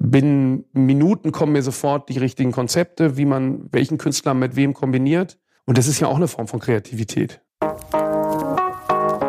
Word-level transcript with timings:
binnen 0.00 0.64
Minuten 0.72 1.30
kommen 1.30 1.52
mir 1.52 1.62
sofort 1.62 2.08
die 2.08 2.18
richtigen 2.18 2.52
Konzepte, 2.52 3.16
wie 3.16 3.26
man 3.26 3.68
welchen 3.70 3.98
Künstler 3.98 4.34
mit 4.34 4.56
wem 4.56 4.74
kombiniert. 4.74 5.38
Und 5.66 5.78
das 5.78 5.86
ist 5.86 6.00
ja 6.00 6.08
auch 6.08 6.16
eine 6.16 6.26
Form 6.26 6.48
von 6.48 6.58
Kreativität. 6.58 7.42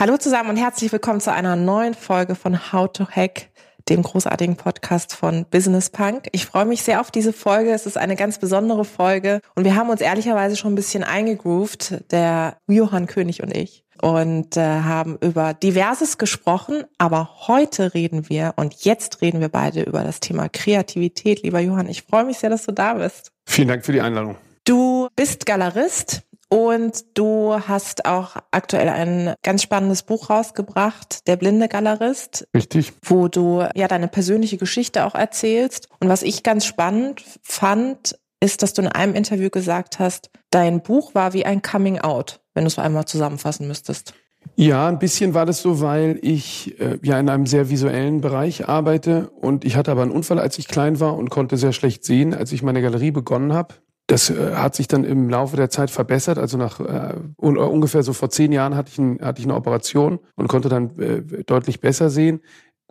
Hallo 0.00 0.16
zusammen 0.16 0.48
und 0.48 0.56
herzlich 0.56 0.90
willkommen 0.92 1.20
zu 1.20 1.30
einer 1.30 1.56
neuen 1.56 1.92
Folge 1.92 2.34
von 2.34 2.72
How 2.72 2.90
to 2.90 3.06
Hack, 3.06 3.50
dem 3.90 4.02
großartigen 4.02 4.56
Podcast 4.56 5.14
von 5.14 5.44
Business 5.50 5.90
Punk. 5.90 6.26
Ich 6.32 6.46
freue 6.46 6.64
mich 6.64 6.82
sehr 6.82 7.02
auf 7.02 7.10
diese 7.10 7.34
Folge. 7.34 7.70
Es 7.72 7.84
ist 7.84 7.98
eine 7.98 8.16
ganz 8.16 8.38
besondere 8.38 8.86
Folge 8.86 9.42
und 9.54 9.64
wir 9.64 9.76
haben 9.76 9.90
uns 9.90 10.00
ehrlicherweise 10.00 10.56
schon 10.56 10.72
ein 10.72 10.74
bisschen 10.74 11.04
eingegroovt, 11.04 12.02
der 12.12 12.56
Johann 12.66 13.08
König 13.08 13.42
und 13.42 13.54
ich 13.54 13.84
und 14.00 14.56
äh, 14.56 14.62
haben 14.62 15.18
über 15.20 15.52
diverses 15.52 16.16
gesprochen, 16.16 16.84
aber 16.96 17.28
heute 17.46 17.92
reden 17.92 18.30
wir 18.30 18.54
und 18.56 18.76
jetzt 18.84 19.20
reden 19.20 19.42
wir 19.42 19.50
beide 19.50 19.82
über 19.82 20.02
das 20.02 20.20
Thema 20.20 20.48
Kreativität. 20.48 21.42
Lieber 21.42 21.60
Johann, 21.60 21.90
ich 21.90 22.04
freue 22.04 22.24
mich 22.24 22.38
sehr, 22.38 22.48
dass 22.48 22.64
du 22.64 22.72
da 22.72 22.94
bist. 22.94 23.32
Vielen 23.44 23.68
Dank 23.68 23.84
für 23.84 23.92
die 23.92 24.00
Einladung. 24.00 24.38
Du 24.64 25.08
bist 25.14 25.44
Galerist, 25.44 26.22
und 26.50 27.04
du 27.14 27.54
hast 27.66 28.06
auch 28.06 28.36
aktuell 28.50 28.88
ein 28.88 29.34
ganz 29.42 29.62
spannendes 29.62 30.02
Buch 30.02 30.30
rausgebracht, 30.30 31.26
Der 31.28 31.36
blinde 31.36 31.68
Galerist. 31.68 32.46
Richtig. 32.54 32.92
Wo 33.02 33.28
du 33.28 33.64
ja 33.74 33.86
deine 33.86 34.08
persönliche 34.08 34.56
Geschichte 34.56 35.06
auch 35.06 35.14
erzählst. 35.14 35.88
Und 36.00 36.08
was 36.08 36.22
ich 36.22 36.42
ganz 36.42 36.66
spannend 36.66 37.22
fand, 37.42 38.18
ist, 38.40 38.62
dass 38.62 38.74
du 38.74 38.82
in 38.82 38.88
einem 38.88 39.14
Interview 39.14 39.48
gesagt 39.48 40.00
hast, 40.00 40.30
dein 40.50 40.82
Buch 40.82 41.14
war 41.14 41.32
wie 41.34 41.46
ein 41.46 41.62
Coming 41.62 42.00
Out, 42.00 42.40
wenn 42.54 42.64
du 42.64 42.68
es 42.68 42.78
einmal 42.78 43.04
zusammenfassen 43.04 43.68
müsstest. 43.68 44.14
Ja, 44.56 44.88
ein 44.88 44.98
bisschen 44.98 45.34
war 45.34 45.46
das 45.46 45.62
so, 45.62 45.80
weil 45.80 46.18
ich 46.22 46.80
äh, 46.80 46.98
ja 47.02 47.20
in 47.20 47.28
einem 47.28 47.46
sehr 47.46 47.70
visuellen 47.70 48.20
Bereich 48.20 48.68
arbeite 48.68 49.30
und 49.30 49.64
ich 49.64 49.76
hatte 49.76 49.90
aber 49.90 50.02
einen 50.02 50.10
Unfall, 50.10 50.38
als 50.38 50.58
ich 50.58 50.66
klein 50.66 50.98
war 50.98 51.16
und 51.16 51.28
konnte 51.28 51.56
sehr 51.56 51.72
schlecht 51.72 52.04
sehen, 52.04 52.34
als 52.34 52.50
ich 52.50 52.62
meine 52.62 52.82
Galerie 52.82 53.10
begonnen 53.10 53.52
habe. 53.52 53.74
Das 54.10 54.28
äh, 54.28 54.54
hat 54.54 54.74
sich 54.74 54.88
dann 54.88 55.04
im 55.04 55.28
Laufe 55.30 55.56
der 55.56 55.70
Zeit 55.70 55.90
verbessert. 55.90 56.38
Also 56.38 56.56
nach 56.56 56.80
äh, 56.80 57.14
un 57.40 57.56
ungefähr 57.56 58.02
so 58.02 58.12
vor 58.12 58.30
zehn 58.30 58.50
Jahren 58.50 58.74
hatte 58.74 58.90
ich, 58.90 58.98
ein, 58.98 59.20
hatte 59.20 59.40
ich 59.40 59.46
eine 59.46 59.54
Operation 59.54 60.18
und 60.36 60.48
konnte 60.48 60.68
dann 60.68 60.98
äh, 60.98 61.44
deutlich 61.44 61.80
besser 61.80 62.10
sehen 62.10 62.40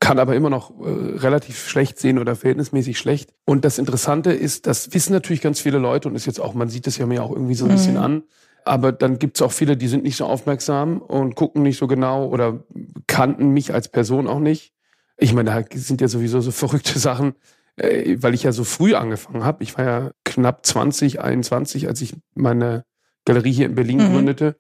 kann 0.01 0.17
aber 0.17 0.33
immer 0.33 0.49
noch 0.49 0.71
äh, 0.79 1.17
relativ 1.17 1.67
schlecht 1.67 1.99
sehen 1.99 2.19
oder 2.19 2.35
verhältnismäßig 2.35 2.97
schlecht. 2.97 3.33
Und 3.45 3.65
das 3.65 3.77
Interessante 3.77 4.31
ist, 4.31 4.65
das 4.65 4.93
wissen 4.93 5.11
natürlich 5.11 5.41
ganz 5.41 5.59
viele 5.59 5.77
Leute 5.77 6.07
und 6.07 6.15
ist 6.15 6.25
jetzt 6.25 6.39
auch, 6.39 6.53
man 6.53 6.69
sieht 6.69 6.87
es 6.87 6.97
ja 6.97 7.05
mir 7.05 7.21
auch 7.21 7.31
irgendwie 7.31 7.55
so 7.55 7.65
ein 7.65 7.71
mhm. 7.71 7.75
bisschen 7.75 7.97
an. 7.97 8.23
Aber 8.63 8.91
dann 8.91 9.19
gibt's 9.19 9.41
auch 9.41 9.51
viele, 9.51 9.75
die 9.75 9.87
sind 9.87 10.03
nicht 10.03 10.15
so 10.15 10.25
aufmerksam 10.25 11.01
und 11.01 11.35
gucken 11.35 11.63
nicht 11.63 11.77
so 11.77 11.87
genau 11.87 12.27
oder 12.27 12.63
kannten 13.07 13.49
mich 13.49 13.73
als 13.73 13.89
Person 13.89 14.27
auch 14.27 14.39
nicht. 14.39 14.73
Ich 15.17 15.33
meine, 15.33 15.49
da 15.51 15.77
sind 15.77 15.99
ja 15.99 16.07
sowieso 16.07 16.39
so 16.39 16.51
verrückte 16.51 16.97
Sachen 16.97 17.33
äh, 17.79 18.17
weil 18.21 18.33
ich 18.33 18.43
ja 18.43 18.51
so 18.51 18.63
früh 18.63 18.95
angefangen 18.95 19.43
habe. 19.43 19.63
Ich 19.63 19.77
war 19.77 19.85
ja 19.85 20.11
knapp 20.25 20.65
20, 20.65 21.21
21, 21.21 21.87
als 21.87 22.01
ich 22.01 22.15
meine 22.35 22.83
Galerie 23.25 23.51
hier 23.51 23.65
in 23.65 23.75
Berlin 23.75 23.97
mhm. 23.97 24.13
gründete. 24.13 24.55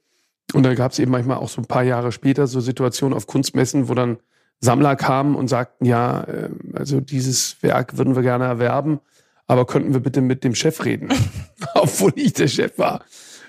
Und 0.53 0.63
dann 0.63 0.75
gab 0.75 0.91
es 0.91 0.99
eben 0.99 1.11
manchmal 1.11 1.37
auch 1.37 1.49
so 1.49 1.61
ein 1.61 1.67
paar 1.67 1.83
Jahre 1.83 2.11
später 2.11 2.47
so 2.47 2.59
Situationen 2.59 3.15
auf 3.15 3.27
Kunstmessen, 3.27 3.87
wo 3.87 3.93
dann 3.93 4.17
Sammler 4.59 4.95
kamen 4.95 5.35
und 5.35 5.47
sagten, 5.47 5.85
ja, 5.85 6.23
äh, 6.23 6.49
also 6.73 6.99
dieses 6.99 7.61
Werk 7.61 7.97
würden 7.97 8.15
wir 8.15 8.23
gerne 8.23 8.45
erwerben, 8.45 8.99
aber 9.47 9.65
könnten 9.65 9.93
wir 9.93 10.01
bitte 10.01 10.21
mit 10.21 10.43
dem 10.43 10.55
Chef 10.55 10.83
reden, 10.85 11.09
obwohl 11.75 12.13
ich 12.15 12.33
der 12.33 12.47
Chef 12.47 12.77
war. 12.77 13.03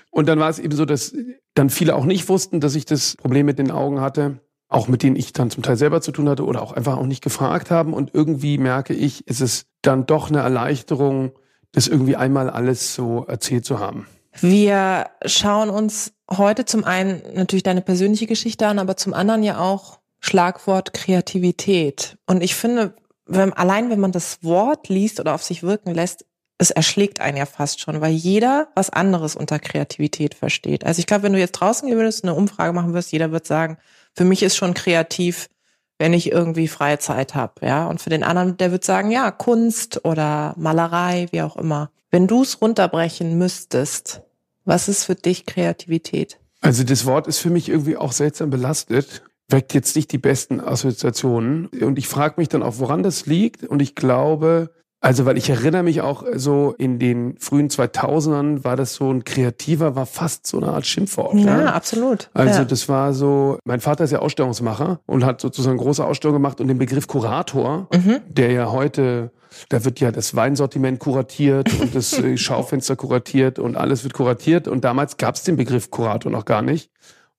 Und 0.09 0.27
dann 0.27 0.39
war 0.39 0.49
es 0.49 0.59
eben 0.59 0.75
so, 0.75 0.85
dass 0.85 1.15
dann 1.53 1.69
viele 1.69 1.95
auch 1.95 2.05
nicht 2.05 2.29
wussten, 2.29 2.59
dass 2.59 2.75
ich 2.75 2.85
das 2.85 3.15
Problem 3.15 3.45
mit 3.45 3.59
den 3.59 3.71
Augen 3.71 4.01
hatte 4.01 4.39
auch 4.71 4.87
mit 4.87 5.03
denen 5.03 5.17
ich 5.17 5.33
dann 5.33 5.51
zum 5.51 5.63
Teil 5.63 5.75
selber 5.75 6.01
zu 6.01 6.11
tun 6.11 6.29
hatte 6.29 6.45
oder 6.45 6.61
auch 6.61 6.71
einfach 6.71 6.97
auch 6.97 7.05
nicht 7.05 7.21
gefragt 7.21 7.69
haben. 7.69 7.93
Und 7.93 8.11
irgendwie 8.13 8.57
merke 8.57 8.93
ich, 8.93 9.27
ist 9.27 9.41
es 9.41 9.65
dann 9.81 10.05
doch 10.05 10.29
eine 10.29 10.39
Erleichterung, 10.39 11.33
das 11.73 11.87
irgendwie 11.87 12.15
einmal 12.15 12.49
alles 12.49 12.95
so 12.95 13.25
erzählt 13.27 13.65
zu 13.65 13.79
haben. 13.79 14.07
Wir 14.39 15.07
schauen 15.25 15.69
uns 15.69 16.13
heute 16.29 16.63
zum 16.63 16.85
einen 16.85 17.21
natürlich 17.33 17.63
deine 17.63 17.81
persönliche 17.81 18.27
Geschichte 18.27 18.65
an, 18.65 18.79
aber 18.79 18.95
zum 18.95 19.13
anderen 19.13 19.43
ja 19.43 19.59
auch 19.59 19.99
Schlagwort 20.21 20.93
Kreativität. 20.93 22.17
Und 22.25 22.41
ich 22.41 22.55
finde, 22.55 22.95
wenn, 23.25 23.51
allein 23.51 23.89
wenn 23.89 23.99
man 23.99 24.13
das 24.13 24.41
Wort 24.41 24.87
liest 24.87 25.19
oder 25.19 25.33
auf 25.35 25.43
sich 25.43 25.63
wirken 25.63 25.93
lässt, 25.93 26.25
es 26.59 26.71
erschlägt 26.71 27.19
einen 27.19 27.37
ja 27.37 27.45
fast 27.45 27.81
schon, 27.81 27.99
weil 27.99 28.13
jeder 28.13 28.69
was 28.75 28.89
anderes 28.89 29.35
unter 29.35 29.59
Kreativität 29.59 30.35
versteht. 30.35 30.85
Also 30.85 30.99
ich 30.99 31.07
glaube, 31.07 31.23
wenn 31.23 31.33
du 31.33 31.39
jetzt 31.39 31.53
draußen 31.53 31.89
gehen 31.89 31.97
würdest, 31.97 32.23
eine 32.23 32.35
Umfrage 32.35 32.71
machen 32.71 32.93
wirst, 32.93 33.11
jeder 33.11 33.31
wird 33.31 33.47
sagen, 33.47 33.77
für 34.13 34.25
mich 34.25 34.43
ist 34.43 34.55
schon 34.55 34.73
kreativ, 34.73 35.49
wenn 35.97 36.13
ich 36.13 36.31
irgendwie 36.31 36.67
freie 36.67 36.99
Zeit 36.99 37.35
habe, 37.35 37.65
ja. 37.65 37.87
Und 37.87 38.01
für 38.01 38.09
den 38.09 38.23
anderen, 38.23 38.57
der 38.57 38.71
wird 38.71 38.83
sagen, 38.83 39.11
ja, 39.11 39.29
Kunst 39.31 40.03
oder 40.03 40.55
Malerei, 40.57 41.27
wie 41.31 41.41
auch 41.41 41.57
immer. 41.57 41.91
Wenn 42.09 42.27
du 42.27 42.41
es 42.41 42.61
runterbrechen 42.61 43.37
müsstest, 43.37 44.21
was 44.65 44.89
ist 44.89 45.05
für 45.05 45.15
dich 45.15 45.45
Kreativität? 45.45 46.39
Also 46.59 46.83
das 46.83 47.05
Wort 47.05 47.27
ist 47.27 47.39
für 47.39 47.49
mich 47.49 47.69
irgendwie 47.69 47.97
auch 47.97 48.11
seltsam 48.11 48.49
belastet, 48.49 49.23
weckt 49.47 49.73
jetzt 49.73 49.95
nicht 49.95 50.11
die 50.11 50.17
besten 50.17 50.59
Assoziationen. 50.59 51.67
Und 51.67 51.97
ich 51.97 52.07
frage 52.07 52.35
mich 52.37 52.49
dann 52.49 52.63
auch, 52.63 52.75
woran 52.77 53.03
das 53.03 53.25
liegt. 53.25 53.63
Und 53.63 53.81
ich 53.81 53.95
glaube, 53.95 54.71
also, 55.03 55.25
weil 55.25 55.35
ich 55.35 55.49
erinnere 55.49 55.81
mich 55.81 56.01
auch 56.01 56.23
so 56.35 56.75
in 56.77 56.99
den 56.99 57.35
frühen 57.39 57.69
2000ern 57.69 58.63
war 58.63 58.75
das 58.75 58.93
so 58.93 59.11
ein 59.11 59.23
kreativer, 59.23 59.95
war 59.95 60.05
fast 60.05 60.45
so 60.45 60.57
eine 60.57 60.67
Art 60.67 60.85
Schimpfwort. 60.85 61.33
Ja, 61.33 61.61
ja. 61.61 61.73
absolut. 61.73 62.29
Also, 62.35 62.59
ja. 62.59 62.65
das 62.65 62.87
war 62.87 63.11
so, 63.13 63.57
mein 63.65 63.79
Vater 63.79 64.03
ist 64.03 64.11
ja 64.11 64.19
Ausstellungsmacher 64.19 64.99
und 65.07 65.25
hat 65.25 65.41
sozusagen 65.41 65.77
große 65.77 66.05
Ausstellungen 66.05 66.39
gemacht 66.39 66.61
und 66.61 66.67
den 66.67 66.77
Begriff 66.77 67.07
Kurator, 67.07 67.87
mhm. 67.91 68.19
der 68.27 68.51
ja 68.51 68.71
heute, 68.71 69.31
da 69.69 69.83
wird 69.83 69.99
ja 69.99 70.11
das 70.11 70.35
Weinsortiment 70.35 70.99
kuratiert 70.99 71.73
und 71.81 71.95
das 71.95 72.13
äh, 72.19 72.37
Schaufenster 72.37 72.95
kuratiert 72.95 73.57
und 73.57 73.77
alles 73.77 74.03
wird 74.03 74.13
kuratiert 74.13 74.67
und 74.67 74.83
damals 74.83 75.17
gab 75.17 75.33
es 75.33 75.41
den 75.41 75.57
Begriff 75.57 75.89
Kurator 75.89 76.31
noch 76.31 76.45
gar 76.45 76.61
nicht 76.61 76.91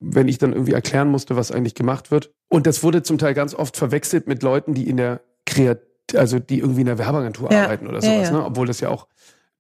wenn 0.05 0.27
ich 0.27 0.37
dann 0.37 0.53
irgendwie 0.53 0.73
erklären 0.73 1.09
musste, 1.09 1.37
was 1.37 1.53
eigentlich 1.53 1.77
gemacht 1.77 2.11
wird. 2.11 2.33
Und 2.49 2.67
das 2.67 2.83
wurde 2.83 3.05
zum 3.05 3.19
Teil 3.19 3.35
ganz 3.35 3.55
oft 3.55 3.77
verwechselt 3.77 4.27
mit 4.27 4.43
Leuten, 4.43 4.75
die 4.75 4.89
in 4.89 4.97
der 4.97 5.21
Kreativität 5.47 5.92
also 6.15 6.39
die 6.39 6.59
irgendwie 6.59 6.81
in 6.81 6.87
der 6.87 6.99
Werbeagentur 6.99 7.53
ja. 7.53 7.65
arbeiten 7.65 7.87
oder 7.87 8.01
sowas, 8.01 8.29
ja. 8.29 8.33
Ne? 8.33 8.45
obwohl 8.45 8.67
das 8.67 8.81
ja 8.81 8.89
auch 8.89 9.07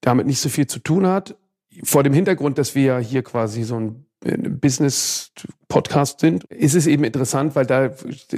damit 0.00 0.26
nicht 0.26 0.40
so 0.40 0.48
viel 0.48 0.66
zu 0.66 0.78
tun 0.78 1.06
hat. 1.06 1.36
Vor 1.84 2.02
dem 2.02 2.12
Hintergrund, 2.12 2.58
dass 2.58 2.74
wir 2.74 2.82
ja 2.82 2.98
hier 2.98 3.22
quasi 3.22 3.62
so 3.62 3.78
ein 3.78 4.06
Business-Podcast 4.24 6.20
sind, 6.20 6.44
ist 6.44 6.74
es 6.74 6.86
eben 6.86 7.04
interessant, 7.04 7.56
weil 7.56 7.66
da 7.66 7.90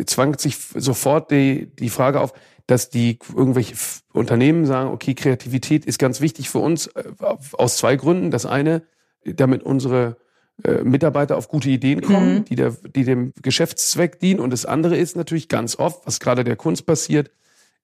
zwang 0.07 0.39
sich 0.39 0.57
sofort 0.75 1.31
die, 1.31 1.71
die 1.79 1.91
Frage 1.91 2.21
auf, 2.21 2.33
dass 2.67 2.89
die 2.89 3.19
irgendwelche 3.35 3.75
Unternehmen 4.13 4.65
sagen, 4.65 4.91
okay, 4.91 5.15
Kreativität 5.15 5.85
ist 5.85 5.99
ganz 5.99 6.21
wichtig 6.21 6.49
für 6.49 6.61
uns 6.61 6.87
äh, 6.89 7.05
aus 7.53 7.77
zwei 7.77 7.97
Gründen. 7.97 8.31
Das 8.31 8.47
eine, 8.47 8.83
damit 9.25 9.63
unsere 9.63 10.17
äh, 10.63 10.83
Mitarbeiter 10.83 11.37
auf 11.37 11.49
gute 11.49 11.69
Ideen 11.69 12.01
kommen, 12.01 12.37
mhm. 12.37 12.45
die, 12.47 12.55
der, 12.55 12.71
die 12.71 13.05
dem 13.05 13.33
Geschäftszweck 13.43 14.19
dienen. 14.21 14.41
Und 14.41 14.51
das 14.51 14.65
andere 14.65 14.97
ist 14.97 15.17
natürlich 15.17 15.49
ganz 15.49 15.79
oft, 15.79 16.07
was 16.07 16.21
gerade 16.21 16.45
der 16.45 16.57
Kunst 16.57 16.87
passiert, 16.87 17.31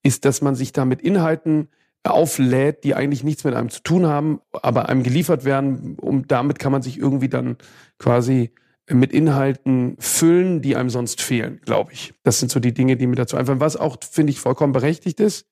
ist, 0.02 0.24
dass 0.24 0.42
man 0.42 0.54
sich 0.54 0.72
da 0.72 0.84
mit 0.84 1.02
Inhalten 1.02 1.68
auflädt, 2.02 2.84
die 2.84 2.94
eigentlich 2.94 3.24
nichts 3.24 3.44
mit 3.44 3.54
einem 3.54 3.68
zu 3.68 3.82
tun 3.82 4.06
haben, 4.06 4.40
aber 4.62 4.88
einem 4.88 5.02
geliefert 5.02 5.44
werden. 5.44 5.96
Und 5.96 6.30
damit 6.32 6.58
kann 6.58 6.72
man 6.72 6.82
sich 6.82 6.98
irgendwie 6.98 7.28
dann 7.28 7.56
quasi 7.98 8.52
mit 8.88 9.12
Inhalten 9.12 9.96
füllen, 9.98 10.62
die 10.62 10.76
einem 10.76 10.90
sonst 10.90 11.20
fehlen, 11.20 11.60
glaube 11.64 11.92
ich. 11.92 12.14
Das 12.22 12.40
sind 12.40 12.50
so 12.50 12.58
die 12.58 12.74
Dinge, 12.74 12.96
die 12.96 13.06
mir 13.06 13.16
dazu 13.16 13.36
einfallen. 13.36 13.60
Was 13.60 13.76
auch, 13.76 13.98
finde 14.10 14.30
ich, 14.30 14.40
vollkommen 14.40 14.72
berechtigt 14.72 15.20
ist. 15.20 15.46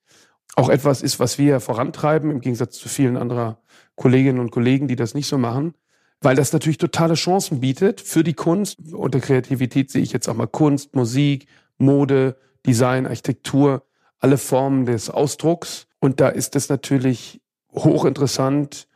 Auch 0.55 0.69
etwas 0.69 1.01
ist, 1.01 1.19
was 1.19 1.37
wir 1.37 1.59
vorantreiben, 1.59 2.31
im 2.31 2.41
Gegensatz 2.41 2.77
zu 2.77 2.89
vielen 2.89 3.15
anderer 3.15 3.61
Kolleginnen 3.95 4.39
und 4.39 4.51
Kollegen, 4.51 4.87
die 4.87 4.95
das 4.95 5.13
nicht 5.13 5.27
so 5.27 5.37
machen. 5.37 5.73
Weil 6.21 6.35
das 6.35 6.51
natürlich 6.51 6.79
totale 6.79 7.13
Chancen 7.13 7.61
bietet 7.61 8.01
für 8.01 8.23
die 8.23 8.33
Kunst. 8.33 8.77
Unter 8.91 9.19
Kreativität 9.19 9.89
sehe 9.89 10.01
ich 10.01 10.11
jetzt 10.11 10.27
auch 10.27 10.35
mal 10.35 10.47
Kunst, 10.47 10.95
Musik, 10.95 11.47
Mode, 11.77 12.35
Design, 12.65 13.05
Architektur 13.05 13.83
alle 14.19 14.37
Formen 14.37 14.85
des 14.85 15.09
Ausdrucks. 15.09 15.87
Und 15.99 16.19
da 16.19 16.29
ist 16.29 16.55
es 16.55 16.69
natürlich 16.69 17.41
hochinteressant, 17.73 18.87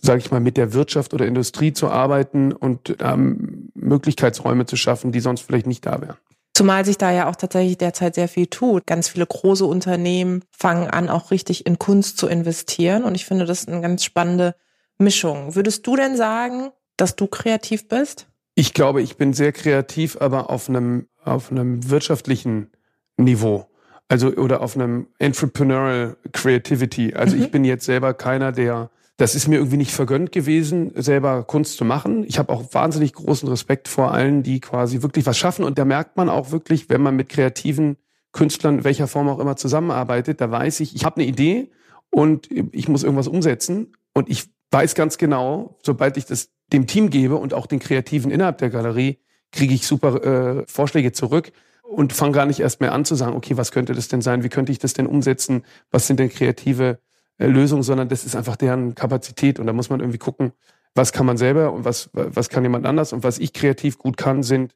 sage 0.00 0.18
ich 0.18 0.30
mal, 0.30 0.40
mit 0.40 0.56
der 0.56 0.72
Wirtschaft 0.72 1.14
oder 1.14 1.26
Industrie 1.26 1.72
zu 1.72 1.88
arbeiten 1.88 2.52
und 2.52 2.96
ähm, 3.00 3.70
Möglichkeitsräume 3.74 4.66
zu 4.66 4.76
schaffen, 4.76 5.12
die 5.12 5.20
sonst 5.20 5.42
vielleicht 5.42 5.66
nicht 5.66 5.86
da 5.86 6.00
wären. 6.00 6.16
Zumal 6.54 6.84
sich 6.84 6.98
da 6.98 7.10
ja 7.10 7.28
auch 7.28 7.36
tatsächlich 7.36 7.78
derzeit 7.78 8.14
sehr 8.14 8.28
viel 8.28 8.46
tut. 8.46 8.86
Ganz 8.86 9.08
viele 9.08 9.24
große 9.24 9.64
Unternehmen 9.64 10.44
fangen 10.50 10.90
an, 10.90 11.08
auch 11.08 11.30
richtig 11.30 11.64
in 11.64 11.78
Kunst 11.78 12.18
zu 12.18 12.26
investieren. 12.26 13.04
Und 13.04 13.14
ich 13.14 13.24
finde, 13.24 13.46
das 13.46 13.60
ist 13.60 13.68
eine 13.68 13.80
ganz 13.80 14.04
spannende 14.04 14.54
Mischung. 14.98 15.54
Würdest 15.54 15.86
du 15.86 15.96
denn 15.96 16.16
sagen, 16.16 16.70
dass 16.98 17.16
du 17.16 17.28
kreativ 17.28 17.88
bist? 17.88 18.26
Ich 18.54 18.74
glaube, 18.74 19.00
ich 19.00 19.16
bin 19.16 19.32
sehr 19.32 19.52
kreativ, 19.52 20.18
aber 20.20 20.50
auf 20.50 20.68
einem, 20.68 21.06
auf 21.24 21.50
einem 21.50 21.88
wirtschaftlichen 21.88 22.70
Niveau. 23.16 23.69
Also, 24.10 24.32
oder 24.32 24.60
auf 24.60 24.74
einem 24.74 25.06
Entrepreneurial 25.20 26.16
Creativity. 26.32 27.14
Also, 27.14 27.36
mhm. 27.36 27.42
ich 27.44 27.50
bin 27.52 27.64
jetzt 27.64 27.84
selber 27.84 28.12
keiner, 28.12 28.50
der 28.50 28.90
das 29.20 29.34
ist 29.34 29.48
mir 29.48 29.56
irgendwie 29.56 29.76
nicht 29.76 29.92
vergönnt 29.92 30.32
gewesen, 30.32 30.92
selber 30.94 31.44
Kunst 31.44 31.76
zu 31.76 31.84
machen. 31.84 32.24
Ich 32.26 32.38
habe 32.38 32.50
auch 32.50 32.72
wahnsinnig 32.72 33.12
großen 33.12 33.46
Respekt 33.50 33.86
vor 33.86 34.12
allen, 34.12 34.42
die 34.42 34.60
quasi 34.60 35.02
wirklich 35.02 35.26
was 35.26 35.36
schaffen. 35.36 35.62
Und 35.62 35.76
da 35.76 35.84
merkt 35.84 36.16
man 36.16 36.30
auch 36.30 36.52
wirklich, 36.52 36.88
wenn 36.88 37.02
man 37.02 37.16
mit 37.16 37.28
kreativen 37.28 37.98
Künstlern, 38.32 38.82
welcher 38.82 39.08
Form 39.08 39.28
auch 39.28 39.38
immer, 39.38 39.56
zusammenarbeitet, 39.56 40.40
da 40.40 40.50
weiß 40.50 40.80
ich, 40.80 40.96
ich 40.96 41.04
habe 41.04 41.16
eine 41.16 41.26
Idee 41.26 41.70
und 42.08 42.48
ich 42.72 42.88
muss 42.88 43.02
irgendwas 43.02 43.28
umsetzen. 43.28 43.92
Und 44.14 44.30
ich 44.30 44.48
weiß 44.70 44.94
ganz 44.94 45.18
genau, 45.18 45.76
sobald 45.82 46.16
ich 46.16 46.24
das 46.24 46.48
dem 46.72 46.86
Team 46.86 47.10
gebe 47.10 47.36
und 47.36 47.52
auch 47.52 47.66
den 47.66 47.78
Kreativen 47.78 48.30
innerhalb 48.30 48.56
der 48.56 48.70
Galerie, 48.70 49.18
kriege 49.52 49.74
ich 49.74 49.86
super 49.86 50.24
äh, 50.60 50.64
Vorschläge 50.66 51.12
zurück 51.12 51.52
und 51.90 52.12
fange 52.12 52.32
gar 52.32 52.46
nicht 52.46 52.60
erst 52.60 52.80
mehr 52.80 52.92
an 52.92 53.04
zu 53.04 53.14
sagen, 53.14 53.36
okay, 53.36 53.56
was 53.56 53.72
könnte 53.72 53.94
das 53.94 54.08
denn 54.08 54.22
sein? 54.22 54.42
Wie 54.42 54.48
könnte 54.48 54.72
ich 54.72 54.78
das 54.78 54.92
denn 54.92 55.06
umsetzen? 55.06 55.64
Was 55.90 56.06
sind 56.06 56.20
denn 56.20 56.30
kreative 56.30 56.98
äh, 57.40 57.46
Lösung, 57.46 57.82
sondern 57.82 58.08
das 58.08 58.24
ist 58.24 58.36
einfach 58.36 58.56
deren 58.56 58.94
Kapazität. 58.94 59.58
Und 59.58 59.66
da 59.66 59.72
muss 59.72 59.88
man 59.88 60.00
irgendwie 60.00 60.18
gucken, 60.18 60.52
was 60.94 61.12
kann 61.12 61.24
man 61.24 61.38
selber 61.38 61.72
und 61.72 61.86
was, 61.86 62.10
was 62.12 62.50
kann 62.50 62.62
jemand 62.62 62.84
anders. 62.84 63.14
Und 63.14 63.24
was 63.24 63.38
ich 63.38 63.54
kreativ 63.54 63.96
gut 63.96 64.18
kann, 64.18 64.42
sind, 64.42 64.74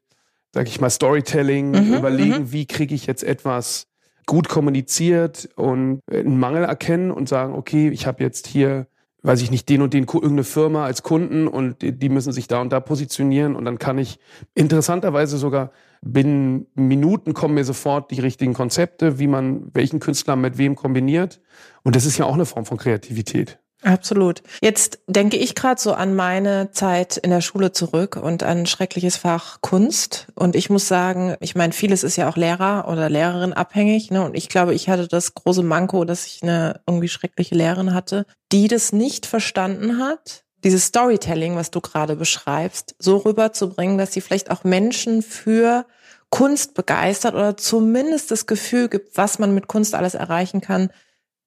sag 0.51 0.67
ich 0.67 0.81
mal, 0.81 0.89
Storytelling, 0.89 1.71
mhm, 1.71 1.93
überlegen, 1.93 2.39
mhm. 2.39 2.51
wie 2.51 2.65
kriege 2.65 2.95
ich 2.95 3.05
jetzt 3.05 3.23
etwas 3.23 3.87
gut 4.25 4.49
kommuniziert 4.49 5.47
und 5.55 6.01
einen 6.09 6.39
Mangel 6.39 6.63
erkennen 6.63 7.11
und 7.11 7.29
sagen, 7.29 7.53
okay, 7.53 7.89
ich 7.89 8.07
habe 8.07 8.23
jetzt 8.23 8.47
hier, 8.47 8.87
weiß 9.25 9.41
ich 9.41 9.51
nicht, 9.51 9.67
den 9.69 9.81
und 9.81 9.93
den 9.93 10.03
irgendeine 10.03 10.43
Firma 10.43 10.85
als 10.85 11.03
Kunden 11.03 11.47
und 11.47 11.77
die 11.81 12.09
müssen 12.09 12.31
sich 12.31 12.47
da 12.47 12.61
und 12.61 12.71
da 12.71 12.79
positionieren 12.79 13.55
und 13.55 13.65
dann 13.65 13.79
kann 13.79 13.97
ich 13.97 14.19
interessanterweise 14.53 15.37
sogar 15.37 15.71
binnen 16.01 16.67
Minuten 16.75 17.33
kommen 17.33 17.55
mir 17.55 17.63
sofort 17.63 18.11
die 18.11 18.19
richtigen 18.19 18.53
Konzepte, 18.53 19.17
wie 19.17 19.27
man 19.27 19.71
welchen 19.73 19.99
Künstler 19.99 20.35
mit 20.35 20.57
wem 20.57 20.75
kombiniert. 20.75 21.41
Und 21.83 21.95
das 21.95 22.05
ist 22.05 22.17
ja 22.17 22.25
auch 22.25 22.35
eine 22.35 22.45
Form 22.45 22.65
von 22.65 22.77
Kreativität. 22.77 23.59
Absolut. 23.85 24.41
Jetzt 24.61 24.97
denke 25.05 25.37
ich 25.37 25.53
gerade 25.53 25.79
so 25.79 25.93
an 25.93 26.15
meine 26.15 26.71
Zeit 26.71 27.17
in 27.17 27.29
der 27.29 27.41
Schule 27.41 27.71
zurück 27.71 28.15
und 28.19 28.41
an 28.41 28.65
schreckliches 28.65 29.15
Fach 29.15 29.61
Kunst. 29.61 30.25
Und 30.33 30.55
ich 30.55 30.71
muss 30.71 30.87
sagen, 30.87 31.35
ich 31.39 31.53
meine, 31.53 31.71
vieles 31.71 32.03
ist 32.03 32.15
ja 32.15 32.27
auch 32.27 32.35
Lehrer 32.35 32.87
oder 32.91 33.11
Lehrerin 33.11 33.53
abhängig. 33.53 34.09
Ne? 34.09 34.25
Und 34.25 34.35
ich 34.35 34.49
glaube, 34.49 34.73
ich 34.73 34.89
hatte 34.89 35.07
das 35.07 35.35
große 35.35 35.61
Manko, 35.61 36.03
dass 36.03 36.25
ich 36.25 36.41
eine 36.41 36.81
irgendwie 36.87 37.09
schreckliche 37.09 37.53
Lehrerin 37.53 37.93
hatte, 37.93 38.25
die 38.51 38.67
das 38.67 38.91
nicht 38.91 39.27
verstanden 39.27 39.99
hat, 39.99 40.43
dieses 40.63 40.85
Storytelling, 40.85 41.55
was 41.55 41.69
du 41.69 41.79
gerade 41.79 42.15
beschreibst, 42.15 42.95
so 42.97 43.17
rüberzubringen, 43.17 43.99
dass 43.99 44.13
sie 44.13 44.21
vielleicht 44.21 44.49
auch 44.49 44.63
Menschen 44.63 45.21
für 45.21 45.85
Kunst 46.31 46.73
begeistert 46.73 47.35
oder 47.35 47.55
zumindest 47.55 48.31
das 48.31 48.47
Gefühl 48.47 48.89
gibt, 48.89 49.15
was 49.15 49.37
man 49.37 49.53
mit 49.53 49.67
Kunst 49.67 49.93
alles 49.93 50.15
erreichen 50.15 50.59
kann, 50.59 50.89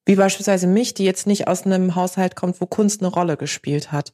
wie 0.09 0.15
beispielsweise 0.15 0.65
mich, 0.65 0.95
die 0.95 1.05
jetzt 1.05 1.27
nicht 1.27 1.47
aus 1.47 1.67
einem 1.67 1.93
Haushalt 1.93 2.35
kommt, 2.35 2.59
wo 2.61 2.65
Kunst 2.65 3.01
eine 3.01 3.11
Rolle 3.11 3.37
gespielt 3.37 3.91
hat. 3.91 4.11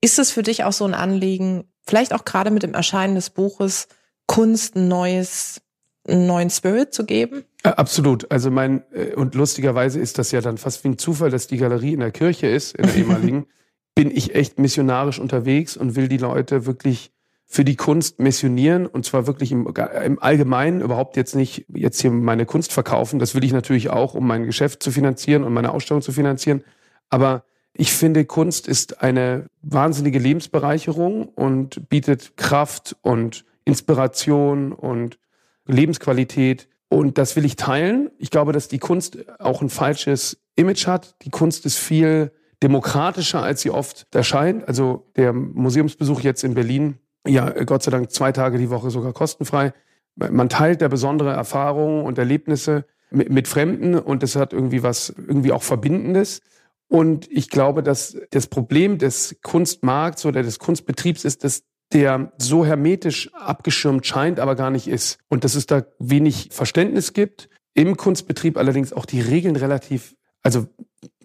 Ist 0.00 0.18
es 0.18 0.32
für 0.32 0.42
dich 0.42 0.64
auch 0.64 0.72
so 0.72 0.84
ein 0.84 0.94
Anliegen, 0.94 1.70
vielleicht 1.86 2.12
auch 2.12 2.24
gerade 2.24 2.50
mit 2.50 2.64
dem 2.64 2.74
Erscheinen 2.74 3.14
des 3.14 3.30
Buches, 3.30 3.86
Kunst 4.26 4.74
ein 4.74 4.88
neues, 4.88 5.60
einen 6.08 6.26
neuen 6.26 6.50
Spirit 6.50 6.92
zu 6.92 7.06
geben? 7.06 7.44
Absolut. 7.62 8.28
Also 8.32 8.50
mein, 8.50 8.82
äh, 8.92 9.14
und 9.14 9.36
lustigerweise 9.36 10.00
ist 10.00 10.18
das 10.18 10.32
ja 10.32 10.40
dann 10.40 10.58
fast 10.58 10.82
wie 10.82 10.88
ein 10.88 10.98
Zufall, 10.98 11.30
dass 11.30 11.46
die 11.46 11.58
Galerie 11.58 11.92
in 11.92 12.00
der 12.00 12.10
Kirche 12.10 12.48
ist, 12.48 12.74
in 12.74 12.86
der 12.86 12.96
ehemaligen. 12.96 13.46
bin 13.94 14.10
ich 14.10 14.34
echt 14.34 14.58
missionarisch 14.58 15.20
unterwegs 15.20 15.76
und 15.76 15.94
will 15.94 16.08
die 16.08 16.18
Leute 16.18 16.66
wirklich 16.66 17.12
für 17.50 17.64
die 17.64 17.76
Kunst 17.76 18.20
missionieren 18.20 18.86
und 18.86 19.06
zwar 19.06 19.26
wirklich 19.26 19.52
im, 19.52 19.66
im 20.04 20.22
Allgemeinen, 20.22 20.82
überhaupt 20.82 21.16
jetzt 21.16 21.34
nicht 21.34 21.64
jetzt 21.68 21.98
hier 22.00 22.10
meine 22.10 22.44
Kunst 22.44 22.72
verkaufen. 22.72 23.18
Das 23.18 23.34
will 23.34 23.42
ich 23.42 23.52
natürlich 23.52 23.88
auch, 23.88 24.12
um 24.12 24.26
mein 24.26 24.44
Geschäft 24.44 24.82
zu 24.82 24.90
finanzieren 24.90 25.44
und 25.44 25.54
meine 25.54 25.72
Ausstellung 25.72 26.02
zu 26.02 26.12
finanzieren. 26.12 26.62
Aber 27.08 27.44
ich 27.72 27.92
finde, 27.92 28.26
Kunst 28.26 28.68
ist 28.68 29.02
eine 29.02 29.46
wahnsinnige 29.62 30.18
Lebensbereicherung 30.18 31.26
und 31.26 31.88
bietet 31.88 32.36
Kraft 32.36 32.96
und 33.00 33.46
Inspiration 33.64 34.72
und 34.72 35.18
Lebensqualität. 35.66 36.68
Und 36.88 37.16
das 37.16 37.34
will 37.34 37.46
ich 37.46 37.56
teilen. 37.56 38.10
Ich 38.18 38.30
glaube, 38.30 38.52
dass 38.52 38.68
die 38.68 38.78
Kunst 38.78 39.18
auch 39.38 39.62
ein 39.62 39.70
falsches 39.70 40.38
Image 40.54 40.86
hat. 40.86 41.16
Die 41.22 41.30
Kunst 41.30 41.64
ist 41.64 41.78
viel 41.78 42.30
demokratischer, 42.62 43.42
als 43.42 43.62
sie 43.62 43.70
oft 43.70 44.06
erscheint. 44.14 44.68
Also 44.68 45.06
der 45.16 45.32
Museumsbesuch 45.32 46.20
jetzt 46.20 46.44
in 46.44 46.54
Berlin, 46.54 46.98
ja, 47.28 47.50
Gott 47.64 47.82
sei 47.82 47.90
Dank 47.90 48.10
zwei 48.10 48.32
Tage 48.32 48.58
die 48.58 48.70
Woche 48.70 48.90
sogar 48.90 49.12
kostenfrei. 49.12 49.72
Man 50.16 50.48
teilt 50.48 50.82
da 50.82 50.88
besondere 50.88 51.32
Erfahrungen 51.32 52.04
und 52.04 52.18
Erlebnisse 52.18 52.86
mit, 53.10 53.30
mit 53.30 53.48
Fremden 53.48 53.94
und 53.94 54.22
das 54.22 54.36
hat 54.36 54.52
irgendwie 54.52 54.82
was, 54.82 55.10
irgendwie 55.16 55.52
auch 55.52 55.62
Verbindendes. 55.62 56.40
Und 56.88 57.30
ich 57.30 57.50
glaube, 57.50 57.82
dass 57.82 58.16
das 58.30 58.46
Problem 58.46 58.98
des 58.98 59.38
Kunstmarkts 59.42 60.24
oder 60.26 60.42
des 60.42 60.58
Kunstbetriebs 60.58 61.24
ist, 61.24 61.44
dass 61.44 61.62
der 61.92 62.32
so 62.38 62.64
hermetisch 62.64 63.32
abgeschirmt 63.34 64.06
scheint, 64.06 64.40
aber 64.40 64.56
gar 64.56 64.70
nicht 64.70 64.88
ist. 64.88 65.18
Und 65.28 65.44
dass 65.44 65.54
es 65.54 65.66
da 65.66 65.84
wenig 65.98 66.48
Verständnis 66.50 67.12
gibt. 67.12 67.48
Im 67.74 67.96
Kunstbetrieb 67.96 68.56
allerdings 68.56 68.92
auch 68.92 69.06
die 69.06 69.20
Regeln 69.20 69.56
relativ, 69.56 70.16
also 70.48 70.66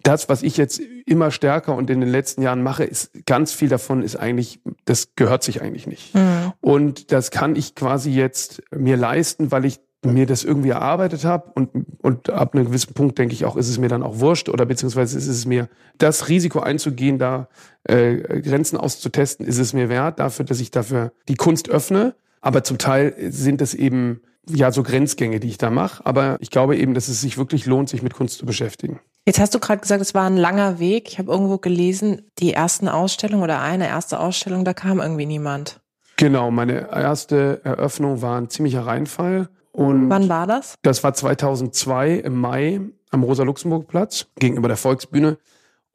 das, 0.02 0.28
was 0.28 0.42
ich 0.42 0.58
jetzt 0.58 0.82
immer 1.06 1.30
stärker 1.30 1.74
und 1.74 1.88
in 1.88 2.00
den 2.00 2.10
letzten 2.10 2.42
Jahren 2.42 2.62
mache, 2.62 2.84
ist 2.84 3.10
ganz 3.24 3.54
viel 3.54 3.70
davon 3.70 4.02
ist 4.02 4.16
eigentlich, 4.16 4.60
das 4.84 5.14
gehört 5.16 5.42
sich 5.42 5.62
eigentlich 5.62 5.86
nicht. 5.86 6.14
Mhm. 6.14 6.52
Und 6.60 7.10
das 7.10 7.30
kann 7.30 7.56
ich 7.56 7.74
quasi 7.74 8.10
jetzt 8.10 8.62
mir 8.70 8.98
leisten, 8.98 9.50
weil 9.50 9.64
ich 9.64 9.80
mir 10.02 10.26
das 10.26 10.44
irgendwie 10.44 10.68
erarbeitet 10.68 11.24
habe 11.24 11.52
und, 11.54 11.70
und 12.02 12.28
ab 12.28 12.54
einem 12.54 12.66
gewissen 12.66 12.92
Punkt 12.92 13.16
denke 13.16 13.32
ich 13.32 13.46
auch, 13.46 13.56
ist 13.56 13.70
es 13.70 13.78
mir 13.78 13.88
dann 13.88 14.02
auch 14.02 14.20
wurscht 14.20 14.50
oder 14.50 14.66
beziehungsweise 14.66 15.16
ist 15.16 15.26
es 15.26 15.46
mir 15.46 15.70
das 15.96 16.28
Risiko 16.28 16.60
einzugehen, 16.60 17.18
da 17.18 17.48
äh, 17.84 18.16
Grenzen 18.42 18.76
auszutesten, 18.76 19.46
ist 19.46 19.56
es 19.56 19.72
mir 19.72 19.88
wert, 19.88 20.18
dafür, 20.18 20.44
dass 20.44 20.60
ich 20.60 20.70
dafür 20.70 21.12
die 21.28 21.36
Kunst 21.36 21.70
öffne. 21.70 22.14
Aber 22.42 22.62
zum 22.62 22.76
Teil 22.76 23.14
sind 23.30 23.62
es 23.62 23.72
eben 23.72 24.20
ja 24.46 24.70
so 24.70 24.82
Grenzgänge, 24.82 25.40
die 25.40 25.48
ich 25.48 25.56
da 25.56 25.70
mache. 25.70 26.04
Aber 26.04 26.36
ich 26.40 26.50
glaube 26.50 26.76
eben, 26.76 26.92
dass 26.92 27.08
es 27.08 27.22
sich 27.22 27.38
wirklich 27.38 27.64
lohnt, 27.64 27.88
sich 27.88 28.02
mit 28.02 28.12
Kunst 28.12 28.36
zu 28.36 28.44
beschäftigen. 28.44 29.00
Jetzt 29.26 29.40
hast 29.40 29.54
du 29.54 29.58
gerade 29.58 29.80
gesagt, 29.80 30.02
es 30.02 30.12
war 30.12 30.26
ein 30.26 30.36
langer 30.36 30.78
Weg. 30.78 31.08
Ich 31.08 31.18
habe 31.18 31.32
irgendwo 31.32 31.56
gelesen, 31.56 32.30
die 32.38 32.52
ersten 32.52 32.88
Ausstellungen 32.88 33.42
oder 33.42 33.60
eine 33.60 33.88
erste 33.88 34.20
Ausstellung, 34.20 34.66
da 34.66 34.74
kam 34.74 35.00
irgendwie 35.00 35.24
niemand. 35.24 35.80
Genau, 36.16 36.50
meine 36.50 36.90
erste 36.90 37.60
Eröffnung 37.64 38.20
war 38.20 38.38
ein 38.38 38.50
ziemlicher 38.50 38.86
Reinfall. 38.86 39.48
Und 39.72 40.10
Wann 40.10 40.28
war 40.28 40.46
das? 40.46 40.74
Das 40.82 41.02
war 41.02 41.14
2002 41.14 42.16
im 42.16 42.38
Mai 42.38 42.80
am 43.10 43.22
Rosa-Luxemburg-Platz 43.22 44.26
gegenüber 44.38 44.68
der 44.68 44.76
Volksbühne. 44.76 45.38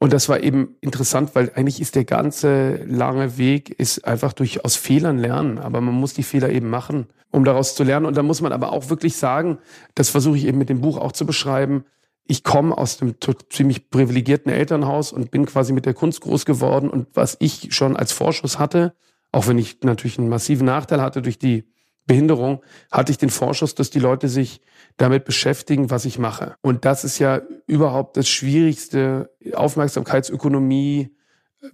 Und 0.00 0.12
das 0.12 0.28
war 0.28 0.40
eben 0.40 0.76
interessant, 0.80 1.34
weil 1.34 1.52
eigentlich 1.54 1.80
ist 1.80 1.94
der 1.94 2.04
ganze 2.04 2.76
lange 2.84 3.38
Weg 3.38 3.70
ist 3.70 4.06
einfach 4.06 4.32
durch 4.32 4.64
aus 4.64 4.74
Fehlern 4.74 5.18
lernen. 5.18 5.58
Aber 5.58 5.80
man 5.80 5.94
muss 5.94 6.14
die 6.14 6.22
Fehler 6.22 6.48
eben 6.48 6.68
machen, 6.68 7.06
um 7.30 7.44
daraus 7.44 7.74
zu 7.74 7.84
lernen. 7.84 8.06
Und 8.06 8.16
da 8.16 8.22
muss 8.22 8.40
man 8.40 8.52
aber 8.52 8.72
auch 8.72 8.90
wirklich 8.90 9.16
sagen, 9.16 9.58
das 9.94 10.08
versuche 10.08 10.36
ich 10.36 10.46
eben 10.46 10.58
mit 10.58 10.68
dem 10.68 10.80
Buch 10.80 10.98
auch 10.98 11.12
zu 11.12 11.26
beschreiben, 11.26 11.84
ich 12.30 12.44
komme 12.44 12.78
aus 12.78 13.02
einem 13.02 13.16
ziemlich 13.50 13.90
privilegierten 13.90 14.52
Elternhaus 14.52 15.12
und 15.12 15.32
bin 15.32 15.46
quasi 15.46 15.72
mit 15.72 15.84
der 15.84 15.94
Kunst 15.94 16.20
groß 16.20 16.46
geworden. 16.46 16.88
Und 16.88 17.08
was 17.12 17.36
ich 17.40 17.74
schon 17.74 17.96
als 17.96 18.12
Vorschuss 18.12 18.60
hatte, 18.60 18.94
auch 19.32 19.48
wenn 19.48 19.58
ich 19.58 19.80
natürlich 19.82 20.16
einen 20.16 20.28
massiven 20.28 20.64
Nachteil 20.64 21.02
hatte 21.02 21.22
durch 21.22 21.40
die 21.40 21.64
Behinderung, 22.06 22.62
hatte 22.92 23.10
ich 23.10 23.18
den 23.18 23.30
Vorschuss, 23.30 23.74
dass 23.74 23.90
die 23.90 23.98
Leute 23.98 24.28
sich 24.28 24.60
damit 24.96 25.24
beschäftigen, 25.24 25.90
was 25.90 26.04
ich 26.04 26.20
mache. 26.20 26.54
Und 26.62 26.84
das 26.84 27.02
ist 27.02 27.18
ja 27.18 27.42
überhaupt 27.66 28.16
das 28.16 28.28
Schwierigste, 28.28 29.34
Aufmerksamkeitsökonomie. 29.52 31.10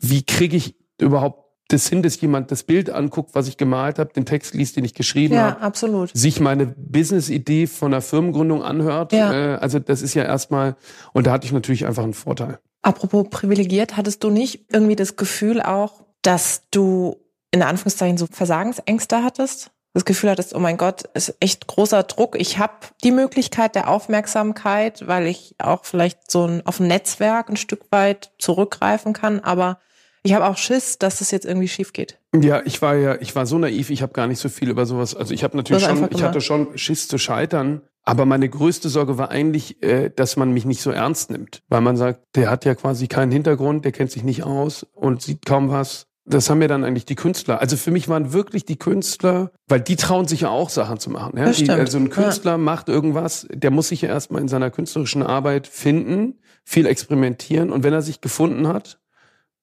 Wie 0.00 0.24
kriege 0.24 0.56
ich 0.56 0.74
überhaupt 0.98 1.45
das 1.68 1.88
hin, 1.88 2.02
dass 2.02 2.20
jemand 2.20 2.50
das 2.50 2.62
Bild 2.62 2.90
anguckt, 2.90 3.34
was 3.34 3.48
ich 3.48 3.56
gemalt 3.56 3.98
habe, 3.98 4.12
den 4.12 4.24
Text 4.24 4.54
liest, 4.54 4.76
den 4.76 4.84
ich 4.84 4.94
geschrieben 4.94 5.34
ja, 5.34 5.50
habe, 5.50 5.60
absolut. 5.60 6.16
sich 6.16 6.40
meine 6.40 6.66
Business-Idee 6.66 7.66
von 7.66 7.90
der 7.90 8.02
Firmengründung 8.02 8.62
anhört. 8.62 9.12
Ja. 9.12 9.32
Äh, 9.32 9.56
also 9.56 9.78
das 9.78 10.02
ist 10.02 10.14
ja 10.14 10.24
erstmal, 10.24 10.76
und 11.12 11.26
da 11.26 11.32
hatte 11.32 11.46
ich 11.46 11.52
natürlich 11.52 11.86
einfach 11.86 12.04
einen 12.04 12.14
Vorteil. 12.14 12.58
Apropos 12.82 13.26
privilegiert, 13.30 13.96
hattest 13.96 14.22
du 14.22 14.30
nicht 14.30 14.66
irgendwie 14.72 14.94
das 14.94 15.16
Gefühl 15.16 15.60
auch, 15.60 16.04
dass 16.22 16.62
du 16.70 17.16
in 17.50 17.62
Anführungszeichen 17.62 18.16
so 18.16 18.26
Versagensängste 18.30 19.24
hattest? 19.24 19.72
Das 19.92 20.04
Gefühl 20.04 20.30
hattest, 20.30 20.54
oh 20.54 20.58
mein 20.58 20.76
Gott, 20.76 21.04
ist 21.14 21.34
echt 21.40 21.66
großer 21.66 22.02
Druck. 22.02 22.36
Ich 22.38 22.58
habe 22.58 22.74
die 23.02 23.10
Möglichkeit 23.10 23.74
der 23.74 23.88
Aufmerksamkeit, 23.88 25.08
weil 25.08 25.26
ich 25.26 25.54
auch 25.58 25.84
vielleicht 25.84 26.30
so 26.30 26.46
ein, 26.46 26.66
auf 26.66 26.80
ein 26.80 26.86
Netzwerk 26.86 27.48
ein 27.48 27.56
Stück 27.56 27.90
weit 27.90 28.30
zurückgreifen 28.38 29.14
kann, 29.14 29.40
aber 29.40 29.78
Ich 30.26 30.34
habe 30.34 30.44
auch 30.46 30.56
Schiss, 30.56 30.98
dass 30.98 31.20
es 31.20 31.30
jetzt 31.30 31.46
irgendwie 31.46 31.68
schief 31.68 31.92
geht. 31.92 32.18
Ja, 32.34 32.60
ich 32.64 32.82
war 32.82 32.96
ja, 32.96 33.14
ich 33.20 33.36
war 33.36 33.46
so 33.46 33.58
naiv, 33.58 33.90
ich 33.90 34.02
habe 34.02 34.12
gar 34.12 34.26
nicht 34.26 34.40
so 34.40 34.48
viel 34.48 34.68
über 34.68 34.84
sowas. 34.84 35.14
Also 35.14 35.32
ich 35.32 35.44
habe 35.44 35.56
natürlich 35.56 35.84
schon, 35.84 36.08
ich 36.10 36.22
hatte 36.24 36.40
schon 36.40 36.76
Schiss 36.76 37.06
zu 37.06 37.16
scheitern. 37.16 37.82
Aber 38.02 38.26
meine 38.26 38.48
größte 38.48 38.88
Sorge 38.88 39.18
war 39.18 39.30
eigentlich, 39.30 39.82
äh, 39.84 40.10
dass 40.14 40.36
man 40.36 40.52
mich 40.52 40.64
nicht 40.64 40.82
so 40.82 40.90
ernst 40.90 41.30
nimmt. 41.30 41.62
Weil 41.68 41.80
man 41.80 41.96
sagt, 41.96 42.22
der 42.34 42.50
hat 42.50 42.64
ja 42.64 42.74
quasi 42.74 43.06
keinen 43.06 43.30
Hintergrund, 43.30 43.84
der 43.84 43.92
kennt 43.92 44.10
sich 44.10 44.24
nicht 44.24 44.42
aus 44.42 44.84
und 44.94 45.22
sieht 45.22 45.46
kaum 45.46 45.70
was. 45.70 46.08
Das 46.24 46.50
haben 46.50 46.58
mir 46.58 46.66
dann 46.66 46.82
eigentlich 46.82 47.04
die 47.04 47.14
Künstler. 47.14 47.60
Also 47.60 47.76
für 47.76 47.92
mich 47.92 48.08
waren 48.08 48.32
wirklich 48.32 48.64
die 48.64 48.78
Künstler, 48.78 49.52
weil 49.68 49.80
die 49.80 49.94
trauen 49.94 50.26
sich 50.26 50.40
ja 50.40 50.50
auch 50.50 50.70
Sachen 50.70 50.98
zu 50.98 51.08
machen. 51.10 51.38
Ja? 51.38 51.52
Die, 51.52 51.70
also 51.70 51.98
ein 51.98 52.10
Künstler 52.10 52.52
ja. 52.52 52.58
macht 52.58 52.88
irgendwas, 52.88 53.46
der 53.52 53.70
muss 53.70 53.88
sich 53.88 54.02
ja 54.02 54.08
erstmal 54.08 54.42
in 54.42 54.48
seiner 54.48 54.72
künstlerischen 54.72 55.22
Arbeit 55.22 55.68
finden, 55.68 56.40
viel 56.64 56.86
experimentieren 56.86 57.70
und 57.70 57.84
wenn 57.84 57.92
er 57.92 58.02
sich 58.02 58.20
gefunden 58.20 58.66
hat, 58.66 58.98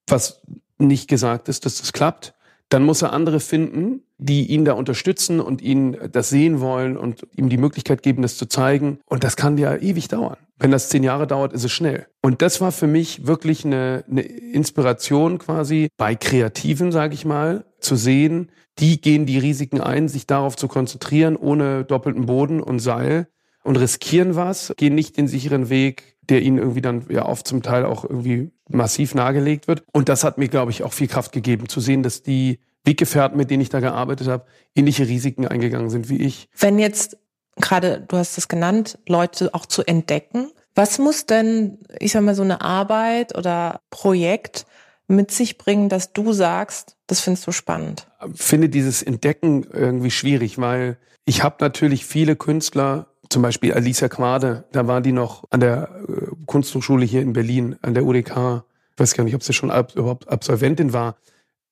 was 0.07 0.41
nicht 0.77 1.07
gesagt 1.07 1.50
ist, 1.50 1.65
dass 1.65 1.79
das 1.79 1.93
klappt, 1.93 2.33
dann 2.69 2.83
muss 2.83 3.03
er 3.03 3.13
andere 3.13 3.39
finden, 3.39 4.01
die 4.17 4.48
ihn 4.48 4.65
da 4.65 4.74
unterstützen 4.74 5.39
und 5.39 5.62
ihn 5.62 5.98
das 6.12 6.29
sehen 6.29 6.60
wollen 6.60 6.98
und 6.98 7.27
ihm 7.36 7.50
die 7.50 7.57
Möglichkeit 7.57 8.01
geben, 8.01 8.24
das 8.24 8.38
zu 8.38 8.48
zeigen. 8.48 9.00
Und 9.05 9.24
das 9.24 9.36
kann 9.36 9.57
ja 9.57 9.75
ewig 9.75 10.07
dauern. 10.07 10.38
Wenn 10.57 10.72
das 10.72 10.89
zehn 10.89 11.03
Jahre 11.03 11.27
dauert, 11.27 11.53
ist 11.53 11.63
es 11.63 11.72
schnell. 11.72 12.07
Und 12.22 12.41
das 12.41 12.62
war 12.62 12.72
für 12.72 12.88
mich 12.88 13.27
wirklich 13.27 13.65
eine, 13.65 14.03
eine 14.10 14.22
Inspiration 14.22 15.38
quasi 15.39 15.89
bei 15.98 16.15
Kreativen, 16.15 16.91
sage 16.91 17.13
ich 17.13 17.25
mal, 17.25 17.65
zu 17.79 17.95
sehen, 17.95 18.50
die 18.79 19.00
gehen 19.00 19.25
die 19.25 19.38
Risiken 19.38 19.81
ein, 19.81 20.07
sich 20.07 20.25
darauf 20.25 20.55
zu 20.55 20.67
konzentrieren, 20.67 21.36
ohne 21.36 21.83
doppelten 21.83 22.25
Boden 22.25 22.60
und 22.60 22.79
Seil 22.79 23.27
und 23.63 23.77
riskieren 23.77 24.36
was, 24.36 24.74
gehen 24.77 24.96
nicht 24.96 25.17
den 25.17 25.27
sicheren 25.27 25.70
Weg, 25.70 26.17
der 26.29 26.41
ihnen 26.41 26.58
irgendwie 26.58 26.82
dann 26.82 27.05
ja 27.10 27.25
oft 27.25 27.48
zum 27.48 27.62
Teil 27.63 27.86
auch 27.86 28.03
irgendwie 28.03 28.51
massiv 28.70 29.15
nahegelegt 29.15 29.67
wird. 29.67 29.84
Und 29.91 30.10
das 30.10 30.24
hat 30.24 30.38
mir, 30.38 30.48
glaube 30.48 30.72
ich, 30.72 30.84
auch 30.84 30.93
viel 30.93 31.08
Kraft 31.08 31.32
gegeben, 31.32 31.67
zu 31.67 31.79
sehen, 31.79 32.03
dass 32.03 32.24
die 32.24 32.60
Weggefährten, 32.86 33.38
mit 33.38 33.50
denen 33.50 33.62
ich 33.62 33.70
da 33.70 33.79
gearbeitet 33.79 34.27
habe, 34.27 34.46
ähnliche 34.75 35.08
Risiken 35.08 35.48
eingegangen 35.48 35.89
sind 35.89 36.10
wie 36.10 36.22
ich. 36.22 36.50
Wenn 36.58 36.79
jetzt 36.79 37.17
gerade, 37.55 38.01
du 38.08 38.17
hast 38.17 38.38
es 38.38 38.48
genannt, 38.48 39.00
Leute 39.08 39.53
auch 39.53 39.65
zu 39.65 39.84
entdecken, 39.84 40.51
was 40.75 40.98
muss 41.00 41.25
denn, 41.25 41.77
ich 42.00 42.12
sag 42.13 42.24
mal, 42.24 42.36
so 42.36 42.41
eine 42.41 42.62
Arbeit 42.62 43.38
oder 43.38 43.79
Projekt 43.89 44.65
mit 45.08 45.32
sich 45.32 45.58
bringen, 45.58 45.89
dass 45.89 46.13
du 46.13 46.34
sagst, 46.34 46.98
das 47.08 47.20
findest 47.20 47.46
du 47.46 47.51
spannend? 47.51 48.08
Ich 48.34 48.41
finde 48.41 48.70
dieses 48.70 49.03
Entdecken 49.03 49.65
irgendwie 49.72 50.12
schwierig, 50.12 50.58
weil 50.58 50.98
ich 51.25 51.43
habe 51.43 51.58
natürlich 51.60 52.05
viele 52.05 52.36
Künstler, 52.36 53.08
zum 53.33 53.41
Beispiel 53.41 53.73
Alicia 53.73 54.07
Quade, 54.07 54.65
da 54.71 54.87
war 54.87 55.01
die 55.01 55.11
noch 55.11 55.43
an 55.49 55.59
der 55.59 55.89
äh, 56.07 56.27
Kunsthochschule 56.45 57.03
hier 57.03 57.21
in 57.21 57.33
Berlin, 57.33 57.75
an 57.81 57.95
der 57.95 58.05
UDK. 58.05 58.63
Ich 58.93 58.99
weiß 58.99 59.15
gar 59.15 59.23
nicht, 59.23 59.33
ob 59.33 59.43
sie 59.43 59.53
schon 59.53 59.71
ab, 59.71 59.95
überhaupt 59.95 60.29
Absolventin 60.29 60.93
war. 60.93 61.17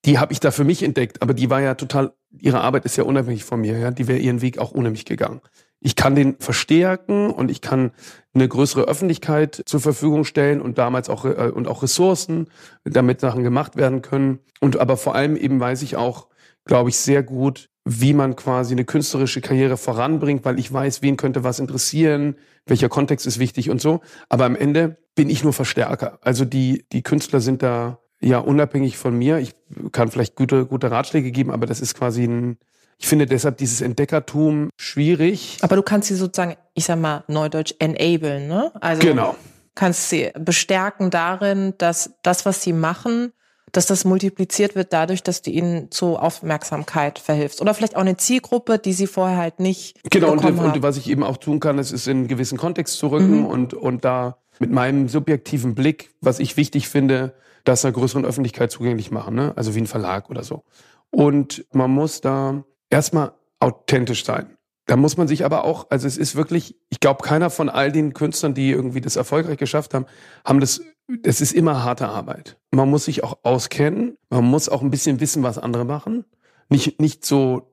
Die 0.04 0.18
habe 0.18 0.32
ich 0.32 0.40
da 0.40 0.50
für 0.50 0.64
mich 0.64 0.82
entdeckt, 0.82 1.22
aber 1.22 1.34
die 1.34 1.50
war 1.50 1.60
ja 1.60 1.76
total, 1.76 2.12
ihre 2.36 2.60
Arbeit 2.60 2.84
ist 2.84 2.96
ja 2.96 3.04
unabhängig 3.04 3.44
von 3.44 3.60
mir, 3.60 3.78
ja. 3.78 3.92
Die 3.92 4.08
wäre 4.08 4.18
ihren 4.18 4.42
Weg 4.42 4.58
auch 4.58 4.72
ohne 4.72 4.90
mich 4.90 5.04
gegangen. 5.04 5.40
Ich 5.78 5.94
kann 5.94 6.16
den 6.16 6.36
verstärken 6.40 7.30
und 7.30 7.48
ich 7.48 7.60
kann 7.60 7.92
eine 8.34 8.48
größere 8.48 8.82
Öffentlichkeit 8.82 9.62
zur 9.64 9.78
Verfügung 9.78 10.24
stellen 10.24 10.60
und 10.60 10.78
damals 10.78 11.08
auch 11.08 11.24
äh, 11.24 11.52
und 11.54 11.68
auch 11.68 11.84
Ressourcen, 11.84 12.48
damit 12.82 13.20
Sachen 13.20 13.44
gemacht 13.44 13.76
werden 13.76 14.02
können. 14.02 14.40
Und 14.60 14.78
aber 14.80 14.96
vor 14.96 15.14
allem 15.14 15.36
eben 15.36 15.60
weiß 15.60 15.82
ich 15.82 15.94
auch, 15.94 16.26
glaube 16.64 16.90
ich, 16.90 16.96
sehr 16.96 17.22
gut, 17.22 17.68
wie 17.84 18.12
man 18.12 18.36
quasi 18.36 18.74
eine 18.74 18.84
künstlerische 18.84 19.40
Karriere 19.40 19.76
voranbringt, 19.76 20.44
weil 20.44 20.58
ich 20.58 20.72
weiß, 20.72 21.02
wen 21.02 21.16
könnte 21.16 21.42
was 21.42 21.58
interessieren, 21.58 22.36
welcher 22.66 22.88
Kontext 22.88 23.26
ist 23.26 23.38
wichtig 23.38 23.70
und 23.70 23.80
so. 23.80 24.00
Aber 24.28 24.44
am 24.44 24.54
Ende 24.54 24.98
bin 25.14 25.28
ich 25.28 25.42
nur 25.42 25.52
Verstärker. 25.52 26.18
Also 26.22 26.44
die, 26.44 26.86
die 26.92 27.02
Künstler 27.02 27.40
sind 27.40 27.62
da 27.62 27.98
ja 28.20 28.38
unabhängig 28.38 28.96
von 28.96 29.16
mir. 29.16 29.38
Ich 29.38 29.54
kann 29.90 30.10
vielleicht 30.10 30.36
gute, 30.36 30.66
gute 30.66 30.90
Ratschläge 30.90 31.32
geben, 31.32 31.50
aber 31.50 31.66
das 31.66 31.80
ist 31.80 31.94
quasi 31.94 32.24
ein, 32.24 32.58
ich 32.98 33.08
finde 33.08 33.26
deshalb 33.26 33.58
dieses 33.58 33.80
Entdeckertum 33.80 34.70
schwierig. 34.76 35.58
Aber 35.62 35.74
du 35.74 35.82
kannst 35.82 36.08
sie 36.08 36.14
sozusagen, 36.14 36.56
ich 36.74 36.84
sag 36.84 37.00
mal, 37.00 37.24
neudeutsch 37.26 37.74
enablen, 37.80 38.46
ne? 38.46 38.70
Also 38.80 39.02
genau. 39.02 39.34
kannst 39.74 40.08
sie 40.08 40.30
bestärken 40.38 41.10
darin, 41.10 41.74
dass 41.78 42.14
das, 42.22 42.46
was 42.46 42.62
sie 42.62 42.72
machen, 42.72 43.32
dass 43.72 43.86
das 43.86 44.04
multipliziert 44.04 44.74
wird 44.74 44.92
dadurch, 44.92 45.22
dass 45.22 45.42
du 45.42 45.50
ihnen 45.50 45.90
zu 45.90 46.18
Aufmerksamkeit 46.18 47.18
verhilfst. 47.18 47.60
Oder 47.62 47.74
vielleicht 47.74 47.96
auch 47.96 48.02
eine 48.02 48.18
Zielgruppe, 48.18 48.78
die 48.78 48.92
sie 48.92 49.06
vorher 49.06 49.38
halt 49.38 49.60
nicht. 49.60 49.98
Genau, 50.10 50.32
und, 50.32 50.44
und, 50.44 50.82
was 50.82 50.98
ich 50.98 51.08
eben 51.08 51.22
auch 51.22 51.38
tun 51.38 51.58
kann, 51.58 51.78
ist, 51.78 51.90
ist 51.90 52.06
in 52.06 52.18
einen 52.18 52.28
gewissen 52.28 52.58
Kontext 52.58 52.98
zu 52.98 53.08
rücken 53.08 53.40
mhm. 53.40 53.46
und, 53.46 53.74
und 53.74 54.04
da 54.04 54.36
mit 54.58 54.70
meinem 54.70 55.08
subjektiven 55.08 55.74
Blick, 55.74 56.14
was 56.20 56.38
ich 56.38 56.56
wichtig 56.56 56.88
finde, 56.88 57.34
das 57.64 57.84
einer 57.84 57.92
größeren 57.92 58.24
Öffentlichkeit 58.24 58.70
zugänglich 58.70 59.10
machen, 59.10 59.34
ne? 59.34 59.52
also 59.56 59.74
wie 59.74 59.80
ein 59.80 59.86
Verlag 59.86 60.28
oder 60.30 60.42
so. 60.42 60.64
Und 61.10 61.64
man 61.72 61.90
muss 61.90 62.20
da 62.20 62.64
erstmal 62.90 63.32
authentisch 63.60 64.24
sein. 64.24 64.56
Da 64.86 64.96
muss 64.96 65.16
man 65.16 65.28
sich 65.28 65.44
aber 65.44 65.64
auch, 65.64 65.86
also 65.90 66.08
es 66.08 66.18
ist 66.18 66.34
wirklich, 66.34 66.76
ich 66.90 66.98
glaube, 66.98 67.22
keiner 67.22 67.50
von 67.50 67.68
all 67.68 67.92
den 67.92 68.14
Künstlern, 68.14 68.52
die 68.52 68.70
irgendwie 68.70 69.00
das 69.00 69.16
erfolgreich 69.16 69.56
geschafft 69.56 69.94
haben, 69.94 70.06
haben 70.44 70.58
das, 70.58 70.80
es 71.22 71.40
ist 71.40 71.52
immer 71.52 71.84
harte 71.84 72.08
Arbeit. 72.08 72.58
Man 72.70 72.90
muss 72.90 73.06
sich 73.06 73.24
auch 73.24 73.38
auskennen, 73.42 74.16
man 74.30 74.44
muss 74.44 74.68
auch 74.68 74.82
ein 74.82 74.90
bisschen 74.90 75.20
wissen, 75.20 75.42
was 75.42 75.58
andere 75.58 75.84
machen. 75.84 76.24
Nicht, 76.68 77.00
nicht 77.00 77.24
so 77.24 77.72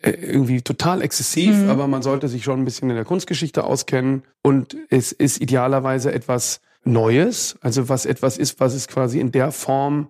äh, 0.00 0.10
irgendwie 0.10 0.62
total 0.62 1.02
exzessiv, 1.02 1.54
mhm. 1.56 1.70
aber 1.70 1.86
man 1.86 2.02
sollte 2.02 2.28
sich 2.28 2.44
schon 2.44 2.60
ein 2.60 2.64
bisschen 2.64 2.90
in 2.90 2.96
der 2.96 3.04
Kunstgeschichte 3.04 3.64
auskennen 3.64 4.22
und 4.42 4.76
es 4.90 5.12
ist 5.12 5.40
idealerweise 5.40 6.12
etwas 6.12 6.60
Neues, 6.84 7.56
also 7.62 7.88
was 7.88 8.04
etwas 8.04 8.36
ist, 8.36 8.60
was 8.60 8.74
es 8.74 8.88
quasi 8.88 9.18
in 9.18 9.32
der 9.32 9.52
Form 9.52 10.08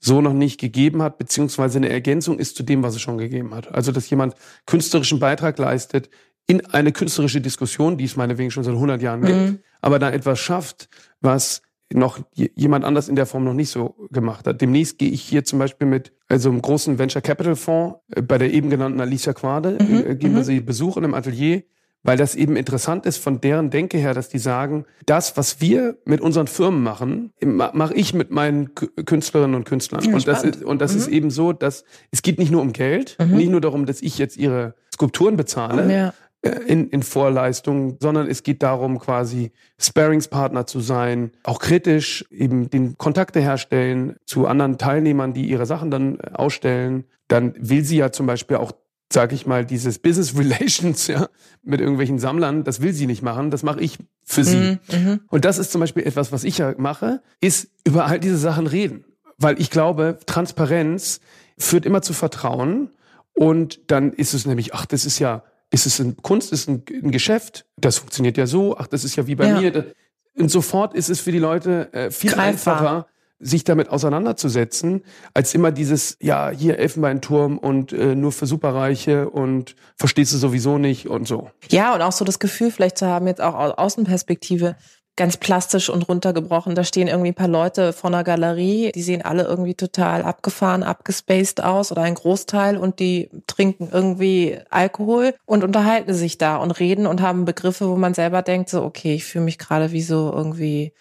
so 0.00 0.20
noch 0.20 0.32
nicht 0.32 0.58
gegeben 0.58 1.02
hat, 1.02 1.18
beziehungsweise 1.18 1.78
eine 1.78 1.88
Ergänzung 1.88 2.38
ist 2.38 2.56
zu 2.56 2.62
dem, 2.62 2.82
was 2.82 2.96
es 2.96 3.00
schon 3.00 3.18
gegeben 3.18 3.54
hat. 3.54 3.72
Also, 3.72 3.92
dass 3.92 4.10
jemand 4.10 4.34
künstlerischen 4.66 5.20
Beitrag 5.20 5.58
leistet 5.58 6.10
in 6.46 6.64
eine 6.66 6.92
künstlerische 6.92 7.40
Diskussion, 7.40 7.96
die 7.96 8.04
es 8.04 8.16
meinetwegen 8.16 8.50
schon 8.50 8.64
seit 8.64 8.74
100 8.74 9.00
Jahren 9.02 9.22
gibt, 9.22 9.38
mhm. 9.38 9.58
aber 9.80 9.98
da 9.98 10.10
etwas 10.10 10.38
schafft, 10.38 10.88
was 11.20 11.62
noch 11.92 12.18
jemand 12.34 12.84
anders 12.84 13.08
in 13.08 13.16
der 13.16 13.26
Form 13.26 13.44
noch 13.44 13.54
nicht 13.54 13.70
so 13.70 13.94
gemacht 14.10 14.46
hat. 14.46 14.60
Demnächst 14.60 14.98
gehe 14.98 15.10
ich 15.10 15.22
hier 15.22 15.44
zum 15.44 15.58
Beispiel 15.58 15.86
mit 15.86 16.12
also 16.28 16.48
einem 16.48 16.60
großen 16.60 16.98
Venture 16.98 17.22
Capital 17.22 17.54
Fonds 17.54 17.98
äh, 18.14 18.22
bei 18.22 18.38
der 18.38 18.52
eben 18.52 18.70
genannten 18.70 19.00
Alicia 19.00 19.32
Quade, 19.32 19.78
mhm. 19.80 19.98
äh, 19.98 20.16
gehen 20.16 20.32
wir 20.32 20.40
mhm. 20.40 20.44
sie 20.44 20.60
besuchen 20.60 21.04
im 21.04 21.14
Atelier 21.14 21.62
weil 22.06 22.16
das 22.16 22.34
eben 22.34 22.56
interessant 22.56 23.04
ist 23.04 23.18
von 23.18 23.40
deren 23.40 23.70
Denke 23.70 23.98
her, 23.98 24.14
dass 24.14 24.28
die 24.28 24.38
sagen, 24.38 24.86
das, 25.06 25.36
was 25.36 25.60
wir 25.60 25.98
mit 26.04 26.20
unseren 26.20 26.46
Firmen 26.46 26.82
machen, 26.82 27.32
mache 27.42 27.94
ich 27.94 28.14
mit 28.14 28.30
meinen 28.30 28.74
Künstlerinnen 28.74 29.56
und 29.56 29.64
Künstlern. 29.64 30.04
Ja, 30.04 30.14
und 30.14 30.26
das, 30.26 30.44
ist, 30.44 30.62
und 30.62 30.80
das 30.80 30.92
mhm. 30.92 30.98
ist 30.98 31.08
eben 31.08 31.30
so, 31.30 31.52
dass 31.52 31.84
es 32.12 32.22
geht 32.22 32.38
nicht 32.38 32.52
nur 32.52 32.62
um 32.62 32.72
Geld, 32.72 33.16
mhm. 33.18 33.36
nicht 33.36 33.50
nur 33.50 33.60
darum, 33.60 33.86
dass 33.86 34.02
ich 34.02 34.18
jetzt 34.18 34.36
ihre 34.36 34.74
Skulpturen 34.92 35.36
bezahle, 35.36 35.92
ja. 35.92 36.14
Äh, 36.42 36.50
in, 36.66 36.88
in 36.90 37.02
Vorleistung, 37.02 37.96
sondern 38.00 38.28
es 38.28 38.42
geht 38.42 38.62
darum, 38.62 38.98
quasi 38.98 39.52
Sparingspartner 39.78 40.66
zu 40.66 40.80
sein, 40.80 41.30
auch 41.44 41.58
kritisch 41.58 42.24
eben 42.30 42.70
den 42.70 42.98
Kontakte 42.98 43.40
herstellen 43.40 44.16
zu 44.26 44.46
anderen 44.46 44.78
Teilnehmern, 44.78 45.32
die 45.32 45.48
ihre 45.48 45.66
Sachen 45.66 45.90
dann 45.90 46.18
äh, 46.18 46.32
ausstellen. 46.34 47.04
Dann 47.28 47.54
will 47.58 47.84
sie 47.84 47.96
ja 47.96 48.12
zum 48.12 48.26
Beispiel 48.26 48.56
auch 48.56 48.72
sag 49.12 49.32
ich 49.32 49.46
mal, 49.46 49.64
dieses 49.64 50.00
Business 50.00 50.36
Relations 50.38 51.06
ja, 51.06 51.28
mit 51.62 51.80
irgendwelchen 51.80 52.18
Sammlern, 52.18 52.64
das 52.64 52.82
will 52.82 52.92
sie 52.92 53.06
nicht 53.06 53.22
machen, 53.22 53.52
das 53.52 53.62
mache 53.62 53.80
ich 53.80 53.98
für 54.24 54.42
sie. 54.42 54.56
Mhm, 54.56 54.78
mhm, 54.90 55.20
Und 55.28 55.44
das 55.44 55.58
ist 55.58 55.70
zum 55.70 55.80
Beispiel 55.80 56.02
etwas, 56.02 56.32
was 56.32 56.42
ich 56.42 56.58
ja 56.58 56.74
mache, 56.76 57.22
ist 57.40 57.68
über 57.84 58.06
all 58.06 58.18
diese 58.18 58.36
Sachen 58.36 58.66
reden. 58.66 59.04
Weil 59.38 59.60
ich 59.60 59.70
glaube, 59.70 60.18
Transparenz 60.26 61.20
führt 61.56 61.86
immer 61.86 62.02
zu 62.02 62.14
Vertrauen. 62.14 62.90
Und 63.32 63.92
dann 63.92 64.12
ist 64.12 64.34
es 64.34 64.44
nämlich, 64.44 64.74
ach, 64.74 64.86
das 64.86 65.04
ist 65.04 65.20
ja, 65.20 65.44
ist 65.76 65.86
es 65.86 65.98
ein 65.98 66.16
Kunst, 66.16 66.52
ist 66.52 66.68
ein, 66.68 66.82
ein 66.90 67.10
Geschäft, 67.10 67.66
das 67.76 67.98
funktioniert 67.98 68.38
ja 68.38 68.46
so, 68.46 68.76
ach, 68.78 68.86
das 68.86 69.04
ist 69.04 69.16
ja 69.16 69.26
wie 69.26 69.34
bei 69.34 69.48
ja. 69.48 69.60
mir. 69.60 69.94
Und 70.38 70.50
sofort 70.50 70.94
ist 70.94 71.10
es 71.10 71.20
für 71.20 71.32
die 71.32 71.38
Leute 71.38 71.92
äh, 71.92 72.10
viel 72.10 72.30
Greifbar. 72.30 72.46
einfacher, 72.76 73.06
sich 73.38 73.64
damit 73.64 73.90
auseinanderzusetzen, 73.90 75.02
als 75.34 75.54
immer 75.54 75.70
dieses, 75.70 76.16
ja, 76.20 76.48
hier 76.48 76.78
Elfenbeinturm 76.78 77.58
und 77.58 77.92
äh, 77.92 78.14
nur 78.14 78.32
für 78.32 78.46
Superreiche 78.46 79.28
und 79.28 79.76
verstehst 79.96 80.32
du 80.32 80.38
sowieso 80.38 80.78
nicht 80.78 81.06
und 81.08 81.28
so. 81.28 81.50
Ja, 81.68 81.94
und 81.94 82.00
auch 82.00 82.12
so 82.12 82.24
das 82.24 82.38
Gefühl 82.38 82.70
vielleicht 82.70 82.96
zu 82.96 83.06
haben, 83.06 83.26
jetzt 83.26 83.42
auch 83.42 83.54
aus 83.54 83.72
Außenperspektive, 83.76 84.76
ganz 85.16 85.38
plastisch 85.38 85.88
und 85.88 86.08
runtergebrochen. 86.08 86.74
Da 86.74 86.84
stehen 86.84 87.08
irgendwie 87.08 87.30
ein 87.30 87.34
paar 87.34 87.48
Leute 87.48 87.92
vor 87.92 88.10
einer 88.10 88.22
Galerie, 88.22 88.92
die 88.94 89.02
sehen 89.02 89.22
alle 89.22 89.44
irgendwie 89.44 89.74
total 89.74 90.22
abgefahren, 90.22 90.82
abgespaced 90.82 91.62
aus 91.62 91.90
oder 91.90 92.02
ein 92.02 92.14
Großteil 92.14 92.76
und 92.76 93.00
die 93.00 93.30
trinken 93.46 93.88
irgendwie 93.90 94.58
Alkohol 94.70 95.34
und 95.46 95.64
unterhalten 95.64 96.12
sich 96.12 96.36
da 96.38 96.56
und 96.56 96.70
reden 96.72 97.06
und 97.06 97.22
haben 97.22 97.46
Begriffe, 97.46 97.88
wo 97.88 97.96
man 97.96 98.14
selber 98.14 98.42
denkt, 98.42 98.68
so, 98.68 98.82
okay, 98.82 99.14
ich 99.14 99.24
fühle 99.24 99.46
mich 99.46 99.58
gerade 99.58 99.90
wie 99.92 100.02
so 100.02 100.32
irgendwie 100.32 100.92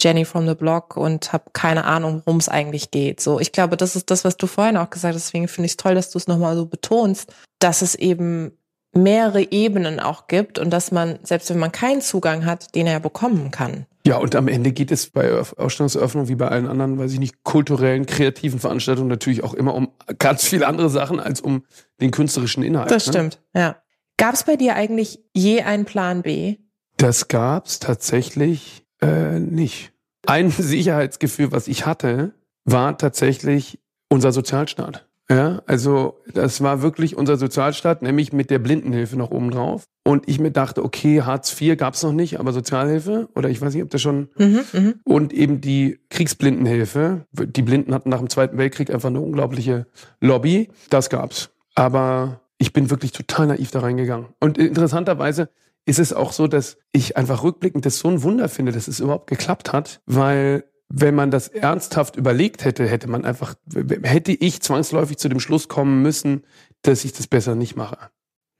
Jenny 0.00 0.24
from 0.24 0.46
the 0.46 0.54
Block 0.54 0.96
und 0.96 1.32
habe 1.32 1.50
keine 1.52 1.84
Ahnung, 1.84 2.22
worum 2.24 2.38
es 2.38 2.48
eigentlich 2.48 2.90
geht. 2.90 3.20
So, 3.20 3.40
ich 3.40 3.52
glaube, 3.52 3.76
das 3.76 3.96
ist 3.96 4.10
das, 4.10 4.24
was 4.24 4.36
du 4.36 4.46
vorhin 4.46 4.76
auch 4.76 4.90
gesagt 4.90 5.14
hast. 5.14 5.26
Deswegen 5.26 5.48
finde 5.48 5.66
ich 5.66 5.72
es 5.72 5.76
toll, 5.76 5.94
dass 5.94 6.10
du 6.10 6.18
es 6.18 6.26
nochmal 6.26 6.56
so 6.56 6.66
betonst, 6.66 7.32
dass 7.58 7.82
es 7.82 7.94
eben 7.94 8.52
mehrere 8.96 9.50
Ebenen 9.50 10.00
auch 10.00 10.26
gibt 10.26 10.58
und 10.58 10.70
dass 10.70 10.92
man, 10.92 11.18
selbst 11.22 11.50
wenn 11.50 11.58
man 11.58 11.72
keinen 11.72 12.00
Zugang 12.00 12.46
hat, 12.46 12.74
den 12.74 12.86
er 12.86 13.00
bekommen 13.00 13.50
kann. 13.50 13.86
Ja, 14.06 14.18
und 14.18 14.36
am 14.36 14.48
Ende 14.48 14.72
geht 14.72 14.90
es 14.90 15.08
bei 15.08 15.32
Ausstellungseröffnung 15.56 16.28
wie 16.28 16.34
bei 16.34 16.48
allen 16.48 16.66
anderen, 16.66 16.98
weiß 16.98 17.12
ich 17.12 17.18
nicht, 17.18 17.42
kulturellen, 17.42 18.04
kreativen 18.04 18.60
Veranstaltungen 18.60 19.08
natürlich 19.08 19.42
auch 19.42 19.54
immer 19.54 19.74
um 19.74 19.88
ganz 20.18 20.44
viele 20.44 20.66
andere 20.66 20.90
Sachen 20.90 21.20
als 21.20 21.40
um 21.40 21.64
den 22.00 22.10
künstlerischen 22.10 22.62
Inhalt. 22.62 22.90
Das 22.90 23.06
ne? 23.06 23.12
stimmt, 23.12 23.40
ja. 23.54 23.76
Gab 24.16 24.34
es 24.34 24.44
bei 24.44 24.56
dir 24.56 24.76
eigentlich 24.76 25.20
je 25.32 25.62
einen 25.62 25.86
Plan 25.86 26.22
B? 26.22 26.58
Das 26.98 27.28
gab's 27.28 27.80
tatsächlich 27.80 28.84
äh, 29.00 29.40
nicht. 29.40 29.92
Ein 30.26 30.50
Sicherheitsgefühl, 30.56 31.50
was 31.50 31.66
ich 31.66 31.86
hatte, 31.86 32.34
war 32.64 32.96
tatsächlich 32.98 33.80
unser 34.08 34.32
Sozialstaat. 34.32 35.08
Ja, 35.30 35.62
also 35.66 36.20
das 36.32 36.60
war 36.60 36.82
wirklich 36.82 37.16
unser 37.16 37.38
Sozialstaat, 37.38 38.02
nämlich 38.02 38.32
mit 38.34 38.50
der 38.50 38.58
Blindenhilfe 38.58 39.16
noch 39.16 39.30
oben 39.30 39.50
drauf. 39.50 39.84
Und 40.04 40.28
ich 40.28 40.38
mir 40.38 40.50
dachte, 40.50 40.84
okay, 40.84 41.22
Hartz 41.22 41.58
IV 41.58 41.78
gab's 41.78 42.02
noch 42.02 42.12
nicht, 42.12 42.38
aber 42.38 42.52
Sozialhilfe 42.52 43.28
oder 43.34 43.48
ich 43.48 43.60
weiß 43.60 43.72
nicht, 43.72 43.82
ob 43.82 43.90
das 43.90 44.02
schon 44.02 44.28
Mhm, 44.36 44.60
mhm. 44.72 44.94
und 45.04 45.32
eben 45.32 45.62
die 45.62 45.98
Kriegsblindenhilfe. 46.10 47.26
Die 47.32 47.62
Blinden 47.62 47.94
hatten 47.94 48.10
nach 48.10 48.18
dem 48.18 48.28
Zweiten 48.28 48.58
Weltkrieg 48.58 48.90
einfach 48.90 49.08
eine 49.08 49.20
unglaubliche 49.20 49.86
Lobby. 50.20 50.68
Das 50.90 51.08
gab's. 51.08 51.50
Aber 51.74 52.42
ich 52.58 52.74
bin 52.74 52.90
wirklich 52.90 53.12
total 53.12 53.46
naiv 53.46 53.70
da 53.70 53.80
reingegangen. 53.80 54.26
Und 54.40 54.58
interessanterweise 54.58 55.48
ist 55.86 55.98
es 55.98 56.12
auch 56.12 56.32
so, 56.32 56.46
dass 56.48 56.76
ich 56.92 57.16
einfach 57.16 57.42
rückblickend 57.42 57.86
das 57.86 57.98
so 57.98 58.08
ein 58.08 58.22
Wunder 58.22 58.48
finde, 58.48 58.72
dass 58.72 58.88
es 58.88 59.00
überhaupt 59.00 59.28
geklappt 59.28 59.72
hat, 59.72 60.00
weil 60.06 60.64
wenn 60.96 61.14
man 61.14 61.30
das 61.30 61.48
ernsthaft 61.48 62.16
überlegt 62.16 62.64
hätte, 62.64 62.86
hätte 62.86 63.08
man 63.08 63.24
einfach, 63.24 63.54
hätte 64.02 64.32
ich 64.32 64.62
zwangsläufig 64.62 65.18
zu 65.18 65.28
dem 65.28 65.40
Schluss 65.40 65.68
kommen 65.68 66.02
müssen, 66.02 66.44
dass 66.82 67.04
ich 67.04 67.12
das 67.12 67.26
besser 67.26 67.54
nicht 67.54 67.76
mache. 67.76 67.98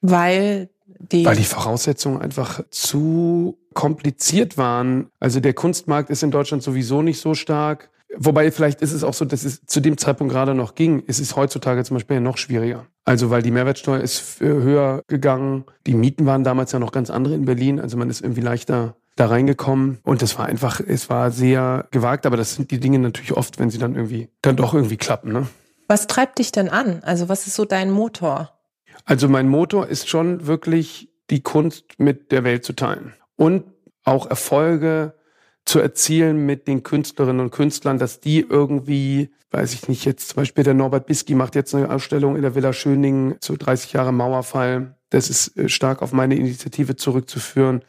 Weil 0.00 0.70
die, 0.86 1.24
Weil 1.24 1.36
die 1.36 1.44
Voraussetzungen 1.44 2.20
einfach 2.20 2.62
zu 2.70 3.58
kompliziert 3.72 4.58
waren. 4.58 5.08
Also 5.18 5.40
der 5.40 5.54
Kunstmarkt 5.54 6.10
ist 6.10 6.22
in 6.22 6.30
Deutschland 6.30 6.62
sowieso 6.62 7.02
nicht 7.02 7.20
so 7.20 7.34
stark. 7.34 7.90
Wobei 8.16 8.50
vielleicht 8.50 8.80
ist 8.80 8.92
es 8.92 9.02
auch 9.02 9.14
so, 9.14 9.24
dass 9.24 9.44
es 9.44 9.64
zu 9.66 9.80
dem 9.80 9.96
Zeitpunkt 9.96 10.32
gerade 10.32 10.54
noch 10.54 10.74
ging. 10.74 11.02
Es 11.06 11.20
ist 11.20 11.36
heutzutage 11.36 11.84
zum 11.84 11.96
Beispiel 11.96 12.20
noch 12.20 12.36
schwieriger. 12.36 12.86
Also 13.04 13.30
weil 13.30 13.42
die 13.42 13.50
Mehrwertsteuer 13.50 14.00
ist 14.00 14.40
äh, 14.40 14.46
höher 14.46 15.02
gegangen. 15.08 15.64
Die 15.86 15.94
Mieten 15.94 16.26
waren 16.26 16.44
damals 16.44 16.72
ja 16.72 16.78
noch 16.78 16.92
ganz 16.92 17.10
andere 17.10 17.34
in 17.34 17.44
Berlin. 17.44 17.80
Also 17.80 17.96
man 17.96 18.10
ist 18.10 18.20
irgendwie 18.20 18.40
leichter 18.40 18.96
da 19.16 19.26
reingekommen. 19.26 19.98
Und 20.02 20.22
das 20.22 20.38
war 20.38 20.46
einfach, 20.46 20.80
es 20.80 21.08
war 21.08 21.30
sehr 21.30 21.86
gewagt. 21.90 22.26
Aber 22.26 22.36
das 22.36 22.54
sind 22.54 22.70
die 22.70 22.80
Dinge 22.80 22.98
natürlich 22.98 23.32
oft, 23.32 23.58
wenn 23.58 23.70
sie 23.70 23.78
dann 23.78 23.94
irgendwie, 23.94 24.28
dann 24.42 24.56
doch 24.56 24.74
irgendwie 24.74 24.96
klappen. 24.96 25.32
Ne? 25.32 25.46
was 25.88 26.06
treibt 26.06 26.38
dich 26.38 26.52
denn 26.52 26.68
an? 26.68 27.02
Also 27.02 27.28
was 27.28 27.46
ist 27.46 27.54
so 27.54 27.64
dein 27.64 27.90
Motor? 27.90 28.52
Also 29.04 29.28
mein 29.28 29.48
Motor 29.48 29.86
ist 29.88 30.08
schon 30.08 30.46
wirklich 30.46 31.10
die 31.30 31.42
Kunst 31.42 31.84
mit 31.98 32.32
der 32.32 32.44
Welt 32.44 32.64
zu 32.64 32.74
teilen 32.74 33.14
und 33.36 33.64
auch 34.04 34.28
Erfolge 34.28 35.14
zu 35.64 35.78
erzielen 35.78 36.44
mit 36.44 36.68
den 36.68 36.82
Künstlerinnen 36.82 37.40
und 37.40 37.50
Künstlern, 37.50 37.98
dass 37.98 38.20
die 38.20 38.40
irgendwie, 38.40 39.30
weiß 39.50 39.72
ich 39.72 39.88
nicht, 39.88 40.04
jetzt 40.04 40.28
zum 40.28 40.36
Beispiel 40.36 40.64
der 40.64 40.74
Norbert 40.74 41.06
Bisky 41.06 41.34
macht 41.34 41.54
jetzt 41.54 41.74
eine 41.74 41.90
Ausstellung 41.90 42.36
in 42.36 42.42
der 42.42 42.54
Villa 42.54 42.72
Schöning 42.72 43.36
zu 43.40 43.56
30 43.56 43.94
Jahre 43.94 44.12
Mauerfall. 44.12 44.96
Das 45.08 45.30
ist 45.30 45.56
äh, 45.56 45.68
stark 45.70 46.02
auf 46.02 46.12
meine 46.12 46.36
Initiative 46.36 46.96
zurückzuführen. 46.96 47.82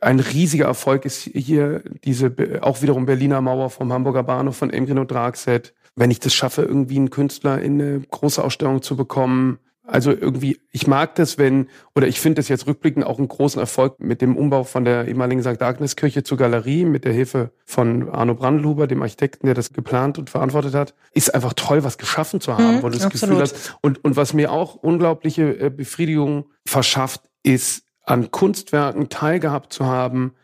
Ein 0.00 0.20
riesiger 0.20 0.66
Erfolg 0.66 1.04
ist 1.04 1.22
hier 1.22 1.82
diese 2.04 2.32
auch 2.60 2.82
wiederum 2.82 3.06
Berliner 3.06 3.40
Mauer 3.40 3.70
vom 3.70 3.92
Hamburger 3.92 4.22
Bahnhof 4.22 4.56
von 4.56 4.70
Emgren 4.70 4.98
und 4.98 5.10
Dragset. 5.10 5.74
Wenn 5.96 6.10
ich 6.10 6.20
das 6.20 6.34
schaffe, 6.34 6.62
irgendwie 6.62 6.96
einen 6.96 7.10
Künstler 7.10 7.60
in 7.60 7.80
eine 7.80 8.00
große 8.00 8.42
Ausstellung 8.42 8.82
zu 8.82 8.96
bekommen, 8.96 9.58
also 9.88 10.10
irgendwie, 10.10 10.60
ich 10.70 10.86
mag 10.86 11.14
das, 11.14 11.38
wenn, 11.38 11.68
oder 11.94 12.06
ich 12.06 12.20
finde 12.20 12.36
das 12.36 12.48
jetzt 12.48 12.66
rückblickend 12.66 13.06
auch 13.06 13.16
einen 13.18 13.26
großen 13.26 13.58
Erfolg 13.58 13.98
mit 14.00 14.20
dem 14.20 14.36
Umbau 14.36 14.64
von 14.64 14.84
der 14.84 15.08
ehemaligen 15.08 15.42
St. 15.42 15.62
Agnes-Kirche 15.62 16.22
zur 16.24 16.36
Galerie 16.36 16.84
mit 16.84 17.06
der 17.06 17.14
Hilfe 17.14 17.52
von 17.64 18.10
Arno 18.10 18.34
Brandlhuber, 18.34 18.86
dem 18.86 19.00
Architekten, 19.00 19.46
der 19.46 19.54
das 19.54 19.72
geplant 19.72 20.18
und 20.18 20.28
verantwortet 20.28 20.74
hat. 20.74 20.94
Ist 21.14 21.34
einfach 21.34 21.54
toll, 21.54 21.84
was 21.84 21.96
geschaffen 21.96 22.42
zu 22.42 22.52
haben, 22.58 22.76
Mhm, 22.76 22.82
wo 22.82 22.88
du 22.90 22.98
das 22.98 23.06
absolut. 23.06 23.38
Gefühl 23.38 23.42
hast. 23.42 23.78
Und, 23.80 24.04
und 24.04 24.16
was 24.16 24.34
mir 24.34 24.52
auch 24.52 24.74
unglaubliche 24.74 25.58
äh, 25.58 25.70
Befriedigung 25.70 26.50
verschafft, 26.66 27.22
ist 27.42 27.84
an 28.08 28.30
Kunstwerken 28.30 29.08
teilgehabt 29.08 29.72
zu 29.72 29.84
haben, 29.86 30.34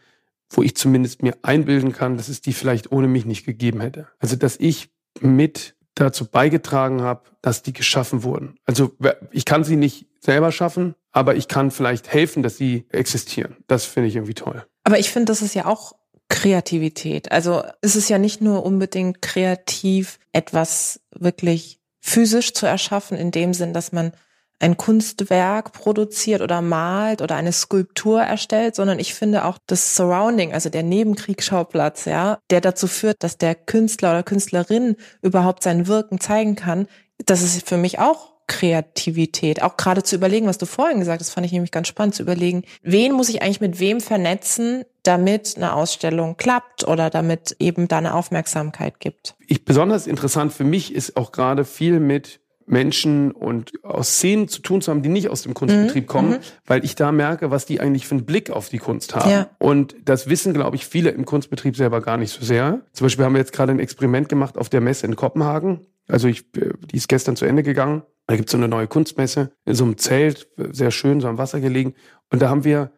wo 0.50 0.62
ich 0.62 0.76
zumindest 0.76 1.22
mir 1.22 1.36
einbilden 1.42 1.92
kann, 1.92 2.16
dass 2.16 2.28
es 2.28 2.40
die 2.40 2.52
vielleicht 2.52 2.92
ohne 2.92 3.08
mich 3.08 3.24
nicht 3.24 3.44
gegeben 3.44 3.80
hätte. 3.80 4.08
Also, 4.18 4.36
dass 4.36 4.56
ich 4.58 4.90
mit 5.20 5.74
dazu 5.94 6.26
beigetragen 6.26 7.02
habe, 7.02 7.22
dass 7.40 7.62
die 7.62 7.72
geschaffen 7.72 8.22
wurden. 8.22 8.56
Also 8.66 8.96
ich 9.30 9.44
kann 9.44 9.64
sie 9.64 9.76
nicht 9.76 10.06
selber 10.20 10.50
schaffen, 10.50 10.94
aber 11.12 11.36
ich 11.36 11.46
kann 11.46 11.70
vielleicht 11.70 12.12
helfen, 12.12 12.42
dass 12.42 12.56
sie 12.56 12.86
existieren. 12.90 13.56
Das 13.68 13.84
finde 13.84 14.08
ich 14.08 14.16
irgendwie 14.16 14.34
toll. 14.34 14.64
Aber 14.82 14.98
ich 14.98 15.10
finde, 15.10 15.26
das 15.26 15.40
ist 15.40 15.54
ja 15.54 15.66
auch 15.66 15.92
Kreativität. 16.28 17.30
Also 17.30 17.62
es 17.80 17.94
ist 17.94 18.08
ja 18.08 18.18
nicht 18.18 18.40
nur 18.40 18.64
unbedingt 18.64 19.22
kreativ, 19.22 20.18
etwas 20.32 21.00
wirklich 21.12 21.80
physisch 22.00 22.52
zu 22.54 22.66
erschaffen, 22.66 23.16
in 23.16 23.30
dem 23.30 23.54
Sinn, 23.54 23.72
dass 23.72 23.92
man 23.92 24.12
ein 24.60 24.76
Kunstwerk 24.76 25.72
produziert 25.72 26.40
oder 26.40 26.62
malt 26.62 27.22
oder 27.22 27.36
eine 27.36 27.52
Skulptur 27.52 28.22
erstellt, 28.22 28.74
sondern 28.74 28.98
ich 28.98 29.14
finde 29.14 29.44
auch 29.44 29.58
das 29.66 29.96
Surrounding, 29.96 30.52
also 30.52 30.70
der 30.70 30.82
Nebenkriegsschauplatz, 30.82 32.06
ja, 32.06 32.38
der 32.50 32.60
dazu 32.60 32.86
führt, 32.86 33.22
dass 33.22 33.36
der 33.36 33.54
Künstler 33.54 34.10
oder 34.10 34.22
Künstlerin 34.22 34.96
überhaupt 35.22 35.62
sein 35.62 35.86
Wirken 35.86 36.20
zeigen 36.20 36.56
kann, 36.56 36.86
das 37.26 37.42
ist 37.42 37.68
für 37.68 37.76
mich 37.76 37.98
auch 37.98 38.34
Kreativität. 38.46 39.62
Auch 39.62 39.76
gerade 39.76 40.02
zu 40.02 40.16
überlegen, 40.16 40.46
was 40.46 40.58
du 40.58 40.66
vorhin 40.66 40.98
gesagt 40.98 41.20
hast, 41.20 41.30
fand 41.30 41.46
ich 41.46 41.52
nämlich 41.52 41.70
ganz 41.70 41.88
spannend 41.88 42.14
zu 42.14 42.22
überlegen, 42.22 42.64
wen 42.82 43.12
muss 43.12 43.28
ich 43.28 43.42
eigentlich 43.42 43.60
mit 43.60 43.80
wem 43.80 44.00
vernetzen, 44.00 44.84
damit 45.02 45.54
eine 45.56 45.74
Ausstellung 45.74 46.36
klappt 46.36 46.86
oder 46.86 47.10
damit 47.10 47.56
eben 47.58 47.88
da 47.88 47.98
eine 47.98 48.14
Aufmerksamkeit 48.14 49.00
gibt. 49.00 49.34
Ich, 49.46 49.64
besonders 49.64 50.06
interessant 50.06 50.52
für 50.52 50.64
mich 50.64 50.94
ist 50.94 51.16
auch 51.16 51.32
gerade 51.32 51.64
viel 51.64 52.00
mit 52.00 52.40
Menschen 52.66 53.30
und 53.32 53.72
aus 53.84 54.14
Szenen 54.14 54.48
zu 54.48 54.62
tun 54.62 54.80
zu 54.80 54.90
haben, 54.90 55.02
die 55.02 55.08
nicht 55.08 55.28
aus 55.28 55.42
dem 55.42 55.54
Kunstbetrieb 55.54 56.06
kommen, 56.06 56.38
weil 56.66 56.84
ich 56.84 56.94
da 56.94 57.12
merke, 57.12 57.50
was 57.50 57.66
die 57.66 57.80
eigentlich 57.80 58.06
für 58.06 58.14
einen 58.14 58.24
Blick 58.24 58.50
auf 58.50 58.68
die 58.68 58.78
Kunst 58.78 59.14
haben. 59.14 59.30
Ja. 59.30 59.50
Und 59.58 59.94
das 60.04 60.28
wissen, 60.28 60.54
glaube 60.54 60.76
ich, 60.76 60.86
viele 60.86 61.10
im 61.10 61.24
Kunstbetrieb 61.24 61.76
selber 61.76 62.00
gar 62.00 62.16
nicht 62.16 62.32
so 62.32 62.44
sehr. 62.44 62.80
Zum 62.92 63.06
Beispiel 63.06 63.24
haben 63.24 63.34
wir 63.34 63.40
jetzt 63.40 63.52
gerade 63.52 63.72
ein 63.72 63.80
Experiment 63.80 64.28
gemacht 64.28 64.56
auf 64.56 64.68
der 64.68 64.80
Messe 64.80 65.06
in 65.06 65.16
Kopenhagen. 65.16 65.86
Also 66.08 66.28
ich, 66.28 66.40
äh, 66.56 66.70
die 66.90 66.96
ist 66.96 67.08
gestern 67.08 67.36
zu 67.36 67.44
Ende 67.44 67.62
gegangen. 67.62 68.02
Da 68.26 68.36
gibt's 68.36 68.52
so 68.52 68.58
eine 68.58 68.68
neue 68.68 68.86
Kunstmesse 68.86 69.52
in 69.66 69.74
so 69.74 69.84
einem 69.84 69.98
Zelt, 69.98 70.48
sehr 70.56 70.90
schön, 70.90 71.20
so 71.20 71.28
am 71.28 71.36
Wasser 71.36 71.60
gelegen. 71.60 71.94
Und 72.30 72.40
da 72.40 72.48
haben 72.48 72.64
wir 72.64 72.90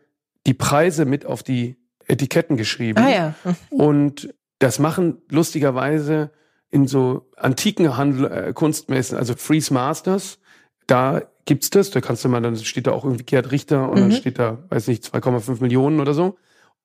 die 0.46 0.54
Preise 0.54 1.04
mit 1.04 1.26
auf 1.26 1.42
die 1.42 1.76
Etiketten 2.06 2.56
geschrieben. 2.56 2.98
Ah 3.02 3.10
ja. 3.10 3.34
Und 3.70 4.32
das 4.60 4.78
machen 4.78 5.18
lustigerweise 5.28 6.30
in 6.70 6.86
so 6.86 7.26
antiken 7.36 7.96
Handel, 7.96 8.30
äh, 8.30 8.52
Kunstmessen, 8.52 9.16
also 9.16 9.34
Freeze 9.36 9.72
Masters, 9.72 10.38
da 10.86 11.22
gibt's 11.44 11.70
das, 11.70 11.90
da 11.90 12.00
kannst 12.00 12.24
du 12.24 12.28
mal, 12.28 12.40
dann 12.42 12.56
steht 12.56 12.86
da 12.86 12.92
auch 12.92 13.04
irgendwie 13.04 13.24
Gerd 13.24 13.50
Richter 13.52 13.88
und 13.88 14.00
dann 14.00 14.08
Mhm. 14.08 14.12
steht 14.12 14.38
da, 14.38 14.58
weiß 14.68 14.88
nicht, 14.88 15.04
2,5 15.04 15.60
Millionen 15.60 16.00
oder 16.00 16.12
so. 16.14 16.36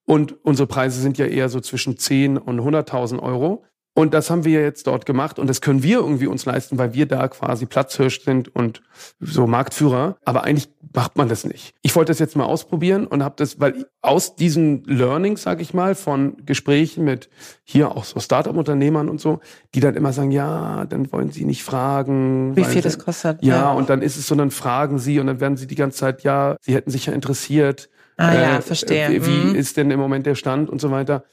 Und 0.06 0.44
unsere 0.44 0.67
Preise 0.67 1.00
sind 1.02 1.17
ja 1.17 1.26
eher 1.26 1.50
so 1.50 1.60
zwischen 1.60 1.98
10 1.98 2.38
und 2.38 2.60
100.000 2.60 3.22
Euro. 3.22 3.63
Und 3.94 4.14
das 4.14 4.30
haben 4.30 4.46
wir 4.46 4.62
jetzt 4.62 4.88
dort 4.88 5.06
gemacht 5.06 5.38
und 5.38 5.48
das 5.48 5.60
können 5.60 5.84
wir 5.84 5.98
irgendwie 6.00 6.28
uns 6.28 6.46
leisten, 6.46 6.78
weil 6.78 6.94
wir 6.94 7.06
da 7.08 7.28
quasi 7.28 7.66
Platzhirsch 7.66 8.22
sind 8.24 8.48
und 8.56 8.82
so 9.20 9.48
Marktführer. 9.48 10.16
Aber 10.24 10.46
eigentlich 10.46 10.70
macht 10.94 11.18
man 11.18 11.28
das 11.28 11.44
nicht. 11.44 11.74
Ich 11.82 11.94
wollte 11.96 12.12
das 12.12 12.20
jetzt 12.20 12.38
mal 12.38 12.46
ausprobieren 12.46 13.06
und 13.06 13.22
habe 13.22 13.36
das, 13.38 13.60
weil 13.60 13.86
aus 14.02 14.36
diesen 14.38 14.86
Learnings, 14.86 15.42
sag 15.44 15.60
ich 15.60 15.74
mal, 15.74 15.96
von 15.96 16.38
Gesprächen 16.46 17.04
mit 17.04 17.30
hier 17.66 17.92
auch 17.92 18.06
so 18.06 18.22
Startup-Unternehmern 18.22 19.10
und 19.10 19.20
so, 19.20 19.42
die 19.76 19.82
dann 19.82 19.96
immer 19.96 20.14
sagen, 20.14 20.32
ja, 20.32 20.86
dann 20.86 21.12
wollen 21.12 21.32
sie 21.32 21.44
nicht 21.44 21.64
fragen. 21.64 22.56
Wie 22.56 22.64
viel 22.64 22.76
sie- 22.76 22.82
das 22.82 22.98
kostet. 22.98 23.44
ja, 23.44 23.72
und 23.74 23.90
dann 23.90 24.02
ist 24.02 24.16
es 24.16 24.26
so, 24.26 24.36
dann 24.36 24.52
fragen 24.52 25.00
sie 25.00 25.20
und 25.20 25.28
dann 25.28 25.42
werden 25.42 25.58
sie 25.58 25.68
die 25.68 25.76
ganze 25.76 25.98
Zeit, 26.00 26.24
ja, 26.24 26.56
sie 26.62 26.74
hätten 26.76 26.92
sich 26.92 27.08
ja 27.08 27.14
interessiert. 27.14 27.90
Ah 28.18 28.34
ja, 28.34 28.62
verstehe. 28.62 29.10
Wie, 29.10 29.26
wie 29.26 29.50
Mhm. 29.50 29.56
ist 29.56 29.76
denn 29.78 29.92
im 29.92 30.00
Moment 30.00 30.26
der 30.26 30.36
Stand 30.36 30.70
und 30.70 30.80
so 30.80 30.92
weiter? 30.92 31.24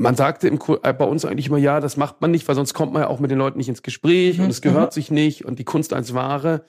Man 0.00 0.14
sagte 0.14 0.46
im, 0.46 0.58
äh, 0.84 0.92
bei 0.92 1.04
uns 1.04 1.24
eigentlich 1.24 1.48
immer, 1.48 1.58
ja, 1.58 1.80
das 1.80 1.96
macht 1.96 2.20
man 2.20 2.30
nicht, 2.30 2.46
weil 2.46 2.54
sonst 2.54 2.72
kommt 2.72 2.92
man 2.92 3.02
ja 3.02 3.08
auch 3.08 3.18
mit 3.18 3.30
den 3.32 3.38
Leuten 3.38 3.58
nicht 3.58 3.68
ins 3.68 3.82
Gespräch 3.82 4.38
Mhm, 4.38 4.44
und 4.44 4.50
es 4.50 4.60
gehört 4.62 4.92
sich 4.92 5.10
nicht 5.10 5.44
und 5.44 5.58
die 5.58 5.64
Kunst 5.64 5.92
als 5.92 6.14
Ware. 6.14 6.64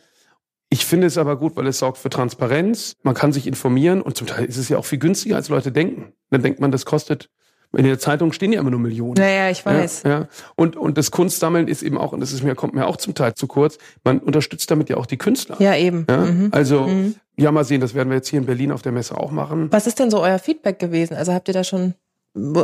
Ich 0.72 0.86
finde 0.86 1.08
es 1.08 1.18
aber 1.18 1.38
gut, 1.38 1.56
weil 1.56 1.68
es 1.68 1.80
sorgt 1.80 1.98
für 2.00 2.10
Transparenz. 2.10 2.94
Man 3.04 3.14
kann 3.14 3.32
sich 3.32 3.46
informieren 3.48 4.02
und 4.02 4.18
zum 4.18 4.28
Teil 4.28 4.46
ist 4.46 4.58
es 4.58 4.70
ja 4.70 4.78
auch 4.78 4.86
viel 4.86 5.00
günstiger, 5.00 5.36
als 5.36 5.50
Leute 5.50 5.72
denken. 5.72 6.14
Dann 6.32 6.42
denkt 6.42 6.60
man, 6.60 6.72
das 6.72 6.86
kostet, 6.86 7.30
in 7.76 7.84
der 7.86 8.00
Zeitung 8.00 8.34
stehen 8.34 8.52
ja 8.52 8.60
immer 8.60 8.72
nur 8.72 8.80
Millionen. 8.80 9.14
Naja, 9.18 9.50
ich 9.52 9.64
weiß. 9.64 10.04
Ja, 10.04 10.10
ja. 10.10 10.28
Und, 10.56 10.76
und 10.76 10.98
das 10.98 11.12
Kunstsammeln 11.12 11.68
ist 11.68 11.84
eben 11.84 12.00
auch, 12.00 12.14
und 12.14 12.20
das 12.20 12.34
ist 12.34 12.44
mir, 12.44 12.56
kommt 12.56 12.74
mir 12.74 12.88
auch 12.88 12.98
zum 12.98 13.14
Teil 13.14 13.36
zu 13.36 13.46
kurz, 13.46 13.78
man 14.04 14.18
unterstützt 14.20 14.70
damit 14.72 14.90
ja 14.90 14.98
auch 14.98 15.06
die 15.06 15.18
Künstler. 15.18 15.56
Ja, 15.60 15.76
eben. 15.76 16.08
Ja? 16.10 16.18
Mhm. 16.26 16.50
Also, 16.52 16.82
Mhm. 16.88 17.14
ja, 17.38 17.52
mal 17.52 17.64
sehen, 17.64 17.80
das 17.82 17.94
werden 17.94 18.10
wir 18.10 18.16
jetzt 18.16 18.28
hier 18.28 18.40
in 18.40 18.48
Berlin 18.48 18.72
auf 18.72 18.82
der 18.82 18.92
Messe 18.92 19.16
auch 19.18 19.30
machen. 19.32 19.68
Was 19.72 19.86
ist 19.86 20.00
denn 20.00 20.10
so 20.10 20.20
euer 20.22 20.40
Feedback 20.40 20.80
gewesen? 20.80 21.16
Also 21.16 21.32
habt 21.34 21.48
ihr 21.48 21.54
da 21.54 21.64
schon 21.64 21.94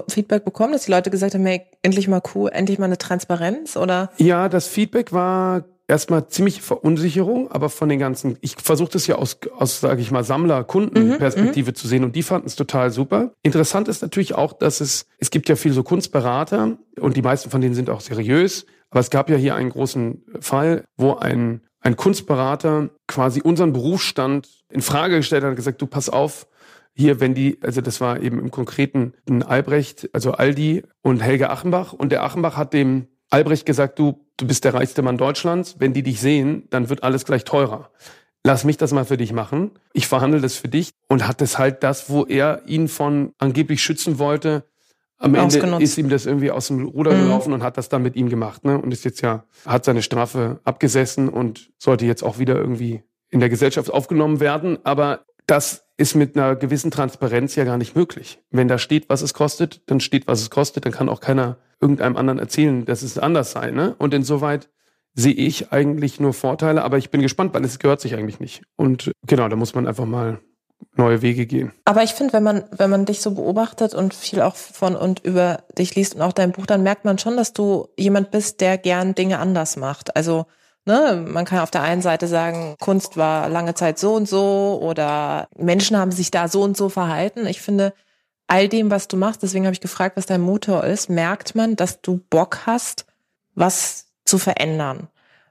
Feedback 0.09 0.45
bekommen, 0.45 0.73
dass 0.73 0.85
die 0.85 0.91
Leute 0.91 1.09
gesagt 1.09 1.33
haben, 1.33 1.45
hey, 1.45 1.61
endlich 1.81 2.07
mal 2.07 2.21
cool, 2.33 2.49
endlich 2.53 2.79
mal 2.79 2.85
eine 2.85 2.97
Transparenz 2.97 3.77
oder? 3.77 4.11
Ja, 4.17 4.47
das 4.47 4.67
Feedback 4.67 5.11
war 5.11 5.65
erstmal 5.87 6.27
ziemlich 6.27 6.61
Verunsicherung, 6.61 7.51
aber 7.51 7.69
von 7.69 7.89
den 7.89 7.99
ganzen, 7.99 8.37
ich 8.41 8.55
versuche 8.61 8.91
das 8.91 9.07
ja 9.07 9.15
aus, 9.15 9.37
aus 9.57 9.79
sage 9.81 10.01
ich 10.01 10.11
mal, 10.11 10.23
Sammler-Kundenperspektive 10.23 11.71
mhm, 11.71 11.75
zu 11.75 11.87
sehen 11.87 12.03
und 12.03 12.15
die 12.15 12.23
fanden 12.23 12.47
es 12.47 12.55
total 12.55 12.91
super. 12.91 13.31
Interessant 13.43 13.87
ist 13.87 14.01
natürlich 14.01 14.35
auch, 14.35 14.53
dass 14.53 14.81
es, 14.81 15.05
es 15.19 15.29
gibt 15.29 15.49
ja 15.49 15.55
viel 15.55 15.73
so 15.73 15.83
Kunstberater 15.83 16.77
und 16.99 17.17
die 17.17 17.21
meisten 17.21 17.49
von 17.49 17.61
denen 17.61 17.75
sind 17.75 17.89
auch 17.89 18.01
seriös, 18.01 18.65
aber 18.89 18.99
es 18.99 19.09
gab 19.09 19.29
ja 19.29 19.35
hier 19.35 19.55
einen 19.55 19.69
großen 19.69 20.23
Fall, 20.39 20.83
wo 20.97 21.15
ein, 21.15 21.61
ein 21.81 21.95
Kunstberater 21.95 22.89
quasi 23.07 23.41
unseren 23.41 23.73
Berufsstand 23.73 24.47
in 24.69 24.81
Frage 24.81 25.17
gestellt 25.17 25.43
hat 25.43 25.51
und 25.51 25.55
gesagt, 25.55 25.81
du 25.81 25.87
pass 25.87 26.09
auf, 26.09 26.47
hier, 26.95 27.19
wenn 27.19 27.33
die, 27.33 27.59
also 27.61 27.81
das 27.81 27.99
war 27.99 28.21
eben 28.21 28.39
im 28.39 28.51
Konkreten 28.51 29.13
ein 29.29 29.43
Albrecht, 29.43 30.09
also 30.13 30.31
Aldi 30.31 30.83
und 31.01 31.21
Helge 31.21 31.49
Achenbach 31.49 31.93
und 31.93 32.11
der 32.11 32.23
Achenbach 32.23 32.55
hat 32.55 32.73
dem 32.73 33.07
Albrecht 33.29 33.65
gesagt, 33.65 33.99
du, 33.99 34.25
du 34.37 34.47
bist 34.47 34.63
der 34.63 34.73
reichste 34.73 35.01
Mann 35.01 35.17
Deutschlands. 35.17 35.75
Wenn 35.79 35.93
die 35.93 36.03
dich 36.03 36.21
sehen, 36.21 36.67
dann 36.69 36.89
wird 36.89 37.03
alles 37.03 37.25
gleich 37.25 37.43
teurer. 37.43 37.91
Lass 38.43 38.63
mich 38.63 38.77
das 38.77 38.93
mal 38.93 39.05
für 39.05 39.17
dich 39.17 39.33
machen. 39.33 39.71
Ich 39.91 40.07
verhandle 40.07 40.39
das 40.39 40.55
für 40.55 40.67
dich 40.67 40.91
und 41.09 41.27
hat 41.27 41.41
es 41.41 41.57
halt 41.57 41.83
das, 41.83 42.09
wo 42.09 42.25
er 42.25 42.61
ihn 42.65 42.87
von 42.87 43.33
angeblich 43.39 43.81
schützen 43.81 44.19
wollte. 44.19 44.63
Am 45.17 45.33
Ende 45.33 45.77
ist 45.81 45.97
ihm 45.97 46.09
das 46.09 46.25
irgendwie 46.25 46.51
aus 46.51 46.67
dem 46.67 46.85
Ruder 46.85 47.13
mhm. 47.13 47.23
gelaufen 47.23 47.53
und 47.53 47.63
hat 47.63 47.77
das 47.77 47.89
dann 47.89 48.03
mit 48.03 48.15
ihm 48.15 48.29
gemacht, 48.29 48.63
ne? 48.63 48.79
Und 48.79 48.91
ist 48.91 49.05
jetzt 49.05 49.21
ja, 49.21 49.45
hat 49.65 49.85
seine 49.85 50.01
Strafe 50.01 50.59
abgesessen 50.63 51.29
und 51.29 51.71
sollte 51.79 52.05
jetzt 52.05 52.23
auch 52.23 52.37
wieder 52.37 52.55
irgendwie 52.55 53.01
in 53.29 53.39
der 53.39 53.49
Gesellschaft 53.49 53.91
aufgenommen 53.91 54.39
werden. 54.39 54.77
Aber 54.83 55.25
das 55.47 55.87
ist 55.97 56.15
mit 56.15 56.35
einer 56.35 56.55
gewissen 56.55 56.91
Transparenz 56.91 57.55
ja 57.55 57.63
gar 57.63 57.77
nicht 57.77 57.95
möglich. 57.95 58.39
Wenn 58.51 58.67
da 58.67 58.77
steht, 58.77 59.09
was 59.09 59.21
es 59.21 59.33
kostet, 59.33 59.81
dann 59.89 59.99
steht, 59.99 60.27
was 60.27 60.41
es 60.41 60.49
kostet, 60.49 60.85
dann 60.85 60.91
kann 60.91 61.09
auch 61.09 61.21
keiner 61.21 61.57
irgendeinem 61.79 62.17
anderen 62.17 62.39
erzählen, 62.39 62.85
dass 62.85 63.01
es 63.01 63.17
anders 63.17 63.51
sei. 63.51 63.71
Ne? 63.71 63.95
Und 63.97 64.13
insoweit 64.13 64.69
sehe 65.13 65.33
ich 65.33 65.71
eigentlich 65.71 66.19
nur 66.19 66.33
Vorteile, 66.33 66.83
aber 66.83 66.97
ich 66.97 67.09
bin 67.09 67.21
gespannt, 67.21 67.53
weil 67.53 67.63
es 67.63 67.79
gehört 67.79 68.01
sich 68.01 68.15
eigentlich 68.15 68.39
nicht. 68.39 68.63
Und 68.75 69.11
genau, 69.25 69.47
da 69.47 69.55
muss 69.55 69.73
man 69.73 69.87
einfach 69.87 70.05
mal 70.05 70.39
neue 70.97 71.21
Wege 71.21 71.45
gehen. 71.45 71.71
Aber 71.85 72.03
ich 72.03 72.11
finde, 72.11 72.33
wenn 72.33 72.43
man, 72.43 72.65
wenn 72.71 72.89
man 72.89 73.05
dich 73.05 73.21
so 73.21 73.31
beobachtet 73.31 73.93
und 73.93 74.13
viel 74.13 74.41
auch 74.41 74.55
von 74.55 74.95
und 74.95 75.23
über 75.23 75.63
dich 75.77 75.95
liest 75.95 76.15
und 76.15 76.21
auch 76.21 76.33
dein 76.33 76.51
Buch, 76.51 76.65
dann 76.65 76.83
merkt 76.83 77.05
man 77.05 77.17
schon, 77.17 77.37
dass 77.37 77.53
du 77.53 77.87
jemand 77.97 78.31
bist, 78.31 78.59
der 78.59 78.77
gern 78.77 79.15
Dinge 79.15 79.39
anders 79.39 79.77
macht. 79.77 80.15
Also 80.15 80.45
Ne, 80.87 81.25
man 81.27 81.45
kann 81.45 81.59
auf 81.59 81.71
der 81.71 81.81
einen 81.81 82.03
Seite 82.03 82.27
sagen, 82.27 82.75
Kunst 82.79 83.17
war 83.17 83.49
lange 83.49 83.73
Zeit 83.73 83.97
so 83.97 84.13
und 84.13 84.29
so 84.29 84.79
oder 84.81 85.47
Menschen 85.57 85.97
haben 85.97 86.11
sich 86.11 86.29
da 86.29 86.47
so 86.47 86.61
und 86.61 86.77
so 86.77 86.89
verhalten. 86.89 87.47
Ich 87.47 87.59
finde, 87.59 87.93
all 88.47 88.69
dem, 88.69 88.91
was 88.91 89.07
du 89.07 89.17
machst, 89.17 89.41
deswegen 89.41 89.65
habe 89.65 89.73
ich 89.73 89.81
gefragt, 89.81 90.15
was 90.17 90.27
dein 90.27 90.41
Motor 90.41 90.83
ist, 90.83 91.09
merkt 91.09 91.55
man, 91.55 91.75
dass 91.75 92.01
du 92.01 92.19
Bock 92.29 92.67
hast, 92.67 93.07
was 93.55 94.07
zu 94.25 94.37
verändern. 94.37 95.07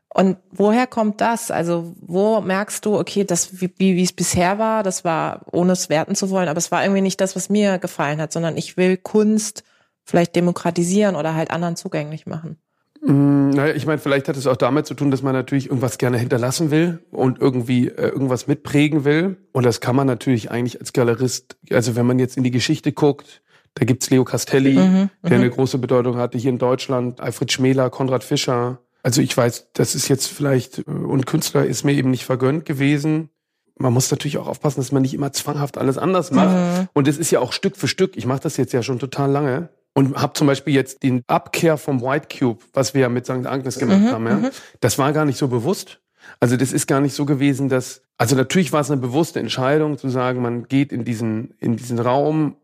Und 0.09 0.37
woher 0.53 0.87
kommt 0.87 1.21
das? 1.21 1.51
Also 1.51 1.93
wo 2.01 2.41
merkst 2.41 2.87
du, 2.87 2.97
okay, 2.97 3.25
das 3.25 3.61
wie, 3.61 3.73
wie 3.79 4.03
es 4.05 4.13
bisher 4.13 4.61
war, 4.61 4.85
das 4.85 5.05
war 5.05 5.41
ohne 5.51 5.73
es 5.73 5.89
werten 5.89 6.15
zu 6.15 6.31
wollen, 6.31 6.49
aber 6.49 6.59
es 6.59 6.71
war 6.71 6.85
irgendwie 6.85 7.01
nicht 7.01 7.21
das, 7.21 7.35
was 7.35 7.51
mir 7.51 7.79
gefallen 7.79 8.21
hat, 8.21 8.33
sondern 8.33 8.57
ich 8.57 8.77
will 8.77 8.97
Kunst 8.97 9.65
vielleicht 10.05 10.37
demokratisieren 10.37 11.17
oder 11.17 11.35
halt 11.35 11.51
anderen 11.51 11.75
zugänglich 11.75 12.27
machen. 12.27 12.59
Mm, 13.07 13.51
naja, 13.51 13.75
ich 13.75 13.87
meine, 13.87 13.99
vielleicht 13.99 14.29
hat 14.29 14.37
es 14.37 14.47
auch 14.47 14.57
damit 14.57 14.87
zu 14.87 14.95
tun, 14.95 15.11
dass 15.11 15.23
man 15.23 15.35
natürlich 15.35 15.67
irgendwas 15.67 15.99
gerne 15.99 16.17
hinterlassen 16.17 16.71
will 16.71 17.01
und 17.11 17.41
irgendwie 17.41 17.89
äh, 17.89 18.09
irgendwas 18.09 18.47
mitprägen 18.47 19.05
will. 19.05 19.37
Und 19.53 19.67
das 19.67 19.81
kann 19.81 19.95
man 19.95 20.07
natürlich 20.07 20.51
eigentlich 20.51 20.81
als 20.81 20.93
Galerist, 20.93 21.57
also 21.71 21.97
wenn 21.97 22.07
man 22.07 22.19
jetzt 22.19 22.37
in 22.37 22.45
die 22.45 22.51
Geschichte 22.51 22.93
guckt, 22.93 23.43
da 23.75 23.85
gibt's 23.85 24.09
Leo 24.09 24.25
Castelli, 24.25 24.75
mhm, 24.75 25.11
der 25.23 25.37
eine 25.37 25.47
mhm. 25.47 25.51
große 25.51 25.79
Bedeutung 25.79 26.17
hatte 26.17 26.39
hier 26.39 26.51
in 26.51 26.59
Deutschland, 26.59 27.21
Alfred 27.21 27.53
Schmäler, 27.53 27.91
Konrad 27.91 28.25
Fischer. 28.25 28.79
Also 29.03 29.21
ich 29.21 29.37
weiß, 29.37 29.73
das 29.75 29.95
ist 29.95 30.09
jetzt 30.09 30.29
vielleicht, 30.29 30.79
äh, 30.79 30.83
und 30.91 31.27
Künstler 31.27 31.67
ist 31.67 31.85
mir 31.85 31.93
eben 31.93 32.11
nicht 32.11 32.25
vergönnt 32.25 32.65
gewesen. 32.65 33.29
Man 33.77 33.93
muss 33.93 34.11
natürlich 34.11 34.39
auch 34.39 34.47
aufpassen, 34.47 34.81
dass 34.81 34.93
man 34.93 35.03
nicht 35.03 35.15
immer 35.15 35.33
zwanghaft 35.33 35.77
alles 35.77 35.99
anders 35.99 36.31
macht. 36.31 36.81
Mhm. 36.81 36.89
Und 36.95 37.09
es 37.09 37.19
ist 37.19 37.33
ja 37.33 37.41
auch 37.41 37.53
Stück 37.53 37.77
für 37.77 37.89
Stück. 37.89 38.17
Ich 38.17 38.25
mache 38.25 38.41
das 38.41 38.57
jetzt 38.57 38.73
ja 38.73 38.83
schon 38.83 38.99
total 38.99 39.31
lange 39.31 39.69
und 39.95 40.21
habe 40.21 40.35
zum 40.35 40.47
Beispiel 40.47 40.75
jetzt 40.75 41.03
den 41.03 41.23
Abkehr 41.27 41.79
vom 41.79 42.03
White 42.03 42.37
Cube, 42.39 42.63
was 42.73 42.95
wir 42.95 43.03
ja 43.03 43.09
mit 43.09 43.25
St. 43.25 43.47
Agnes 43.47 43.79
gemacht 43.79 44.01
mhm, 44.01 44.11
haben, 44.11 44.27
ja, 44.27 44.37
mhm. 44.37 44.51
das 44.81 44.99
war 44.99 45.13
gar 45.13 45.25
nicht 45.25 45.39
so 45.39 45.49
bewusst. 45.49 46.01
Also 46.41 46.57
das 46.57 46.73
ist 46.73 46.87
gar 46.87 47.01
nicht 47.01 47.15
so 47.15 47.25
gewesen, 47.25 47.69
dass, 47.69 48.03
also 48.19 48.35
natürlich 48.35 48.73
war 48.73 48.81
es 48.81 48.91
eine 48.91 49.01
bewusste 49.01 49.41
Entscheidung 49.41 49.99
zu 49.99 50.09
sagen, 50.09 50.43
man 50.43 50.65
geht 50.65 50.93
in 50.93 51.05
diesen, 51.05 51.55
in 51.61 51.77
diesen 51.77 51.99
Raum, 51.99 52.57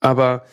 aber 0.00 0.44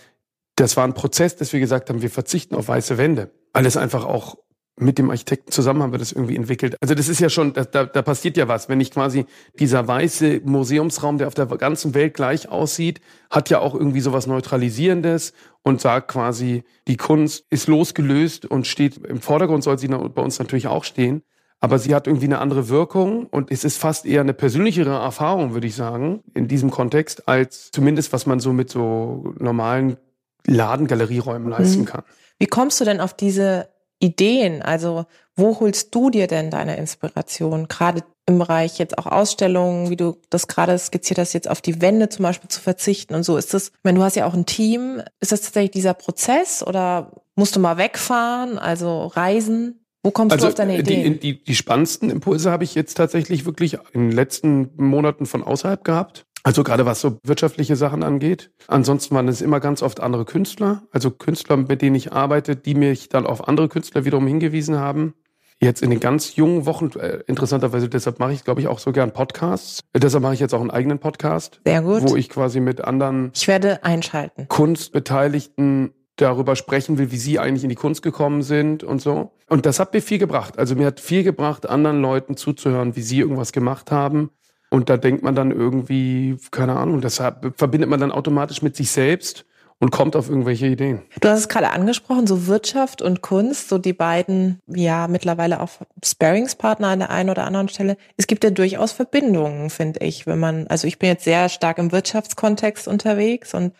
das 0.55 0.75
war 0.75 0.83
ein 0.83 0.93
Prozess, 0.93 1.35
dass 1.35 1.53
wir 1.53 1.59
gesagt 1.59 1.89
haben, 1.89 2.01
wir 2.01 2.09
verzichten 2.09 2.55
auf 2.55 2.67
weiße 2.67 2.97
Wände, 2.97 3.31
weil 3.53 3.65
es 3.65 3.77
einfach 3.77 4.05
auch 4.05 4.37
mit 4.79 4.99
dem 4.99 5.09
Architekten 5.09 5.51
zusammen 5.51 5.81
haben 5.81 5.91
wir 5.91 5.97
das 5.97 6.11
irgendwie 6.11 6.35
entwickelt. 6.35 6.77
Also 6.81 6.93
das 6.93 7.09
ist 7.09 7.19
ja 7.19 7.29
schon, 7.29 7.53
da, 7.53 7.63
da 7.63 8.01
passiert 8.03 8.37
ja 8.37 8.47
was. 8.47 8.69
Wenn 8.69 8.79
ich 8.79 8.91
quasi 8.91 9.25
dieser 9.59 9.87
weiße 9.87 10.41
Museumsraum, 10.45 11.17
der 11.17 11.27
auf 11.27 11.33
der 11.33 11.47
ganzen 11.47 11.95
Welt 11.95 12.13
gleich 12.13 12.49
aussieht, 12.49 13.01
hat 13.31 13.49
ja 13.49 13.59
auch 13.59 13.73
irgendwie 13.73 14.01
sowas 14.01 14.27
Neutralisierendes 14.27 15.33
und 15.63 15.81
sagt 15.81 16.09
quasi, 16.09 16.63
die 16.87 16.95
Kunst 16.95 17.45
ist 17.49 17.67
losgelöst 17.67 18.45
und 18.45 18.67
steht 18.67 18.97
im 18.97 19.19
Vordergrund, 19.19 19.63
soll 19.63 19.79
sie 19.79 19.87
bei 19.87 20.21
uns 20.21 20.37
natürlich 20.37 20.67
auch 20.67 20.83
stehen. 20.83 21.23
Aber 21.59 21.79
sie 21.79 21.95
hat 21.95 22.05
irgendwie 22.05 22.27
eine 22.27 22.37
andere 22.37 22.69
Wirkung 22.69 23.25
und 23.25 23.51
es 23.51 23.63
ist 23.63 23.77
fast 23.77 24.05
eher 24.05 24.21
eine 24.21 24.35
persönlichere 24.35 24.91
Erfahrung, 24.91 25.53
würde 25.53 25.65
ich 25.65 25.75
sagen, 25.75 26.21
in 26.35 26.47
diesem 26.47 26.69
Kontext, 26.69 27.27
als 27.27 27.71
zumindest 27.71 28.13
was 28.13 28.27
man 28.27 28.39
so 28.39 28.53
mit 28.53 28.69
so 28.69 29.33
normalen 29.39 29.97
Ladengalerieräumen 30.45 31.49
leisten 31.49 31.81
mhm. 31.81 31.85
kann. 31.85 32.03
Wie 32.37 32.45
kommst 32.45 32.79
du 32.79 32.85
denn 32.85 33.01
auf 33.01 33.15
diese 33.15 33.69
Ideen? 33.99 34.61
Also 34.61 35.05
wo 35.35 35.59
holst 35.59 35.93
du 35.93 36.09
dir 36.09 36.27
denn 36.27 36.49
deine 36.49 36.77
Inspiration? 36.77 37.67
Gerade 37.67 38.03
im 38.25 38.39
Bereich 38.39 38.79
jetzt 38.79 38.97
auch 38.97 39.05
Ausstellungen, 39.05 39.89
wie 39.89 39.95
du 39.95 40.17
das 40.29 40.47
gerade 40.47 40.77
skizziert 40.77 41.19
hast, 41.19 41.33
jetzt 41.33 41.49
auf 41.49 41.61
die 41.61 41.81
Wände 41.81 42.09
zum 42.09 42.23
Beispiel 42.23 42.49
zu 42.49 42.59
verzichten 42.59 43.15
und 43.15 43.23
so. 43.23 43.37
Ist 43.37 43.53
das, 43.53 43.69
ich 43.69 43.83
meine, 43.83 43.99
du 43.99 44.03
hast 44.03 44.15
ja 44.15 44.25
auch 44.25 44.33
ein 44.33 44.45
Team. 44.45 45.01
Ist 45.19 45.31
das 45.31 45.41
tatsächlich 45.41 45.71
dieser 45.71 45.93
Prozess 45.93 46.65
oder 46.65 47.11
musst 47.35 47.55
du 47.55 47.59
mal 47.59 47.77
wegfahren, 47.77 48.57
also 48.57 49.05
reisen? 49.05 49.79
Wo 50.03 50.11
kommst 50.11 50.33
also, 50.33 50.45
du 50.45 50.49
auf 50.49 50.55
deine 50.55 50.77
Ideen? 50.77 51.13
Die, 51.13 51.19
die, 51.19 51.43
die 51.43 51.55
spannendsten 51.55 52.09
Impulse 52.09 52.51
habe 52.51 52.63
ich 52.63 52.75
jetzt 52.75 52.95
tatsächlich 52.95 53.45
wirklich 53.45 53.77
in 53.93 54.09
den 54.09 54.11
letzten 54.11 54.71
Monaten 54.77 55.25
von 55.25 55.43
außerhalb 55.43 55.83
gehabt. 55.83 56.25
Also 56.47 56.63
gerade 56.63 56.85
was 56.85 57.01
so 57.01 57.19
wirtschaftliche 57.23 57.75
Sachen 57.75 58.03
angeht. 58.03 58.51
Ansonsten 58.69 59.13
waren 59.13 59.27
es 59.27 59.41
immer 59.41 59.59
ganz 59.59 59.83
oft 59.83 59.99
andere 59.99 60.23
Künstler, 60.23 60.83
also 60.93 61.11
Künstler, 61.11 61.57
mit 61.57 61.81
denen 61.81 61.97
ich 61.97 62.13
arbeite, 62.13 62.55
die 62.55 62.73
mich 62.73 63.09
dann 63.09 63.25
auf 63.25 63.49
andere 63.49 63.67
Künstler 63.67 64.05
wiederum 64.05 64.25
hingewiesen 64.27 64.79
haben. 64.79 65.13
Jetzt 65.59 65.81
in 65.81 65.89
den 65.89 65.99
ganz 65.99 66.37
jungen 66.37 66.65
Wochen, 66.65 66.91
äh, 66.97 67.19
interessanterweise, 67.27 67.89
deshalb 67.89 68.19
mache 68.19 68.31
ich, 68.31 68.45
glaube 68.45 68.61
ich, 68.61 68.69
auch 68.69 68.79
so 68.79 68.93
gern 68.93 69.11
Podcasts. 69.11 69.81
Äh, 69.91 69.99
deshalb 69.99 70.23
mache 70.23 70.35
ich 70.35 70.39
jetzt 70.39 70.53
auch 70.53 70.61
einen 70.61 70.71
eigenen 70.71 70.99
Podcast. 70.99 71.59
Sehr 71.65 71.81
gut. 71.81 72.03
Wo 72.03 72.15
ich 72.15 72.29
quasi 72.29 72.61
mit 72.61 72.79
anderen 72.81 73.31
ich 73.35 73.49
werde 73.49 73.83
einschalten. 73.83 74.47
Kunstbeteiligten 74.47 75.91
darüber 76.15 76.55
sprechen 76.55 76.97
will, 76.97 77.11
wie 77.11 77.17
sie 77.17 77.39
eigentlich 77.39 77.63
in 77.63 77.69
die 77.69 77.75
Kunst 77.75 78.03
gekommen 78.03 78.41
sind 78.41 78.85
und 78.85 79.01
so. 79.01 79.33
Und 79.49 79.65
das 79.65 79.81
hat 79.81 79.93
mir 79.93 80.01
viel 80.01 80.17
gebracht. 80.17 80.57
Also 80.57 80.75
mir 80.75 80.85
hat 80.85 81.01
viel 81.01 81.23
gebracht, 81.23 81.67
anderen 81.67 82.01
Leuten 82.01 82.37
zuzuhören, 82.37 82.95
wie 82.95 83.01
sie 83.01 83.19
irgendwas 83.19 83.51
gemacht 83.51 83.91
haben 83.91 84.29
und 84.69 84.89
da 84.89 84.97
denkt 84.97 85.23
man 85.23 85.35
dann 85.35 85.51
irgendwie, 85.51 86.37
keine 86.51 86.75
Ahnung, 86.75 87.01
das 87.01 87.17
verbindet 87.55 87.89
man 87.89 87.99
dann 87.99 88.11
automatisch 88.11 88.61
mit 88.61 88.75
sich 88.75 88.91
selbst 88.91 89.45
und 89.79 89.91
kommt 89.91 90.15
auf 90.15 90.27
irgendwelche 90.27 90.67
Ideen. 90.67 91.03
Du 91.21 91.29
hast 91.29 91.39
es 91.39 91.49
gerade 91.49 91.69
angesprochen, 91.69 92.25
so 92.25 92.47
Wirtschaft 92.47 93.01
und 93.01 93.21
Kunst, 93.21 93.69
so 93.69 93.77
die 93.77 93.93
beiden, 93.93 94.59
ja, 94.67 95.07
mittlerweile 95.07 95.61
auch 95.61 95.69
Sparingspartner 96.03 96.87
an 96.87 96.99
der 96.99 97.11
einen 97.11 97.29
oder 97.29 97.45
anderen 97.45 97.69
Stelle. 97.69 97.95
Es 98.17 98.25
gibt 98.27 98.43
ja 98.43 98.49
durchaus 98.49 98.91
Verbindungen, 98.91 99.69
finde 99.69 99.99
ich, 99.99 100.25
wenn 100.25 100.39
man, 100.39 100.65
also 100.67 100.87
ich 100.87 100.97
bin 100.97 101.09
jetzt 101.09 101.25
sehr 101.25 101.47
stark 101.49 101.77
im 101.77 101.91
Wirtschaftskontext 101.91 102.87
unterwegs 102.87 103.53
und 103.53 103.73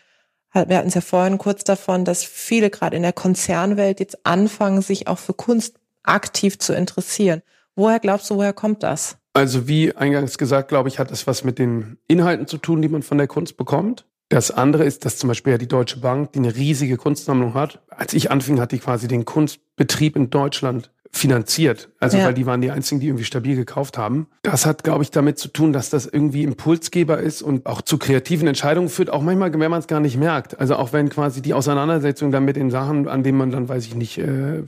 wir 0.54 0.78
hatten 0.78 0.88
es 0.88 0.94
ja 0.94 1.02
vorhin 1.02 1.38
kurz 1.38 1.64
davon, 1.64 2.06
dass 2.06 2.24
viele 2.24 2.70
gerade 2.70 2.96
in 2.96 3.04
der 3.04 3.14
Konzernwelt 3.14 4.00
jetzt 4.00 4.26
anfangen, 4.26 4.82
sich 4.82 5.08
auch 5.08 5.20
für 5.20 5.34
Kunst 5.34 5.76
aktiv 6.04 6.58
zu 6.58 6.74
interessieren. 6.74 7.42
Woher 7.76 8.00
glaubst 8.00 8.30
du, 8.30 8.38
woher 8.38 8.54
kommt 8.54 8.82
das? 8.82 9.18
Also 9.38 9.68
wie 9.68 9.96
eingangs 9.96 10.40
gesagt, 10.40 10.68
glaube 10.68 10.90
ich, 10.90 10.98
hat 10.98 11.12
es 11.12 11.28
was 11.28 11.44
mit 11.44 11.60
den 11.60 12.00
Inhalten 12.08 12.48
zu 12.48 12.58
tun, 12.58 12.82
die 12.82 12.88
man 12.88 13.04
von 13.04 13.20
der 13.20 13.28
Kunst 13.28 13.56
bekommt. 13.56 14.04
Das 14.30 14.50
andere 14.50 14.84
ist, 14.84 15.06
dass 15.06 15.20
zum 15.20 15.28
Beispiel 15.28 15.52
ja 15.52 15.58
die 15.60 15.68
Deutsche 15.68 16.00
Bank, 16.00 16.32
die 16.32 16.40
eine 16.40 16.56
riesige 16.56 16.98
Kunstsammlung 16.98 17.54
hat. 17.54 17.80
Als 17.88 18.16
ich 18.16 18.32
anfing, 18.32 18.60
hatte 18.60 18.76
ich 18.76 18.82
quasi 18.82 19.08
den 19.08 19.26
Kunstbetrieb 19.26 20.16
in 20.16 20.32
Deutschland 20.32 20.90
finanziert. 21.12 21.90
Also 22.00 22.18
ja. 22.18 22.26
weil 22.26 22.34
die 22.34 22.46
waren 22.46 22.62
die 22.62 22.72
einzigen, 22.72 23.00
die 23.00 23.08
irgendwie 23.08 23.24
stabil 23.24 23.56
gekauft 23.56 23.98
haben. 23.98 24.28
Das 24.44 24.66
hat, 24.66 24.84
glaube 24.84 25.04
ich, 25.04 25.12
damit 25.12 25.40
zu 25.40 25.48
tun, 25.48 25.74
dass 25.74 25.90
das 25.90 26.06
irgendwie 26.06 26.44
Impulsgeber 26.44 27.20
ist 27.20 27.42
und 27.42 27.66
auch 27.66 27.82
zu 27.82 27.98
kreativen 27.98 28.48
Entscheidungen 28.48 28.90
führt, 28.90 29.10
auch 29.10 29.22
manchmal, 29.22 29.52
wenn 29.54 29.72
man 29.72 29.80
es 29.80 29.88
gar 29.88 30.00
nicht 30.00 30.18
merkt. 30.18 30.60
Also 30.60 30.76
auch 30.76 30.94
wenn 30.94 31.10
quasi 31.10 31.42
die 31.42 31.54
Auseinandersetzung 31.54 32.32
dann 32.32 32.46
mit 32.46 32.56
den 32.56 32.70
Sachen, 32.70 33.08
an 33.08 33.24
denen 33.24 33.38
man 33.38 33.52
dann, 33.52 33.70
weiß 33.70 33.86
ich 33.86 33.96
nicht, 33.96 34.18
äh, 34.18 34.64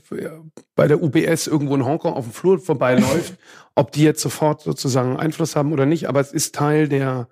bei 0.75 0.87
der 0.87 1.01
UBS 1.03 1.47
irgendwo 1.47 1.75
in 1.75 1.85
Hongkong 1.85 2.13
auf 2.13 2.25
dem 2.25 2.33
Flur 2.33 2.59
vorbeiläuft, 2.59 3.35
ob 3.75 3.91
die 3.91 4.03
jetzt 4.03 4.21
sofort 4.21 4.61
sozusagen 4.61 5.17
Einfluss 5.17 5.55
haben 5.55 5.73
oder 5.73 5.85
nicht. 5.85 6.07
Aber 6.07 6.19
es 6.19 6.31
ist 6.31 6.55
Teil 6.55 6.87
der, 6.87 7.27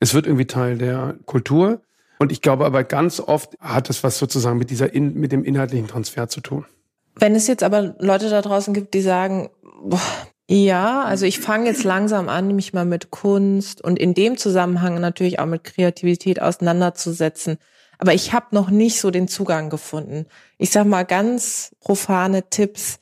es 0.00 0.14
wird 0.14 0.26
irgendwie 0.26 0.46
Teil 0.46 0.78
der 0.78 1.16
Kultur. 1.26 1.82
Und 2.18 2.30
ich 2.30 2.40
glaube 2.40 2.64
aber 2.64 2.84
ganz 2.84 3.18
oft 3.18 3.58
hat 3.58 3.90
es 3.90 4.04
was 4.04 4.18
sozusagen 4.18 4.56
mit 4.58 4.70
dieser, 4.70 4.94
in, 4.94 5.14
mit 5.14 5.32
dem 5.32 5.42
inhaltlichen 5.44 5.88
Transfer 5.88 6.28
zu 6.28 6.40
tun. 6.40 6.64
Wenn 7.14 7.34
es 7.34 7.46
jetzt 7.46 7.62
aber 7.62 7.94
Leute 7.98 8.30
da 8.30 8.42
draußen 8.42 8.74
gibt, 8.74 8.94
die 8.94 9.02
sagen, 9.02 9.50
Ja, 10.48 11.04
also 11.04 11.24
ich 11.24 11.40
fange 11.40 11.66
jetzt 11.66 11.84
langsam 11.84 12.28
an, 12.28 12.54
mich 12.54 12.72
mal 12.72 12.84
mit 12.84 13.10
Kunst 13.10 13.82
und 13.82 13.98
in 13.98 14.12
dem 14.12 14.36
Zusammenhang 14.36 15.00
natürlich 15.00 15.38
auch 15.38 15.46
mit 15.46 15.64
Kreativität 15.64 16.42
auseinanderzusetzen. 16.42 17.56
Aber 17.98 18.12
ich 18.12 18.32
habe 18.32 18.46
noch 18.50 18.68
nicht 18.68 19.00
so 19.00 19.10
den 19.10 19.28
Zugang 19.28 19.70
gefunden. 19.70 20.26
Ich 20.58 20.70
sag 20.70 20.86
mal 20.86 21.04
ganz 21.04 21.74
profane 21.80 22.50
Tipps. 22.50 22.98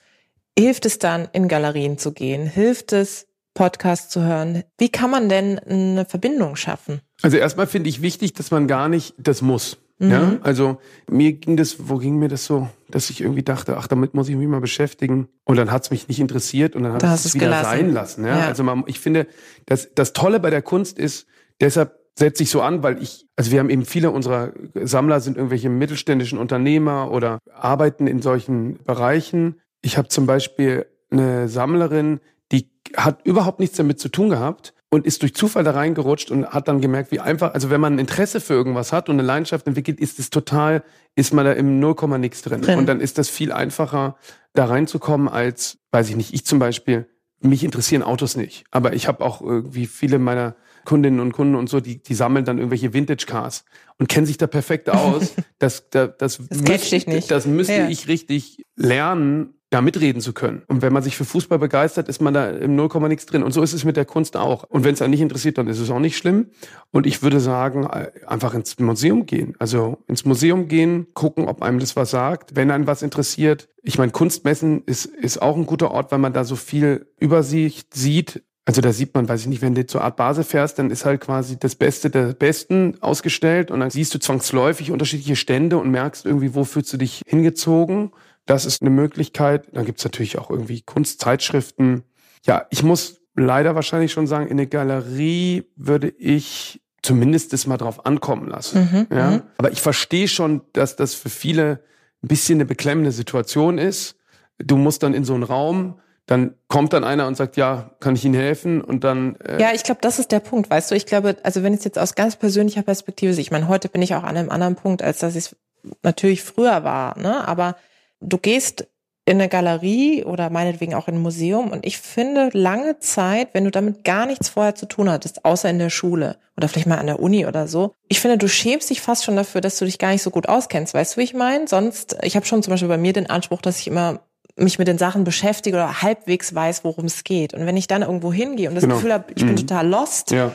Hilft 0.57 0.87
es 0.87 0.99
dann, 0.99 1.29
in 1.33 1.49
Galerien 1.49 1.97
zu 1.99 2.13
gehen? 2.13 2.47
Hilft 2.47 2.93
es, 2.93 3.27
Podcast 3.55 4.11
zu 4.11 4.23
hören? 4.23 4.63
Wie 4.79 4.91
kann 4.91 5.11
man 5.11 5.29
denn 5.29 5.59
eine 5.59 6.05
Verbindung 6.05 6.55
schaffen? 6.55 7.01
Also 7.23 7.37
erstmal 7.39 7.67
finde 7.67 7.89
ich 7.89 8.03
wichtig, 8.03 8.35
dass 8.35 8.51
man 8.51 8.69
gar 8.69 8.89
nicht 8.89 9.15
das 9.19 9.43
muss. 9.43 9.79
Mhm. 10.01 10.11
Ja, 10.11 10.39
also 10.43 10.79
mir 11.11 11.35
ging 11.35 11.59
das, 11.59 11.89
wo 11.89 11.99
ging 11.99 12.17
mir 12.17 12.29
das 12.29 12.47
so, 12.47 12.69
dass 12.89 13.11
ich 13.11 13.21
irgendwie 13.21 13.43
dachte, 13.43 13.77
ach, 13.77 13.87
damit 13.87 14.15
muss 14.15 14.31
ich 14.31 14.37
mich 14.37 14.49
mal 14.49 14.61
beschäftigen. 14.61 15.29
Und 15.45 15.57
dann 15.57 15.71
hat 15.71 15.85
es 15.85 15.91
mich 15.91 16.09
nicht 16.09 16.21
interessiert 16.21 16.75
und 16.75 16.85
dann 16.85 16.95
hat 16.95 17.03
es 17.03 17.35
wieder 17.35 17.47
gelassen. 17.47 17.65
sein 17.65 17.93
lassen. 17.93 18.25
Ja? 18.25 18.39
ja. 18.39 18.47
Also 18.47 18.65
man, 18.65 18.85
ich 18.87 18.99
finde, 18.99 19.27
das, 19.67 19.91
das 19.95 20.15
Tolle 20.15 20.41
bei 20.41 20.49
der 20.49 20.63
Kunst 20.63 20.99
ist, 20.99 21.27
deshalb 21.61 21.99
setze 22.19 22.43
ich 22.43 22.51
so 22.51 22.63
an, 22.63 22.83
weil 22.83 23.03
ich, 23.03 23.27
also 23.37 23.53
wir 23.53 23.61
haben 23.61 23.69
eben 23.69 23.85
viele 23.85 24.11
unserer 24.11 24.53
Sammler 24.75 25.21
sind 25.21 25.37
irgendwelche 25.37 25.69
mittelständischen 25.69 26.39
Unternehmer 26.39 27.11
oder 27.11 27.39
arbeiten 27.55 28.07
in 28.07 28.23
solchen 28.23 28.83
Bereichen. 28.85 29.61
Ich 29.83 29.99
habe 29.99 30.09
zum 30.09 30.27
Beispiel 30.27 30.87
eine 31.11 31.49
Sammlerin, 31.49 32.21
die 32.53 32.71
hat 32.97 33.27
überhaupt 33.27 33.61
nichts 33.61 33.77
damit 33.77 34.01
zu 34.01 34.09
tun 34.09 34.31
gehabt 34.31 34.73
und 34.91 35.07
ist 35.07 35.23
durch 35.23 35.35
Zufall 35.35 35.65
da 35.65 35.71
reingerutscht 35.71 36.31
und 36.31 36.49
hat 36.49 36.69
dann 36.69 36.81
gemerkt, 36.81 37.13
wie 37.13 37.21
einfach, 37.21 37.55
also 37.55 37.71
wenn 37.71 37.81
man 37.81 37.95
ein 37.95 37.99
Interesse 38.01 38.41
für 38.41 38.55
irgendwas 38.55 38.93
hat 38.93 39.09
und 39.09 39.15
eine 39.15 39.23
Leidenschaft 39.23 39.67
entwickelt, 39.67 40.01
ist 40.01 40.19
es 40.19 40.31
total, 40.31 40.83
ist 41.15 41.33
man 41.33 41.45
da 41.45 41.53
im 41.53 41.79
0, 41.79 41.95
nix 42.19 42.43
drin. 42.43 42.63
drin. 42.63 42.79
Und 42.79 42.87
dann 42.87 43.01
ist 43.01 43.17
das 43.17 43.29
viel 43.29 43.53
einfacher, 43.53 44.17
da 44.53 44.65
reinzukommen, 44.65 45.29
als, 45.29 45.79
weiß 45.93 46.11
ich 46.11 46.17
nicht, 46.17 46.35
ich 46.35 46.45
zum 46.45 46.59
Beispiel, 46.59 47.07
mich 47.41 47.65
interessieren 47.65 48.03
Autos 48.03 48.37
nicht. 48.37 48.65
Aber 48.71 48.93
ich 48.93 49.09
habe 49.09 49.25
auch 49.25 49.41
irgendwie 49.41 49.87
viele 49.87 50.19
meiner 50.19 50.57
Kundinnen 50.85 51.21
und 51.21 51.33
Kunden 51.33 51.55
und 51.55 51.69
so, 51.69 51.81
die, 51.81 52.03
die 52.03 52.15
sammeln 52.15 52.45
dann 52.45 52.59
irgendwelche 52.59 52.93
Vintage-Cars 52.93 53.65
und 53.99 54.09
kennen 54.09 54.27
sich 54.27 54.39
da 54.39 54.47
perfekt 54.47 54.91
aus. 54.91 55.35
Das, 55.59 55.89
das, 55.91 56.11
das, 56.19 56.41
das, 56.49 56.67
müsste, 56.67 57.21
das 57.29 57.47
müsste 57.47 57.75
ja. 57.75 57.89
ich 57.89 58.09
richtig 58.09 58.65
lernen, 58.77 59.55
ja, 59.73 59.81
mitreden 59.81 60.21
zu 60.21 60.33
können. 60.33 60.63
Und 60.67 60.83
wenn 60.83 60.93
man 60.93 61.03
sich 61.03 61.17
für 61.17 61.25
Fußball 61.25 61.59
begeistert, 61.59 62.09
ist 62.09 62.21
man 62.21 62.35
da 62.35 62.51
im 62.51 62.75
Nullkomma 62.75 63.07
nichts 63.07 63.27
drin. 63.27 63.45
Und 63.45 63.53
so 63.53 63.63
ist 63.63 63.73
es 63.73 63.85
mit 63.85 63.97
der 63.97 64.05
Kunst 64.05 64.37
auch. 64.37 64.65
Und 64.65 64.85
wenn 64.85 64.95
es 64.95 65.03
einen 65.03 65.13
nicht 65.13 65.21
interessiert, 65.21 65.59
dann 65.59 65.69
ist 65.69 65.79
es 65.79 65.91
auch 65.91 66.01
nicht 66.01 66.17
schlimm. 66.17 66.51
Und 66.91 67.07
ich 67.07 67.23
würde 67.23 67.39
sagen, 67.39 67.85
äh, 67.85 68.11
einfach 68.27 68.53
ins 68.55 68.79
Museum 68.81 69.27
gehen. 69.27 69.55
Also 69.61 69.99
ins 70.09 70.25
Museum 70.25 70.67
gehen, 70.67 71.07
gucken, 71.15 71.47
ob 71.47 71.63
einem 71.63 71.79
das 71.79 71.95
was 71.95 72.11
sagt. 72.11 72.57
Wenn 72.57 72.73
einen 72.73 72.89
was 72.89 73.03
interessiert. 73.03 73.69
Ich 73.83 73.97
meine, 73.97 74.11
Kunstmessen 74.11 74.83
ist, 74.87 75.07
ist 75.07 75.41
auch 75.41 75.57
ein 75.57 75.67
guter 75.67 75.93
Ort, 75.93 76.11
weil 76.11 76.19
man 76.19 76.33
da 76.33 76.43
so 76.43 76.57
viel 76.57 77.07
Übersicht 77.21 77.95
sieht. 77.95 78.43
Also 78.65 78.81
da 78.81 78.93
sieht 78.93 79.15
man, 79.15 79.29
weiß 79.29 79.43
ich 79.43 79.47
nicht, 79.47 79.63
wenn 79.63 79.75
du 79.75 79.87
zur 79.87 80.03
Art 80.03 80.17
Basel 80.17 80.45
fährst, 80.45 80.79
dann 80.79 80.91
ist 80.91 81.05
halt 81.05 81.21
quasi 81.21 81.59
das 81.59 81.75
Beste 81.75 82.11
der 82.11 82.35
Besten 82.35 82.97
ausgestellt 83.01 83.71
und 83.71 83.81
dann 83.81 83.91
siehst 83.91 84.15
du 84.15 84.19
zwangsläufig 84.19 84.91
unterschiedliche 84.93 85.35
Stände 85.35 85.79
und 85.79 85.91
merkst 85.91 86.27
irgendwie, 86.27 86.55
wo 86.55 86.65
fühlst 86.65 86.93
du 86.93 86.97
dich 86.97 87.23
hingezogen. 87.27 88.13
Das 88.47 88.65
ist 88.65 88.83
eine 88.83 88.91
Möglichkeit. 88.91 89.69
Dann 89.73 89.85
gibt's 89.85 90.05
natürlich 90.05 90.39
auch 90.39 90.51
irgendwie 90.51 90.83
Kunstzeitschriften. 90.83 92.05
Ja, 92.47 92.67
ich 92.71 92.83
muss 92.83 93.21
leider 93.37 93.75
wahrscheinlich 93.75 94.13
schon 94.13 94.27
sagen, 94.27 94.47
in 94.47 94.53
eine 94.53 94.67
Galerie 94.67 95.65
würde 95.77 96.09
ich 96.09 96.83
zumindest 97.03 97.53
das 97.53 97.67
mal 97.67 97.77
drauf 97.77 98.07
ankommen 98.07 98.49
lassen. 98.49 99.07
Mhm, 99.11 99.17
ja? 99.17 99.31
Mhm. 99.31 99.43
Aber 99.59 99.73
ich 99.73 99.81
verstehe 99.81 100.29
schon, 100.29 100.63
dass 100.73 100.97
das 100.97 101.15
für 101.15 101.31
viele 101.31 101.83
ein 102.23 102.29
bisschen 102.29 102.57
eine 102.57 102.67
beklemmende 102.67 103.13
Situation 103.13 103.79
ist. 103.79 104.17
Du 104.59 104.77
musst 104.77 105.03
dann 105.03 105.15
in 105.15 105.25
so 105.25 105.35
einen 105.35 105.43
Raum, 105.43 106.01
dann 106.27 106.55
kommt 106.69 106.93
dann 106.93 107.03
einer 107.03 107.27
und 107.27 107.37
sagt, 107.37 107.57
ja, 107.57 107.97
kann 107.99 108.15
ich 108.15 108.25
Ihnen 108.25 108.35
helfen? 108.35 108.83
Und 108.83 109.05
dann. 109.05 109.37
Äh 109.37 109.61
ja, 109.61 109.73
ich 109.75 109.83
glaube, 109.83 110.01
das 110.03 110.19
ist 110.19 110.31
der 110.31 110.41
Punkt, 110.41 110.71
weißt 110.71 110.91
du. 110.91 110.95
Ich 110.95 111.07
glaube, 111.07 111.37
also 111.43 111.63
wenn 111.63 111.75
es 111.75 111.85
jetzt 111.85 111.99
aus 111.99 112.15
ganz 112.15 112.37
persönlicher 112.37 112.83
Perspektive 112.83 113.33
sehe, 113.33 113.43
ich 113.43 113.51
meine, 113.51 113.69
heute 113.69 113.89
bin 113.89 114.03
ich 114.03 114.15
auch 114.15 114.23
an 114.23 114.37
einem 114.37 114.51
anderen 114.51 114.77
Punkt, 114.77 115.03
als 115.03 115.19
dass 115.19 115.35
ich 115.35 115.47
es 115.47 115.57
natürlich 116.03 116.43
früher 116.43 116.85
war, 116.85 117.19
ne? 117.19 117.49
Aber 117.49 117.77
du 118.21 118.39
gehst 118.39 118.87
in 119.27 119.41
eine 119.41 119.49
Galerie 119.49 120.25
oder 120.25 120.51
meinetwegen 120.51 120.95
auch 120.95 121.07
in 121.07 121.17
ein 121.17 121.23
Museum 121.23 121.71
und 121.71 121.87
ich 121.87 121.99
finde 121.99 122.51
lange 122.53 122.99
Zeit, 122.99 123.51
wenn 123.53 123.65
du 123.65 123.71
damit 123.71 124.03
gar 124.03 124.27
nichts 124.27 124.49
vorher 124.49 124.75
zu 124.75 124.87
tun 124.87 125.11
hattest, 125.11 125.45
außer 125.45 125.69
in 125.71 125.79
der 125.79 125.91
Schule 125.91 126.37
oder 126.57 126.69
vielleicht 126.69 126.89
mal 126.89 126.99
an 126.99 127.07
der 127.07 127.21
Uni 127.21 127.47
oder 127.47 127.69
so, 127.69 127.95
ich 128.09 128.21
finde, 128.21 128.39
du 128.39 128.49
schämst 128.49 128.91
dich 128.91 129.01
fast 129.01 129.25
schon 129.25 129.37
dafür, 129.37 129.61
dass 129.61 129.79
du 129.79 129.85
dich 129.85 129.99
gar 129.99 130.11
nicht 130.11 130.23
so 130.23 130.31
gut 130.31 130.49
auskennst. 130.49 130.95
Weißt 130.95 131.15
du, 131.15 131.21
wie 131.21 131.25
ich 131.25 131.35
meine? 131.35 131.69
Sonst, 131.69 132.17
ich 132.23 132.35
habe 132.35 132.47
schon 132.47 132.63
zum 132.63 132.73
Beispiel 132.73 132.89
bei 132.89 132.99
mir 132.99 133.13
den 133.13 133.31
Anspruch, 133.31 133.63
dass 133.63 133.79
ich 133.79 133.87
immer 133.87 134.21
mich 134.57 134.79
mit 134.79 134.89
den 134.89 134.99
Sachen 134.99 135.25
beschäftige 135.25 135.77
oder 135.77 136.03
halbwegs 136.03 136.55
weiß, 136.55 136.85
worum 136.85 137.05
es 137.05 137.25
geht. 137.25 137.55
Und 137.55 137.67
wenn 137.67 137.77
ich 137.77 137.87
dann 137.87 138.03
irgendwo 138.03 138.33
hingehe 138.33 138.69
und 138.69 138.75
das 138.75 138.83
genau. 138.83 138.97
Gefühl 138.97 139.13
habe, 139.13 139.27
ich 139.35 139.43
bin 139.43 139.53
mhm. 139.53 139.57
total 139.57 139.89
lost, 139.89 140.33
ja. 140.33 140.53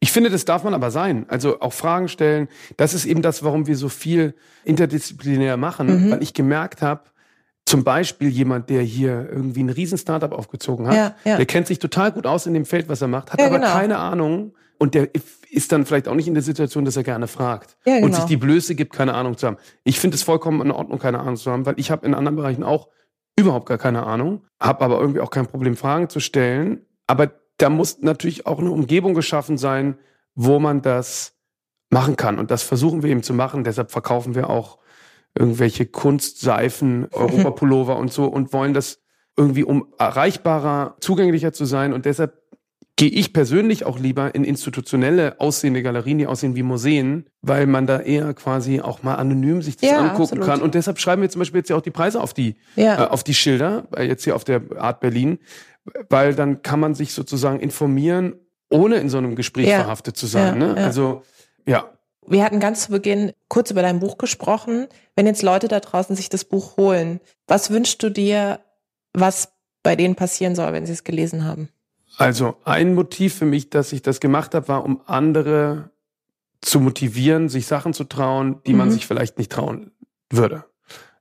Ich 0.00 0.12
finde, 0.12 0.30
das 0.30 0.46
darf 0.46 0.64
man 0.64 0.72
aber 0.72 0.90
sein. 0.90 1.26
Also 1.28 1.60
auch 1.60 1.74
Fragen 1.74 2.08
stellen. 2.08 2.48
Das 2.78 2.94
ist 2.94 3.04
eben 3.04 3.20
das, 3.20 3.44
warum 3.44 3.66
wir 3.66 3.76
so 3.76 3.90
viel 3.90 4.34
interdisziplinär 4.64 5.56
machen, 5.58 6.06
mhm. 6.06 6.10
weil 6.10 6.22
ich 6.22 6.32
gemerkt 6.32 6.80
habe, 6.80 7.02
zum 7.66 7.84
Beispiel 7.84 8.28
jemand, 8.30 8.70
der 8.70 8.82
hier 8.82 9.28
irgendwie 9.30 9.62
ein 9.62 9.68
riesen 9.68 9.98
Startup 9.98 10.32
aufgezogen 10.32 10.88
hat, 10.88 10.94
ja, 10.94 11.14
ja. 11.24 11.36
der 11.36 11.46
kennt 11.46 11.66
sich 11.66 11.78
total 11.78 12.10
gut 12.10 12.26
aus 12.26 12.46
in 12.46 12.54
dem 12.54 12.64
Feld, 12.64 12.88
was 12.88 13.02
er 13.02 13.08
macht, 13.08 13.32
hat 13.32 13.40
ja, 13.40 13.46
aber 13.46 13.58
genau. 13.58 13.70
keine 13.70 13.98
Ahnung 13.98 14.54
und 14.78 14.94
der 14.94 15.10
ist 15.50 15.70
dann 15.72 15.84
vielleicht 15.84 16.08
auch 16.08 16.14
nicht 16.14 16.26
in 16.26 16.34
der 16.34 16.42
Situation, 16.42 16.84
dass 16.84 16.96
er 16.96 17.02
gerne 17.02 17.28
fragt 17.28 17.76
genau. 17.84 18.06
und 18.06 18.14
sich 18.14 18.24
die 18.24 18.38
Blöße 18.38 18.74
gibt, 18.74 18.94
keine 18.94 19.14
Ahnung 19.14 19.36
zu 19.36 19.46
haben. 19.46 19.58
Ich 19.84 20.00
finde 20.00 20.14
es 20.14 20.22
vollkommen 20.22 20.62
in 20.62 20.70
Ordnung, 20.70 20.98
keine 20.98 21.20
Ahnung 21.20 21.36
zu 21.36 21.50
haben, 21.50 21.66
weil 21.66 21.74
ich 21.76 21.90
habe 21.90 22.06
in 22.06 22.14
anderen 22.14 22.36
Bereichen 22.36 22.64
auch 22.64 22.88
überhaupt 23.36 23.66
gar 23.66 23.78
keine 23.78 24.04
Ahnung, 24.04 24.42
habe 24.58 24.84
aber 24.84 25.00
irgendwie 25.00 25.20
auch 25.20 25.30
kein 25.30 25.46
Problem, 25.46 25.76
Fragen 25.76 26.08
zu 26.08 26.18
stellen. 26.18 26.86
Aber 27.06 27.30
da 27.60 27.68
muss 27.68 28.00
natürlich 28.00 28.46
auch 28.46 28.58
eine 28.58 28.70
Umgebung 28.70 29.14
geschaffen 29.14 29.58
sein, 29.58 29.98
wo 30.34 30.58
man 30.58 30.82
das 30.82 31.34
machen 31.90 32.16
kann. 32.16 32.38
Und 32.38 32.50
das 32.50 32.62
versuchen 32.62 33.02
wir 33.02 33.10
eben 33.10 33.22
zu 33.22 33.34
machen. 33.34 33.64
Deshalb 33.64 33.90
verkaufen 33.90 34.34
wir 34.34 34.48
auch 34.48 34.78
irgendwelche 35.38 35.86
Kunstseifen, 35.86 37.08
Europapullover 37.12 37.96
und 37.96 38.12
so 38.12 38.24
und 38.24 38.52
wollen 38.52 38.74
das 38.74 39.02
irgendwie, 39.36 39.64
um 39.64 39.92
erreichbarer, 39.98 40.96
zugänglicher 41.00 41.52
zu 41.52 41.64
sein. 41.64 41.92
Und 41.92 42.06
deshalb 42.06 42.39
gehe 43.00 43.08
ich 43.08 43.32
persönlich 43.32 43.86
auch 43.86 43.98
lieber 43.98 44.34
in 44.34 44.44
institutionelle 44.44 45.40
aussehende 45.40 45.82
Galerien, 45.82 46.18
die 46.18 46.26
aussehen 46.26 46.54
wie 46.54 46.62
Museen, 46.62 47.24
weil 47.40 47.66
man 47.66 47.86
da 47.86 47.98
eher 47.98 48.34
quasi 48.34 48.82
auch 48.82 49.02
mal 49.02 49.14
anonym 49.14 49.62
sich 49.62 49.78
das 49.78 49.88
ja, 49.88 50.00
angucken 50.00 50.22
absolut. 50.22 50.44
kann. 50.44 50.60
Und 50.60 50.74
deshalb 50.74 50.98
schreiben 50.98 51.22
wir 51.22 51.30
zum 51.30 51.38
Beispiel 51.38 51.60
jetzt 51.60 51.70
ja 51.70 51.76
auch 51.76 51.80
die 51.80 51.92
Preise 51.92 52.20
auf 52.20 52.34
die, 52.34 52.56
ja. 52.76 53.04
äh, 53.04 53.08
auf 53.08 53.24
die 53.24 53.32
Schilder, 53.32 53.88
jetzt 53.98 54.24
hier 54.24 54.36
auf 54.36 54.44
der 54.44 54.60
Art 54.76 55.00
Berlin, 55.00 55.38
weil 56.10 56.34
dann 56.34 56.60
kann 56.60 56.78
man 56.78 56.94
sich 56.94 57.14
sozusagen 57.14 57.58
informieren, 57.60 58.34
ohne 58.68 58.96
in 58.96 59.08
so 59.08 59.16
einem 59.16 59.34
Gespräch 59.34 59.68
ja. 59.68 59.78
verhaftet 59.78 60.18
zu 60.18 60.26
sein. 60.26 60.58
Ne? 60.58 60.76
Also 60.76 61.22
ja. 61.66 61.90
Wir 62.26 62.44
hatten 62.44 62.60
ganz 62.60 62.84
zu 62.84 62.90
Beginn 62.90 63.32
kurz 63.48 63.70
über 63.70 63.80
dein 63.80 64.00
Buch 64.00 64.18
gesprochen. 64.18 64.88
Wenn 65.16 65.24
jetzt 65.24 65.40
Leute 65.40 65.68
da 65.68 65.80
draußen 65.80 66.16
sich 66.16 66.28
das 66.28 66.44
Buch 66.44 66.76
holen, 66.76 67.20
was 67.46 67.70
wünschst 67.70 68.02
du 68.02 68.10
dir, 68.10 68.60
was 69.14 69.54
bei 69.82 69.96
denen 69.96 70.16
passieren 70.16 70.54
soll, 70.54 70.74
wenn 70.74 70.84
sie 70.84 70.92
es 70.92 71.02
gelesen 71.02 71.46
haben? 71.46 71.70
Also 72.20 72.56
ein 72.64 72.94
Motiv 72.94 73.36
für 73.36 73.46
mich, 73.46 73.70
dass 73.70 73.94
ich 73.94 74.02
das 74.02 74.20
gemacht 74.20 74.54
habe, 74.54 74.68
war, 74.68 74.84
um 74.84 75.00
andere 75.06 75.88
zu 76.60 76.78
motivieren, 76.78 77.48
sich 77.48 77.66
Sachen 77.66 77.94
zu 77.94 78.04
trauen, 78.04 78.60
die 78.66 78.72
mhm. 78.72 78.78
man 78.78 78.90
sich 78.90 79.06
vielleicht 79.06 79.38
nicht 79.38 79.50
trauen 79.50 79.92
würde. 80.28 80.66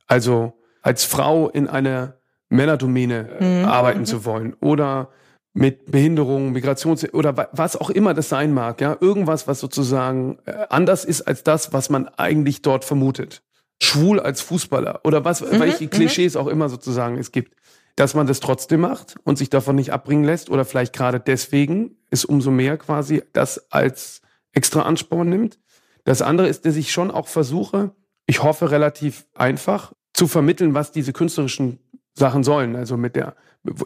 Also 0.07 0.59
als 0.81 1.05
Frau 1.05 1.47
in 1.47 1.69
einer 1.69 2.15
Männerdomäne 2.49 3.29
mhm. 3.39 3.65
arbeiten 3.65 4.01
mhm. 4.01 4.05
zu 4.05 4.25
wollen 4.25 4.57
oder 4.59 5.07
mit 5.53 5.89
Behinderung, 5.89 6.51
Migrations 6.51 7.13
oder 7.13 7.47
was 7.53 7.77
auch 7.77 7.89
immer 7.89 8.13
das 8.13 8.27
sein 8.27 8.53
mag, 8.53 8.81
ja, 8.81 8.97
irgendwas, 8.99 9.47
was 9.47 9.61
sozusagen 9.61 10.39
äh, 10.45 10.65
anders 10.69 11.05
ist 11.05 11.21
als 11.21 11.45
das, 11.45 11.71
was 11.71 11.89
man 11.89 12.09
eigentlich 12.09 12.61
dort 12.61 12.83
vermutet. 12.83 13.41
Schwul 13.81 14.19
als 14.19 14.41
Fußballer 14.41 14.99
oder 15.05 15.23
was, 15.23 15.39
mhm, 15.39 15.61
welche 15.61 15.85
mhm. 15.85 15.91
Klischees 15.91 16.35
auch 16.35 16.47
immer 16.47 16.67
sozusagen 16.67 17.17
es 17.17 17.31
gibt. 17.31 17.55
Dass 17.99 18.15
man 18.15 18.27
das 18.27 18.39
trotzdem 18.39 18.79
macht 18.79 19.17
und 19.25 19.37
sich 19.37 19.49
davon 19.49 19.75
nicht 19.75 19.91
abbringen 19.91 20.23
lässt 20.23 20.49
oder 20.49 20.63
vielleicht 20.63 20.93
gerade 20.93 21.19
deswegen 21.19 21.97
ist 22.09 22.23
umso 22.23 22.49
mehr 22.49 22.77
quasi 22.77 23.23
das 23.33 23.69
als 23.73 24.21
extra 24.53 24.83
Ansporn 24.83 25.27
nimmt. 25.27 25.59
Das 26.05 26.21
andere 26.21 26.47
ist, 26.47 26.65
dass 26.65 26.77
ich 26.77 26.93
schon 26.93 27.11
auch 27.11 27.27
versuche, 27.27 27.91
ich 28.25 28.41
hoffe 28.41 28.71
relativ 28.71 29.25
einfach, 29.35 29.91
zu 30.13 30.27
vermitteln, 30.27 30.73
was 30.73 30.93
diese 30.93 31.11
künstlerischen 31.11 31.79
Sachen 32.13 32.45
sollen. 32.45 32.77
Also 32.77 32.95
mit 32.95 33.17
der, 33.17 33.35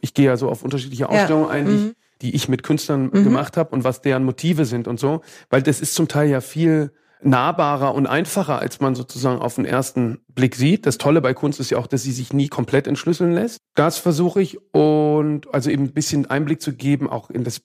ich 0.01 0.13
gehe 0.13 0.27
ja 0.27 0.37
so 0.37 0.47
auf 0.47 0.61
unterschiedliche 0.61 1.09
Ausstellungen 1.09 1.47
ja. 1.47 1.51
ein, 1.51 1.65
die, 1.65 1.71
mhm. 1.71 1.95
die, 2.21 2.35
ich 2.35 2.47
mit 2.47 2.61
Künstlern 2.61 3.05
mhm. 3.11 3.23
gemacht 3.23 3.57
habe 3.57 3.71
und 3.71 3.83
was 3.83 4.03
deren 4.03 4.25
Motive 4.25 4.65
sind 4.65 4.87
und 4.87 4.99
so. 4.99 5.21
Weil 5.49 5.63
das 5.63 5.81
ist 5.81 5.95
zum 5.95 6.07
Teil 6.07 6.29
ja 6.29 6.39
viel 6.39 6.91
nahbarer 7.25 7.93
und 7.93 8.07
einfacher, 8.07 8.59
als 8.59 8.79
man 8.79 8.95
sozusagen 8.95 9.41
auf 9.41 9.55
den 9.55 9.65
ersten 9.65 10.19
Blick 10.27 10.55
sieht. 10.55 10.85
Das 10.85 10.97
Tolle 10.97 11.21
bei 11.21 11.33
Kunst 11.33 11.59
ist 11.59 11.69
ja 11.69 11.77
auch, 11.77 11.87
dass 11.87 12.03
sie 12.03 12.11
sich 12.11 12.33
nie 12.33 12.47
komplett 12.47 12.87
entschlüsseln 12.87 13.33
lässt. 13.33 13.59
Das 13.75 13.97
versuche 13.97 14.41
ich 14.41 14.57
und 14.73 15.53
also 15.53 15.69
eben 15.69 15.83
ein 15.83 15.93
bisschen 15.93 16.25
Einblick 16.29 16.61
zu 16.61 16.73
geben, 16.73 17.09
auch 17.09 17.29
in 17.29 17.43
das 17.43 17.61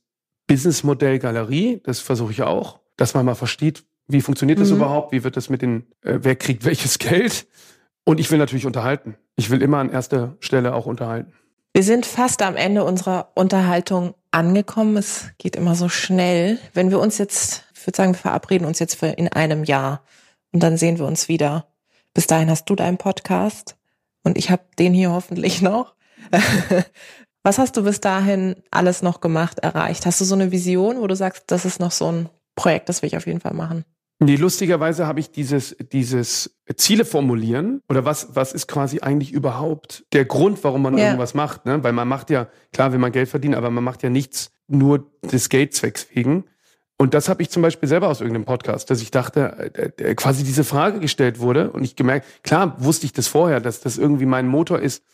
Businessmodell 0.47 1.19
Galerie. 1.19 1.81
Das 1.85 2.01
versuche 2.01 2.33
ich 2.33 2.43
auch, 2.43 2.81
dass 2.97 3.15
man 3.15 3.27
mal 3.27 3.35
versteht, 3.35 3.85
wie 4.07 4.23
funktioniert 4.23 4.59
das 4.59 4.71
mhm. 4.71 4.77
überhaupt, 4.77 5.13
wie 5.13 5.23
wird 5.25 5.37
das 5.37 5.51
mit 5.51 5.63
den, 5.63 5.87
äh, 6.03 6.19
wer 6.23 6.37
kriegt 6.37 6.65
welches 6.65 6.99
Geld 6.99 7.47
und 8.05 8.19
ich 8.19 8.31
will 8.31 8.39
natürlich 8.39 8.67
unterhalten. 8.67 9.17
Ich 9.37 9.51
will 9.51 9.61
immer 9.61 9.79
an 9.79 9.91
erster 9.91 10.37
Stelle 10.41 10.75
auch 10.75 10.87
unterhalten. 10.87 11.33
Wir 11.75 11.83
sind 11.83 12.07
fast 12.07 12.43
am 12.43 12.57
Ende 12.57 12.83
unserer 12.83 13.31
Unterhaltung 13.35 14.15
angekommen. 14.31 14.97
Es 14.97 15.27
geht 15.39 15.57
immer 15.57 15.75
so 15.75 15.89
schnell. 15.89 16.59
Wenn 16.73 16.91
wir 16.91 16.99
uns 16.99 17.19
jetzt, 17.19 17.65
ich 17.79 17.87
würde 17.87 17.97
sagen, 17.97 18.13
wir 18.13 18.19
verabreden 18.19 18.67
uns 18.67 18.79
jetzt 18.79 18.97
für 18.97 19.07
in 19.07 19.29
einem 19.29 19.65
Jahr 19.65 20.03
und 20.53 20.63
dann 20.63 20.77
sehen 20.77 20.99
wir 20.99 21.07
uns 21.07 21.29
wieder. 21.29 21.67
Bis 22.15 22.27
dahin 22.27 22.51
hast 22.51 22.69
du 22.69 22.75
deinen 22.75 22.99
Podcast 22.99 23.77
und 24.25 24.37
ich 24.37 24.51
habe 24.51 24.63
den 24.79 24.93
hier 24.93 25.13
hoffentlich 25.13 25.63
noch. 25.63 25.95
Was 27.43 27.59
hast 27.59 27.77
du 27.77 27.85
bis 27.85 28.01
dahin 28.01 28.57
alles 28.71 29.03
noch 29.03 29.21
gemacht, 29.21 29.61
erreicht? 29.61 30.07
Hast 30.07 30.21
du 30.21 30.25
so 30.25 30.35
eine 30.35 30.51
Vision, 30.51 31.01
wo 31.01 31.07
du 31.07 31.15
sagst, 31.15 31.45
das 31.47 31.65
ist 31.65 31.81
noch 31.81 31.93
so 31.93 32.11
ein 32.11 32.29
Projekt, 32.57 32.89
das 32.89 33.03
will 33.03 33.07
ich 33.07 33.17
auf 33.17 33.27
jeden 33.27 33.41
Fall 33.41 33.55
machen? 33.55 33.85
Nee, 34.21 34.35
lustigerweise 34.35 35.07
habe 35.07 35.21
ich 35.21 35.31
dieses, 35.31 35.77
dieses 35.93 36.59
Ziele 36.75 37.05
formulieren 37.05 37.81
oder 37.89 38.05
was, 38.05 38.35
was 38.35 38.53
ist 38.53 38.67
quasi 38.67 38.99
eigentlich 38.99 39.31
überhaupt 39.31 40.05
der 40.13 40.25
Grund, 40.25 40.65
warum 40.65 40.83
man 40.83 40.99
ja. 40.99 41.05
irgendwas 41.05 41.35
macht, 41.35 41.67
ne? 41.67 41.85
Weil 41.85 41.93
man 41.93 42.09
macht 42.09 42.29
ja, 42.31 42.49
klar, 42.73 42.93
wenn 42.93 43.01
man 43.01 43.13
Geld 43.13 43.29
verdient, 43.29 43.55
aber 43.55 43.71
man 43.71 43.85
macht 43.85 44.03
ja 44.03 44.11
nichts 44.11 44.51
nur 44.67 45.09
des 45.23 45.49
Geldzwecks 45.49 46.09
wegen. 46.13 46.45
Und 46.99 47.15
das 47.15 47.29
habe 47.29 47.43
ich 47.43 47.51
zum 47.51 47.63
Beispiel 47.63 47.89
selber 47.89 48.09
aus 48.09 48.21
irgendeinem 48.21 48.45
Podcast, 48.45 48.91
dass 48.91 49.01
ich 49.01 49.11
dachte, 49.11 49.71
äh, 49.75 50.03
äh, 50.03 50.15
quasi 50.15 50.43
diese 50.45 50.65
Frage 50.65 50.99
gestellt 50.99 51.39
wurde 51.39 51.71
und 51.71 51.85
ich 51.85 51.97
gemerkt, 51.97 52.27
klar 52.43 52.75
wusste 52.79 53.07
ich 53.07 53.13
das 53.13 53.29
vorher, 53.29 53.61
dass 53.61 53.81
das 53.81 53.99
irgendwie 53.99 54.27
mein 54.27 54.49
Motor 54.49 54.81
ist, 54.81 55.05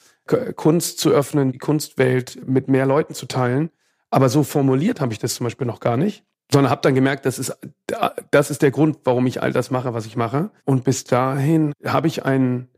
Kunst 0.56 0.98
zu 1.00 1.10
öffnen, 1.10 1.52
die 1.52 1.58
Kunstwelt 1.58 2.48
mit 2.48 2.68
mehr 2.68 2.86
Leuten 2.86 3.12
zu 3.12 3.26
teilen. 3.26 3.70
Aber 4.10 4.30
so 4.30 4.42
formuliert 4.42 5.02
habe 5.02 5.12
ich 5.12 5.18
das 5.18 5.34
zum 5.34 5.44
Beispiel 5.44 5.66
noch 5.66 5.80
gar 5.80 5.98
nicht 5.98 6.24
sondern 6.52 6.70
habe 6.70 6.82
dann 6.82 6.94
gemerkt, 6.94 7.26
das 7.26 7.38
ist, 7.38 7.56
das 8.30 8.50
ist 8.50 8.62
der 8.62 8.70
Grund, 8.70 8.98
warum 9.04 9.26
ich 9.26 9.42
all 9.42 9.52
das 9.52 9.70
mache, 9.70 9.94
was 9.94 10.06
ich 10.06 10.16
mache. 10.16 10.50
Und 10.64 10.84
bis 10.84 11.04
dahin 11.04 11.72
habe 11.84 12.06
ich 12.06 12.24
einen, 12.24 12.68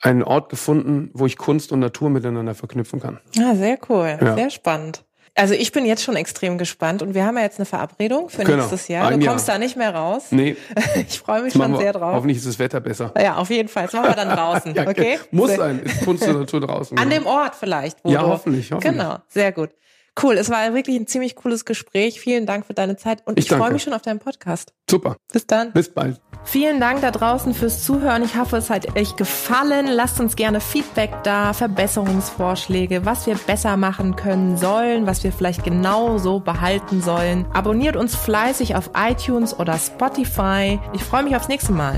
einen 0.00 0.22
Ort 0.22 0.50
gefunden, 0.50 1.10
wo 1.14 1.26
ich 1.26 1.38
Kunst 1.38 1.72
und 1.72 1.80
Natur 1.80 2.10
miteinander 2.10 2.54
verknüpfen 2.54 3.00
kann. 3.00 3.20
Ah, 3.38 3.54
sehr 3.54 3.78
cool, 3.88 4.18
ja. 4.20 4.34
sehr 4.34 4.50
spannend. 4.50 5.04
Also 5.34 5.54
ich 5.54 5.72
bin 5.72 5.86
jetzt 5.86 6.02
schon 6.02 6.14
extrem 6.14 6.58
gespannt 6.58 7.00
und 7.00 7.14
wir 7.14 7.24
haben 7.24 7.36
ja 7.38 7.42
jetzt 7.42 7.58
eine 7.58 7.64
Verabredung 7.64 8.28
für 8.28 8.44
genau. 8.44 8.58
nächstes 8.58 8.88
Jahr. 8.88 9.10
Du 9.10 9.24
kommst 9.24 9.48
Jahr. 9.48 9.56
da 9.56 9.64
nicht 9.64 9.76
mehr 9.76 9.94
raus. 9.94 10.26
Nee. 10.30 10.56
Ich 11.08 11.20
freue 11.20 11.42
mich 11.42 11.54
schon 11.54 11.76
sehr 11.76 11.92
drauf. 11.92 12.14
Hoffentlich 12.14 12.38
ist 12.38 12.46
das 12.46 12.58
Wetter 12.58 12.80
besser. 12.80 13.12
Ja, 13.18 13.36
auf 13.36 13.48
jeden 13.50 13.68
Fall. 13.68 13.84
Das 13.84 13.94
machen 13.94 14.10
wir 14.10 14.14
dann 14.14 14.28
draußen, 14.28 14.74
ja, 14.74 14.86
okay? 14.86 15.18
Muss 15.30 15.54
sein. 15.54 15.80
Ist 15.80 16.04
Kunst 16.04 16.26
und 16.26 16.38
Natur 16.40 16.60
draußen. 16.60 16.98
An 16.98 17.08
dem 17.10 17.26
Ort 17.26 17.54
vielleicht. 17.54 17.98
ja, 18.04 18.22
hoffentlich, 18.22 18.72
hoffentlich. 18.72 18.92
Genau, 18.92 19.18
sehr 19.28 19.52
gut. 19.52 19.70
Cool, 20.20 20.34
es 20.34 20.50
war 20.50 20.74
wirklich 20.74 20.96
ein 20.96 21.06
ziemlich 21.06 21.36
cooles 21.36 21.64
Gespräch. 21.64 22.20
Vielen 22.20 22.44
Dank 22.44 22.66
für 22.66 22.74
deine 22.74 22.96
Zeit 22.96 23.26
und 23.26 23.38
ich, 23.38 23.50
ich 23.50 23.56
freue 23.56 23.72
mich 23.72 23.82
schon 23.82 23.94
auf 23.94 24.02
deinen 24.02 24.18
Podcast. 24.18 24.74
Super. 24.88 25.16
Bis 25.32 25.46
dann. 25.46 25.72
Bis 25.72 25.88
bald. 25.88 26.20
Vielen 26.44 26.80
Dank 26.80 27.00
da 27.00 27.10
draußen 27.10 27.54
fürs 27.54 27.84
Zuhören. 27.84 28.22
Ich 28.22 28.36
hoffe, 28.36 28.56
es 28.56 28.68
hat 28.68 28.96
euch 28.96 29.16
gefallen. 29.16 29.86
Lasst 29.86 30.20
uns 30.20 30.36
gerne 30.36 30.60
Feedback 30.60 31.10
da, 31.22 31.52
Verbesserungsvorschläge, 31.52 33.06
was 33.06 33.26
wir 33.26 33.36
besser 33.36 33.76
machen 33.76 34.16
können 34.16 34.56
sollen, 34.56 35.06
was 35.06 35.24
wir 35.24 35.32
vielleicht 35.32 35.64
genau 35.64 36.18
so 36.18 36.40
behalten 36.40 37.00
sollen. 37.00 37.46
Abonniert 37.52 37.96
uns 37.96 38.14
fleißig 38.14 38.74
auf 38.74 38.90
iTunes 38.96 39.58
oder 39.58 39.78
Spotify. 39.78 40.78
Ich 40.92 41.04
freue 41.04 41.22
mich 41.22 41.36
aufs 41.36 41.48
nächste 41.48 41.72
Mal. 41.72 41.96